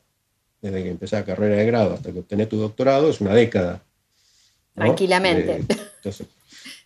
desde 0.63 0.83
que 0.83 0.91
empecé 0.91 1.17
la 1.17 1.25
carrera 1.25 1.57
de 1.57 1.67
grado 1.67 1.95
hasta 1.95 2.13
que 2.13 2.21
obtenés 2.21 2.49
tu 2.49 2.57
doctorado, 2.57 3.11
es 3.11 3.21
una 3.21 3.35
década. 3.35 3.83
¿no? 4.75 4.85
Tranquilamente. 4.85 5.53
Eh, 5.53 5.65
entonces, 5.97 6.27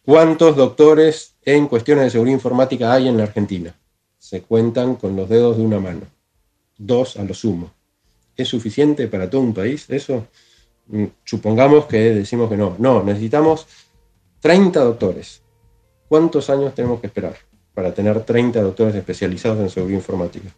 ¿Cuántos 0.05 0.57
doctores 0.57 1.35
en 1.45 1.69
cuestiones 1.69 2.05
de 2.05 2.11
seguridad 2.11 2.35
informática 2.35 2.93
hay 2.93 3.07
en 3.07 3.19
la 3.19 3.25
Argentina? 3.25 3.75
Se 4.19 4.43
cuentan 4.43 4.97
con 4.97 5.15
los 5.15 5.29
dedos 5.29 5.59
de 5.59 5.63
una 5.63 5.79
mano. 5.79 6.03
Dos 6.79 7.17
a 7.17 7.25
lo 7.25 7.35
sumo. 7.35 7.71
¿Es 8.35 8.49
suficiente 8.49 9.07
para 9.09 9.29
todo 9.29 9.43
un 9.43 9.53
país 9.53 9.85
eso? 9.89 10.27
Mm, 10.87 11.05
Supongamos 11.25 11.85
que 11.85 11.99
decimos 12.15 12.49
que 12.49 12.57
no. 12.57 12.77
No, 12.79 13.03
necesitamos 13.03 13.67
30 14.41 14.81
doctores. 14.81 15.43
¿Cuántos 16.09 16.49
años 16.49 16.75
tenemos 16.75 17.01
que 17.01 17.07
esperar 17.07 17.37
para 17.75 17.93
tener 17.93 18.21
30 18.25 18.63
doctores 18.63 18.95
especializados 18.95 19.61
en 19.61 19.71
seguridad 19.71 19.99
informática? 19.99 20.49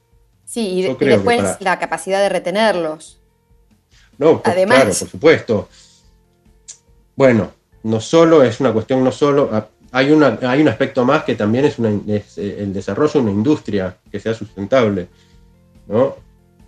Sí, 0.45 0.69
y, 0.81 0.83
después 0.83 1.37
para- 1.39 1.57
la 1.61 1.79
capacidad 1.79 2.21
de 2.21 2.29
retenerlos. 2.29 3.21
No, 4.19 4.43
pues, 4.43 4.55
Además- 4.55 4.77
claro, 4.83 4.95
por 4.99 5.09
supuesto. 5.09 5.69
Bueno, 7.17 7.51
no 7.85 8.01
solo 8.01 8.43
es 8.43 8.61
una 8.61 8.73
cuestión, 8.73 9.03
no 9.05 9.13
solo. 9.13 9.51
Hay, 9.93 10.11
una, 10.11 10.39
hay 10.43 10.63
un 10.63 10.69
aspecto 10.69 11.05
más 11.05 11.25
que 11.25 11.35
también 11.35 11.65
es, 11.67 11.79
una, 11.79 11.91
es 12.15 12.39
eh, 12.39 12.57
el 12.61 12.73
desarrollo 12.73 13.13
de 13.15 13.19
una 13.21 13.31
industria 13.31 13.97
que 14.11 14.21
sea 14.21 14.33
sustentable, 14.35 15.09
¿no? 15.87 16.17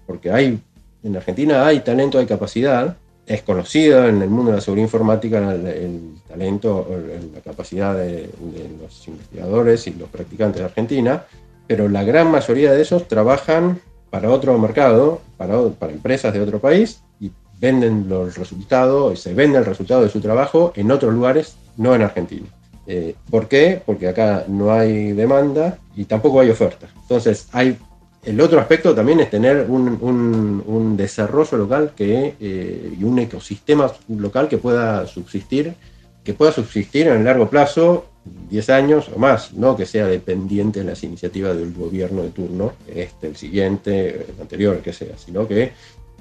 Porque 0.07 0.31
hay, 0.31 0.59
en 1.03 1.17
Argentina 1.17 1.67
hay 1.67 1.81
talento, 1.81 2.19
hay 2.19 2.27
capacidad, 2.27 2.97
es 3.27 3.41
conocido 3.43 4.07
en 4.07 4.21
el 4.21 4.29
mundo 4.29 4.51
de 4.51 4.57
la 4.59 4.61
seguridad 4.61 4.85
informática 4.87 5.39
el, 5.55 5.67
el 5.67 6.15
talento, 6.29 6.87
el- 6.91 7.33
la 7.33 7.41
capacidad 7.41 7.95
de, 7.95 8.29
de 8.29 8.71
los 8.83 9.09
investigadores 9.09 9.87
y 9.87 9.93
los 9.95 10.11
practicantes 10.11 10.61
de 10.61 10.67
Argentina, 10.67 11.25
pero 11.67 11.89
la 11.89 12.05
gran 12.05 12.31
mayoría 12.31 12.73
de 12.73 12.83
esos 12.83 13.09
trabajan 13.09 13.81
para 14.11 14.31
otro 14.31 14.57
mercado, 14.59 15.21
para, 15.37 15.61
para 15.71 15.93
empresas 15.93 16.33
de 16.33 16.41
otro 16.41 16.61
país 16.61 17.01
y 17.21 17.31
venden 17.61 18.09
los 18.09 18.37
resultados 18.37 19.21
se 19.21 19.35
vende 19.35 19.59
el 19.59 19.65
resultado 19.65 20.03
de 20.03 20.09
su 20.09 20.21
trabajo 20.21 20.73
en 20.77 20.91
otros 20.91 21.13
lugares, 21.15 21.57
no 21.77 21.95
en 21.95 22.03
Argentina. 22.03 22.47
Eh, 22.87 23.15
¿Por 23.31 23.49
qué? 23.49 23.81
Porque 23.85 24.09
acá 24.09 24.45
no 24.47 24.73
hay 24.73 25.13
demanda 25.13 25.79
y 25.97 26.05
tampoco 26.05 26.41
hay 26.41 26.51
oferta. 26.51 26.87
Entonces, 27.03 27.49
hay 27.53 27.79
el 28.25 28.41
otro 28.41 28.59
aspecto 28.59 28.95
también 28.95 29.21
es 29.21 29.29
tener 29.29 29.67
un, 29.69 29.99
un- 30.01 30.63
un 30.67 30.97
desarrollo 30.97 31.59
local 31.59 31.93
que, 31.95 32.35
eh, 32.41 32.95
y 32.99 33.05
un 33.05 33.19
ecosistema 33.19 33.91
local 34.09 34.49
que 34.49 34.57
pueda 34.57 35.07
subsistir, 35.07 35.75
que 36.23 36.33
pueda 36.33 36.51
subsistir 36.51 37.07
en 37.09 37.19
el 37.19 37.25
largo 37.25 37.51
plazo 37.51 38.07
10 38.51 38.71
años 38.71 39.11
o 39.15 39.19
más, 39.19 39.53
no 39.53 39.77
que 39.77 39.87
sea 39.87 40.07
dependiente 40.07 40.81
de 40.81 40.87
las 40.87 41.03
iniciativas 41.03 41.57
del 41.57 41.73
gobierno 41.75 42.23
de 42.23 42.31
turno, 42.31 42.73
este, 42.87 43.29
el 43.29 43.37
siguiente, 43.37 44.27
el 44.29 44.41
anterior, 44.41 44.81
que 44.81 44.93
sea, 44.93 45.17
sino 45.19 45.47
que 45.47 45.73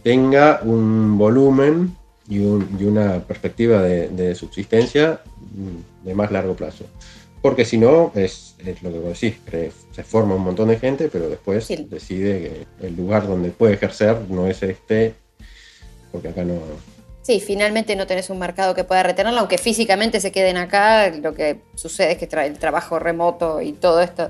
tenga 0.03 0.61
un 0.63 1.17
volumen 1.17 1.95
y, 2.27 2.39
una 2.39 3.19
perspectiva 3.19 3.81
de, 3.81 4.35
subsistencia 4.35 5.21
de 6.03 6.13
más 6.13 6.31
largo 6.31 6.55
plazo. 6.55 6.85
Porque 7.41 7.65
si 7.65 7.77
no, 7.77 8.11
es, 8.15 8.55
lo 8.81 8.91
que 8.91 8.99
vos 8.99 9.19
decís, 9.19 9.39
se 9.91 10.03
forma 10.03 10.35
un 10.35 10.43
montón 10.43 10.69
de 10.69 10.79
gente, 10.79 11.09
pero 11.11 11.29
después 11.29 11.67
decide 11.89 12.65
que 12.79 12.87
el 12.87 12.95
lugar 12.95 13.27
donde 13.27 13.49
puede 13.49 13.73
ejercer 13.73 14.17
no 14.29 14.47
es 14.47 14.63
este, 14.63 15.13
porque 16.11 16.29
acá 16.29 16.45
no, 16.45 16.55
Sí, 17.23 17.39
finalmente 17.39 17.95
no 17.95 18.05
tenés 18.05 18.29
un 18.29 18.37
mercado 18.37 18.75
que 18.75 18.83
pueda 18.83 19.01
retenerlo, 19.01 19.39
aunque 19.39 19.57
físicamente 19.57 20.19
se 20.19 20.33
queden 20.33 20.57
acá, 20.57 21.09
lo 21.09 21.33
que 21.33 21.61
sucede 21.73 22.11
es 22.11 22.17
que 22.17 22.27
el 22.45 22.59
trabajo 22.59 22.99
remoto 22.99 23.61
y 23.61 23.71
todo 23.71 24.01
esto, 24.01 24.29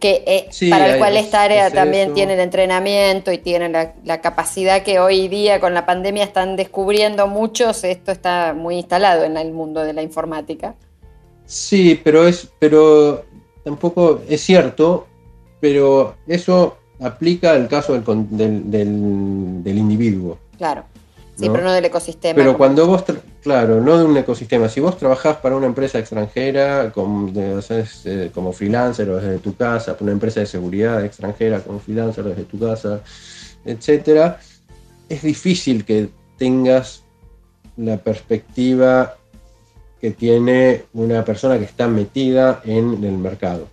que 0.00 0.24
eh, 0.26 0.70
para 0.70 0.94
el 0.94 0.98
cual 0.98 1.14
esta 1.18 1.42
área 1.42 1.70
también 1.70 2.14
tiene 2.14 2.32
el 2.32 2.40
entrenamiento 2.40 3.32
y 3.32 3.38
tiene 3.38 3.68
la, 3.68 4.20
capacidad 4.22 4.82
que 4.82 4.98
hoy 4.98 5.28
día 5.28 5.60
con 5.60 5.74
la 5.74 5.84
pandemia 5.84 6.24
están 6.24 6.56
descubriendo 6.56 7.26
muchos, 7.26 7.84
esto 7.84 8.12
está 8.12 8.54
muy 8.54 8.76
instalado 8.76 9.24
en 9.24 9.36
el 9.36 9.52
mundo 9.52 9.82
de 9.82 9.92
la 9.92 10.00
informática. 10.00 10.74
Sí, 11.44 12.00
pero 12.02 12.26
es, 12.26 12.48
pero 12.58 13.26
tampoco 13.62 14.22
es 14.26 14.40
cierto, 14.40 15.06
pero 15.60 16.14
eso 16.26 16.78
aplica 16.98 17.52
al 17.52 17.68
caso 17.68 17.92
del, 17.92 18.70
del 18.70 19.78
individuo. 19.78 20.38
Claro. 20.56 20.86
Sí, 21.36 21.50
pero 21.50 21.64
no 21.64 21.72
del 21.72 21.84
ecosistema. 21.84 22.34
Pero 22.34 22.56
cuando 22.56 22.86
vos, 22.86 23.04
claro, 23.42 23.80
no 23.82 23.98
de 23.98 24.04
un 24.04 24.16
ecosistema. 24.16 24.70
Si 24.70 24.80
vos 24.80 24.96
trabajás 24.96 25.36
para 25.36 25.54
una 25.54 25.66
empresa 25.66 25.98
extranjera 25.98 26.90
como, 26.92 27.30
eh, 27.36 28.30
como 28.32 28.52
freelancer 28.54 29.10
o 29.10 29.16
desde 29.16 29.38
tu 29.38 29.54
casa, 29.54 29.92
para 29.92 30.04
una 30.04 30.12
empresa 30.12 30.40
de 30.40 30.46
seguridad 30.46 31.04
extranjera 31.04 31.60
como 31.60 31.78
freelancer 31.78 32.24
desde 32.24 32.44
tu 32.44 32.58
casa, 32.58 33.02
etcétera, 33.66 34.40
es 35.10 35.22
difícil 35.22 35.84
que 35.84 36.08
tengas 36.38 37.02
la 37.76 37.98
perspectiva 37.98 39.16
que 40.00 40.12
tiene 40.12 40.84
una 40.94 41.22
persona 41.22 41.58
que 41.58 41.64
está 41.64 41.86
metida 41.86 42.62
en 42.64 43.04
el 43.04 43.18
mercado. 43.18 43.68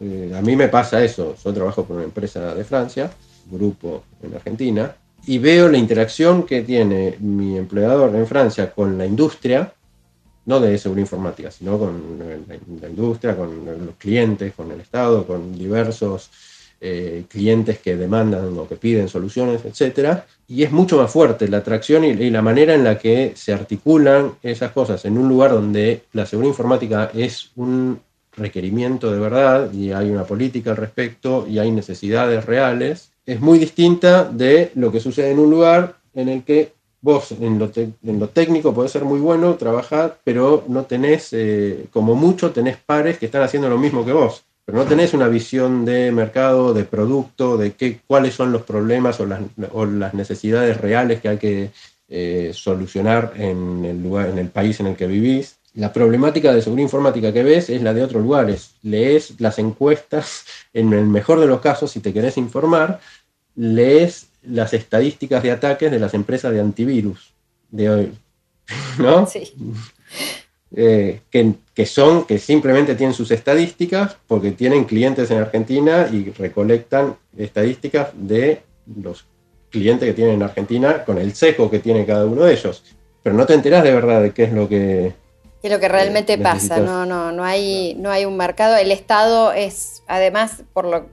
Eh, 0.00 0.32
a 0.36 0.40
mí 0.40 0.54
me 0.54 0.68
pasa 0.68 1.02
eso. 1.02 1.34
Yo 1.44 1.52
trabajo 1.52 1.84
por 1.84 1.96
una 1.96 2.04
empresa 2.04 2.54
de 2.54 2.62
Francia, 2.62 3.10
grupo 3.50 4.04
en 4.22 4.34
Argentina, 4.34 4.94
y 5.26 5.38
veo 5.38 5.68
la 5.68 5.78
interacción 5.78 6.44
que 6.44 6.62
tiene 6.62 7.16
mi 7.20 7.56
empleador 7.56 8.14
en 8.16 8.26
Francia 8.26 8.70
con 8.72 8.98
la 8.98 9.06
industria, 9.06 9.72
no 10.46 10.58
de 10.58 10.76
seguridad 10.78 11.04
informática, 11.04 11.50
sino 11.50 11.78
con 11.78 12.18
la, 12.80 12.88
industria, 12.88 13.36
con 13.36 13.64
los 13.64 13.94
clientes, 13.96 14.52
con 14.54 14.72
el 14.72 14.80
Estado, 14.80 15.24
con 15.24 15.56
diversos 15.56 16.30
eh, 16.80 17.24
clientes 17.28 17.78
que 17.78 17.96
demandan 17.96 18.58
o 18.58 18.66
que 18.66 18.74
piden 18.74 19.08
soluciones, 19.08 19.64
etc. 19.64 20.22
Y 20.48 20.64
es 20.64 20.72
mucho 20.72 20.96
más 20.96 21.12
fuerte 21.12 21.46
la 21.46 21.58
atracción 21.58 22.04
y, 22.04 22.08
y, 22.08 22.30
la 22.30 22.42
manera 22.42 22.74
en 22.74 22.82
la 22.82 22.98
que 22.98 23.34
se 23.36 23.52
articulan 23.52 24.32
esas 24.42 24.72
cosas 24.72 25.04
en 25.04 25.16
un 25.16 25.28
lugar 25.28 25.52
donde 25.52 26.02
la 26.12 26.26
seguridad 26.26 26.50
informática 26.50 27.10
es 27.14 27.52
un 27.54 28.00
requerimiento 28.36 29.12
de 29.12 29.20
verdad 29.20 29.72
y 29.72 29.92
hay 29.92 30.10
una 30.10 30.24
política 30.24 30.70
al 30.70 30.78
respecto 30.78 31.46
y 31.48 31.60
hay 31.60 31.70
necesidades 31.70 32.44
reales 32.46 33.11
es 33.26 33.40
muy 33.40 33.58
distinta 33.58 34.24
de 34.24 34.72
lo 34.74 34.90
que 34.90 35.00
sucede 35.00 35.30
en 35.30 35.38
un 35.38 35.50
lugar 35.50 35.96
en 36.14 36.28
el 36.28 36.42
que 36.42 36.72
vos 37.00 37.32
en 37.32 37.58
lo, 37.58 37.70
en 37.74 38.20
lo 38.20 38.28
técnico 38.28 38.72
podés 38.72 38.92
ser 38.92 39.04
muy 39.04 39.20
bueno, 39.20 39.56
trabajar, 39.56 40.18
pero 40.24 40.64
no 40.68 40.84
tenés, 40.84 41.32
eh, 41.32 41.86
como 41.92 42.14
mucho, 42.14 42.52
tenés 42.52 42.76
pares 42.76 43.18
que 43.18 43.26
están 43.26 43.42
haciendo 43.42 43.68
lo 43.68 43.76
mismo 43.76 44.04
que 44.04 44.12
vos. 44.12 44.44
Pero 44.64 44.78
no 44.78 44.84
tenés 44.84 45.12
una 45.12 45.26
visión 45.26 45.84
de 45.84 46.12
mercado, 46.12 46.72
de 46.72 46.84
producto, 46.84 47.56
de 47.56 47.72
qué, 47.72 47.98
cuáles 48.06 48.34
son 48.34 48.52
los 48.52 48.62
problemas 48.62 49.18
o 49.18 49.26
las, 49.26 50.14
necesidades 50.14 50.80
reales 50.80 51.20
que 51.20 51.28
hay 51.28 51.38
que 51.38 51.70
eh, 52.08 52.52
solucionar 52.54 53.32
en 53.36 53.84
el, 53.84 54.00
lugar, 54.00 54.28
en 54.28 54.38
el 54.38 54.48
país 54.48 54.78
en 54.78 54.86
el 54.86 54.96
que 54.96 55.08
vivís 55.08 55.58
la 55.74 55.92
problemática 55.92 56.52
de 56.52 56.60
seguridad 56.60 56.84
informática 56.84 57.32
que 57.32 57.42
ves 57.42 57.70
es 57.70 57.82
la 57.82 57.94
de 57.94 58.02
otros 58.02 58.22
lugares. 58.22 58.72
Lees 58.82 59.40
las 59.40 59.58
encuestas, 59.58 60.44
en 60.72 60.92
el 60.92 61.06
mejor 61.06 61.40
de 61.40 61.46
los 61.46 61.60
casos, 61.60 61.90
si 61.90 62.00
te 62.00 62.12
querés 62.12 62.36
informar, 62.36 63.00
lees 63.54 64.28
las 64.42 64.74
estadísticas 64.74 65.42
de 65.42 65.52
ataques 65.52 65.90
de 65.90 65.98
las 65.98 66.14
empresas 66.14 66.52
de 66.52 66.60
antivirus 66.60 67.32
de 67.70 67.90
hoy. 67.90 68.12
¿No? 68.98 69.26
Sí. 69.26 69.52
Eh, 70.74 71.20
que, 71.30 71.86
son, 71.86 72.24
que 72.24 72.38
simplemente 72.38 72.94
tienen 72.94 73.14
sus 73.14 73.30
estadísticas 73.30 74.16
porque 74.26 74.52
tienen 74.52 74.84
clientes 74.84 75.30
en 75.30 75.38
Argentina 75.38 76.08
y 76.10 76.30
recolectan 76.30 77.16
estadísticas 77.36 78.08
de 78.14 78.62
los 79.02 79.26
clientes 79.68 80.08
que 80.08 80.14
tienen 80.14 80.36
en 80.36 80.42
Argentina 80.42 81.04
con 81.04 81.18
el 81.18 81.34
seco 81.34 81.70
que 81.70 81.78
tiene 81.78 82.06
cada 82.06 82.24
uno 82.24 82.44
de 82.44 82.54
ellos. 82.54 82.82
Pero 83.22 83.36
no 83.36 83.46
te 83.46 83.54
enterás 83.54 83.84
de 83.84 83.92
verdad 83.92 84.22
de 84.22 84.32
qué 84.32 84.44
es 84.44 84.52
lo 84.52 84.68
que, 84.68 85.12
es 85.62 85.70
lo 85.70 85.78
que 85.78 85.88
realmente 85.88 86.38
pasa, 86.38 86.78
no, 86.78 87.06
no, 87.06 87.30
no 87.30 87.44
hay, 87.44 87.94
no 87.98 88.10
hay 88.10 88.24
un 88.24 88.36
mercado. 88.36 88.76
El 88.76 88.90
Estado 88.90 89.52
es, 89.52 90.02
además, 90.08 90.64
por 90.72 90.84
lo, 90.84 91.06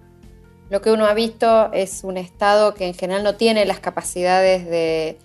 lo 0.69 0.81
que 0.81 0.91
uno 0.91 1.05
ha 1.05 1.13
visto, 1.13 1.71
es 1.71 2.03
un 2.03 2.17
Estado 2.17 2.73
que 2.73 2.87
en 2.87 2.95
general 2.95 3.23
no 3.23 3.35
tiene 3.35 3.65
las 3.65 3.79
capacidades 3.79 4.65
de, 4.65 5.17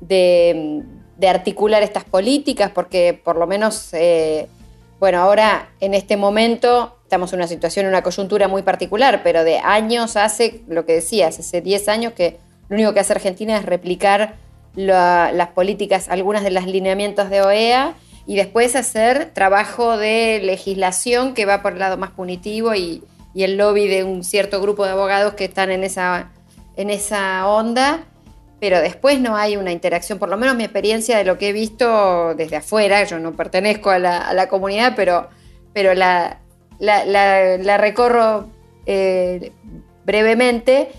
de, 0.00 1.28
articular 1.28 1.82
estas 1.82 2.04
políticas, 2.04 2.70
porque 2.74 3.18
por 3.22 3.36
lo 3.36 3.46
menos, 3.46 3.90
eh, 3.92 4.48
bueno, 4.98 5.18
ahora 5.18 5.70
en 5.80 5.92
este 5.92 6.16
momento 6.16 6.96
estamos 7.02 7.32
en 7.34 7.40
una 7.40 7.48
situación, 7.48 7.84
en 7.84 7.90
una 7.90 8.02
coyuntura 8.02 8.48
muy 8.48 8.62
particular, 8.62 9.20
pero 9.22 9.44
de 9.44 9.58
años 9.58 10.16
hace, 10.16 10.62
lo 10.66 10.86
que 10.86 10.94
decías, 10.94 11.38
hace 11.38 11.60
10 11.60 11.88
años 11.88 12.12
que 12.14 12.38
lo 12.68 12.76
único 12.76 12.94
que 12.94 13.00
hace 13.00 13.12
Argentina 13.12 13.56
es 13.58 13.66
replicar 13.66 14.36
las 14.74 15.48
políticas, 15.48 16.08
algunas 16.08 16.42
de 16.42 16.50
los 16.50 16.66
lineamientos 16.66 17.28
de 17.28 17.42
OEA 17.42 17.94
y 18.26 18.36
después 18.36 18.76
hacer 18.76 19.30
trabajo 19.32 19.96
de 19.96 20.40
legislación 20.42 21.34
que 21.34 21.46
va 21.46 21.62
por 21.62 21.72
el 21.72 21.78
lado 21.78 21.96
más 21.96 22.10
punitivo 22.10 22.74
y, 22.74 23.04
el 23.34 23.56
lobby 23.56 23.88
de 23.88 24.04
un 24.04 24.24
cierto 24.24 24.60
grupo 24.60 24.84
de 24.84 24.90
abogados 24.90 25.32
que 25.32 25.44
están 25.46 25.70
en 25.70 25.84
esa, 25.84 26.30
en 26.76 26.90
esa 26.90 27.48
onda, 27.48 28.04
pero 28.60 28.78
después 28.78 29.20
no 29.20 29.36
hay 29.36 29.56
una 29.56 29.72
interacción, 29.72 30.18
por 30.18 30.28
lo 30.28 30.36
menos 30.36 30.54
mi 30.54 30.64
experiencia 30.64 31.16
de 31.16 31.24
lo 31.24 31.38
que 31.38 31.48
he 31.48 31.52
visto 31.54 32.34
desde 32.34 32.56
afuera, 32.56 33.02
yo 33.04 33.18
no 33.18 33.32
pertenezco 33.32 33.88
a 33.88 33.98
la, 33.98 34.48
comunidad, 34.50 34.92
pero, 34.94 35.30
pero 35.72 35.94
la, 35.94 36.40
la, 36.78 37.78
recorro 37.78 38.50
eh, 38.84 39.50
brevemente 40.04 40.90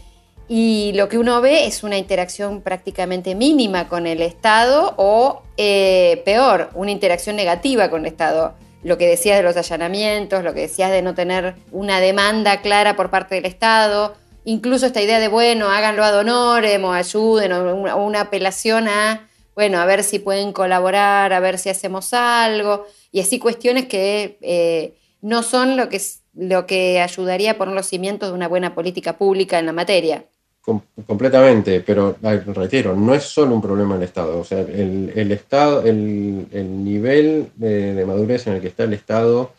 y 0.48 0.92
lo 0.94 1.08
que 1.08 1.18
uno 1.18 1.40
ve 1.42 1.66
es 1.66 1.84
una 1.84 1.98
interacción 1.98 2.62
prácticamente 2.62 3.34
mínima 3.34 3.88
con 3.88 4.08
el 4.08 4.22
Estado 4.22 4.94
o, 4.98 5.42
eh, 5.58 6.22
peor, 6.26 6.70
una 6.74 6.92
interacción 6.92 7.36
negativa 7.36 7.90
con 7.90 8.02
el 8.02 8.08
Estado. 8.08 8.54
Lo 8.84 8.98
que 8.98 9.08
decías 9.08 9.38
de 9.38 9.44
los 9.44 9.56
allanamientos, 9.56 10.44
lo 10.44 10.54
que 10.54 10.62
decías 10.62 10.92
de 10.92 11.02
no 11.02 11.16
tener 11.16 11.56
una 11.72 12.02
demanda 12.02 12.62
clara 12.62 12.98
por 12.98 13.10
parte 13.10 13.36
del 13.36 13.46
Estado, 13.46 14.16
incluso 14.44 14.86
esta 14.86 15.02
idea 15.02 15.20
de, 15.20 15.30
bueno, 15.30 15.70
háganlo 15.70 16.04
ad 16.04 16.18
honorem 16.18 16.84
o 16.84 16.92
ayuden, 16.92 17.54
o 17.54 18.04
una, 18.04 18.22
apelación 18.22 18.90
a, 18.90 19.30
bueno, 19.56 19.80
a 19.80 19.86
ver 19.86 20.04
si 20.04 20.20
pueden 20.20 20.52
colaborar, 20.52 21.32
a 21.32 21.40
ver 21.40 21.58
si 21.58 21.70
hacemos 21.70 22.14
algo, 22.14 22.86
y 23.14 23.22
así 23.22 23.40
cuestiones 23.40 23.86
que 23.86 24.38
eh, 24.42 24.96
no 25.22 25.42
son 25.42 25.78
lo 25.78 25.88
que, 25.88 26.02
lo 26.34 26.66
que 26.68 27.00
ayudaría 27.00 27.52
a 27.52 27.58
poner 27.58 27.74
los 27.74 27.88
cimientos 27.88 28.30
de 28.30 28.36
una 28.36 28.50
buena 28.50 28.76
política 28.76 29.18
pública 29.18 29.58
en 29.60 29.68
la 29.68 29.72
materia 29.72 30.26
completamente, 30.64 31.82
pero 31.82 32.16
reitero, 32.22 32.96
no 32.96 33.14
es 33.14 33.24
solo 33.24 33.56
un 33.56 33.62
problema 33.62 33.96
del 33.96 34.04
Estado. 34.04 34.40
O 34.40 34.44
sea, 34.46 34.62
el, 34.62 35.32
Estado, 35.32 35.84
el, 35.84 36.84
nivel 36.84 37.52
de, 37.56 38.04
madurez 38.06 38.48
en 38.48 38.54
el 38.54 38.62
que 38.62 38.70
está 38.70 38.86
el 38.86 38.94
Estado 38.94 39.52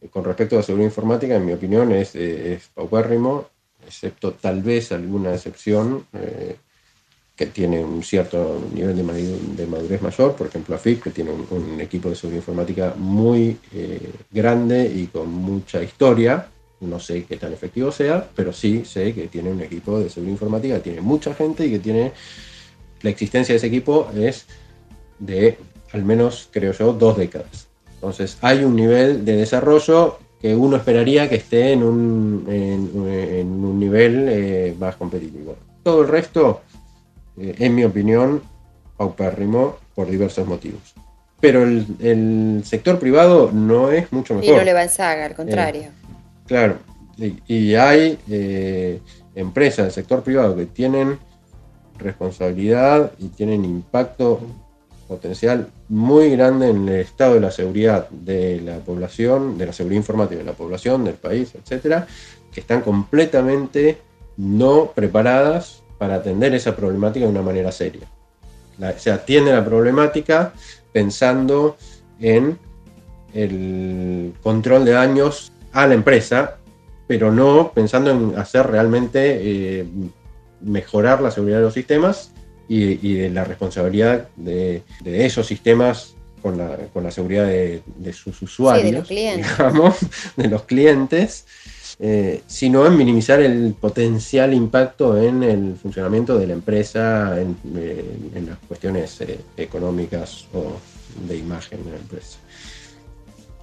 eh, 0.00 0.08
con 0.08 0.24
respecto 0.24 0.58
a 0.58 0.62
seguridad 0.62 0.88
informática, 0.88 1.36
en 1.36 1.46
mi 1.46 1.52
opinión, 1.52 1.90
es, 1.92 2.14
eh, 2.16 2.54
es 2.54 2.68
paupérrimo, 2.68 3.48
excepto 3.86 4.32
tal 4.32 4.62
vez 4.62 4.92
alguna 4.92 5.34
excepción 5.34 6.06
eh, 6.12 6.56
que 7.34 7.46
tiene 7.46 7.82
un 7.82 8.02
cierto 8.02 8.62
nivel 8.74 8.94
de 9.56 9.66
madurez, 9.66 10.02
mayor, 10.02 10.36
por 10.36 10.48
ejemplo, 10.48 10.74
AFIP, 10.74 11.04
que 11.04 11.10
tiene 11.10 11.30
un, 11.30 11.80
equipo 11.80 12.10
de 12.10 12.14
seguridad 12.14 12.42
informática 12.42 12.94
muy 12.94 13.58
grande 14.30 14.84
y 14.84 15.06
con 15.06 15.30
mucha 15.30 15.82
historia 15.82 16.46
no 16.82 17.00
sé 17.00 17.24
qué 17.24 17.36
tan 17.36 17.52
efectivo 17.52 17.90
sea, 17.90 18.28
pero 18.34 18.52
sí 18.52 18.84
sé 18.84 19.14
que 19.14 19.28
tiene 19.28 19.50
un 19.50 19.62
equipo 19.62 19.98
de 19.98 20.10
seguridad 20.10 20.32
informática, 20.32 20.80
tiene 20.80 21.00
mucha 21.00 21.34
gente 21.34 21.66
y 21.66 21.70
que 21.70 21.78
tiene. 21.78 22.12
La 23.02 23.10
existencia 23.10 23.52
de 23.52 23.56
ese 23.56 23.66
equipo 23.66 24.08
es 24.14 24.46
de 25.18 25.56
al 25.92 26.04
menos, 26.04 26.48
creo 26.50 26.72
yo, 26.72 26.92
dos 26.92 27.16
décadas. 27.16 27.68
Entonces, 27.94 28.38
hay 28.40 28.64
un 28.64 28.74
nivel 28.74 29.24
de 29.24 29.36
desarrollo 29.36 30.18
que 30.40 30.56
uno 30.56 30.76
esperaría 30.76 31.28
que 31.28 31.36
esté 31.36 31.72
en 31.72 31.84
un, 31.84 32.44
en, 32.48 33.48
un 33.48 33.78
nivel 33.78 34.26
eh, 34.28 34.74
más 34.78 34.96
competitivo. 34.96 35.56
Todo 35.84 36.02
el 36.02 36.08
resto, 36.08 36.62
eh, 37.38 37.54
en 37.58 37.74
mi 37.74 37.84
opinión, 37.84 38.42
paupérrimo 38.96 39.76
por 39.94 40.10
diversos 40.10 40.46
motivos. 40.46 40.80
pero 41.40 41.64
el, 41.64 42.62
sector 42.64 42.98
privado 42.98 43.50
no 43.52 43.90
es 43.92 44.12
mucho 44.12 44.34
mejor. 44.34 44.54
Y 44.54 44.56
no 44.56 44.64
le 44.64 44.72
va 44.72 44.82
en 44.82 44.88
saga, 44.88 45.26
al 45.26 45.34
contrario. 45.34 45.82
Eh, 45.82 46.01
claro, 46.52 46.76
y, 47.48 47.74
hay 47.76 48.18
eh, 48.28 49.00
empresas 49.34 49.86
del 49.86 49.92
sector 49.92 50.22
privado 50.22 50.54
que 50.54 50.66
tienen 50.66 51.18
responsabilidad 51.98 53.12
y 53.18 53.28
tienen 53.28 53.64
impacto 53.64 54.40
potencial 55.08 55.68
muy 55.88 56.30
grande 56.30 56.68
en 56.68 56.88
el 56.90 57.00
estado 57.00 57.34
de 57.34 57.40
la 57.40 57.50
seguridad 57.50 58.06
de 58.10 58.60
la 58.60 58.80
población, 58.80 59.56
de 59.56 59.64
la 59.64 59.72
seguridad 59.72 60.00
informática 60.00 60.40
de 60.40 60.44
la 60.44 60.52
población, 60.52 61.04
del 61.04 61.14
país, 61.14 61.54
etcétera, 61.54 62.06
que 62.52 62.60
están 62.60 62.82
completamente 62.82 63.98
no 64.36 64.92
preparadas 64.94 65.82
para 65.96 66.16
atender 66.16 66.54
esa 66.54 66.76
problemática 66.76 67.24
de 67.24 67.32
una 67.32 67.42
manera 67.42 67.72
seria. 67.72 68.06
se 68.98 69.10
atiende 69.10 69.52
la 69.52 69.64
problemática 69.64 70.52
pensando 70.92 71.78
en 72.20 72.58
el 73.32 74.34
control 74.42 74.84
de 74.84 74.92
daños 74.92 75.51
a 75.72 75.86
la 75.86 75.94
empresa, 75.94 76.58
pero 77.06 77.32
no 77.32 77.72
pensando 77.74 78.10
en 78.10 78.38
hacer 78.38 78.66
realmente 78.66 79.38
eh, 79.80 79.86
mejorar 80.60 81.20
la 81.20 81.30
seguridad 81.30 81.58
de 81.58 81.64
los 81.64 81.74
sistemas 81.74 82.32
y, 82.68 83.14
de 83.14 83.28
la 83.30 83.44
responsabilidad 83.44 84.28
de, 84.36 84.82
esos 85.04 85.46
sistemas 85.46 86.14
con 86.40 86.56
la, 86.58 87.10
seguridad 87.10 87.46
de, 87.46 88.12
sus 88.12 88.40
usuarios, 88.40 88.84
de 88.86 88.98
los 88.98 89.06
clientes, 89.06 89.58
digamos, 89.58 89.96
de 90.36 90.48
los 90.48 90.62
clientes 90.62 91.44
eh, 92.04 92.42
sino 92.46 92.84
en 92.86 92.96
minimizar 92.96 93.40
el 93.40 93.74
potencial 93.74 94.54
impacto 94.54 95.20
en 95.20 95.42
el 95.42 95.76
funcionamiento 95.76 96.36
de 96.36 96.46
la 96.48 96.54
empresa, 96.54 97.40
en, 97.40 97.56
eh, 97.76 98.04
las 98.44 98.58
cuestiones 98.66 99.18
económicas 99.56 100.46
o 100.52 100.78
de 101.28 101.36
imagen 101.36 101.84
de 101.84 101.90
la 101.92 101.98
empresa. 101.98 102.38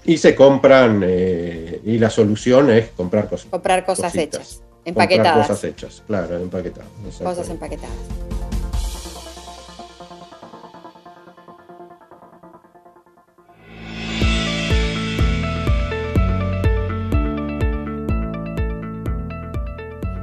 Y 0.06 0.18
se 0.18 0.34
compran, 0.34 1.04
y 1.04 1.98
la 1.98 2.10
solución 2.10 2.70
es 2.72 2.90
comprar 2.90 3.30
cosas. 3.30 3.48
Comprar 3.52 3.86
cosas 3.86 4.16
hechas, 4.16 4.64
empaquetadas. 4.86 5.34
Comprar 5.34 5.48
cosas 5.48 5.64
hechas, 5.64 6.04
claro, 6.08 6.38
empaquetadas. 6.38 6.90
Cosas 7.22 7.50
empaquetadas. 7.50 8.30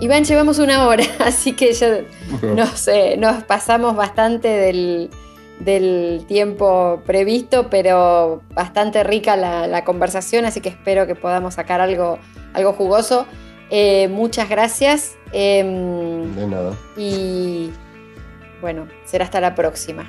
Iván, 0.07 0.25
llevamos 0.25 0.59
una 0.59 0.87
hora, 0.87 1.05
así 1.19 1.53
que 1.53 1.73
ya 1.73 2.03
nos, 2.43 2.89
nos 3.19 3.45
pasamos 3.45 3.97
bastante 3.97 4.49
del, 4.49 5.11
tiempo 5.65 7.03
previsto, 7.07 7.69
pero 7.71 8.43
bastante 8.55 9.03
rica 9.05 9.37
la, 9.37 9.85
conversación, 9.85 10.45
así 10.45 10.61
que 10.61 10.69
espero 10.69 11.07
que 11.07 11.15
podamos 11.15 11.55
sacar 11.55 11.81
algo, 11.81 12.19
algo 12.53 12.73
jugoso. 12.73 13.27
Eh, 13.71 14.09
muchas 14.09 14.49
gracias. 14.49 15.17
Em, 15.33 16.35
de 16.35 16.47
nada. 16.47 16.77
Y 16.97 17.71
bueno, 18.61 18.89
será 19.05 19.25
hasta 19.25 19.41
la 19.41 19.55
próxima. 19.55 20.07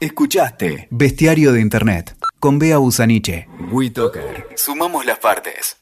Escuchaste 0.00 0.88
Bestiario 0.90 1.52
de 1.52 1.60
Internet 1.60 2.16
con 2.40 2.58
Bea 2.58 2.78
Busaniche. 2.78 3.46
WeToker. 3.70 4.48
Sumamos 4.56 5.06
las 5.06 5.18
partes. 5.18 5.81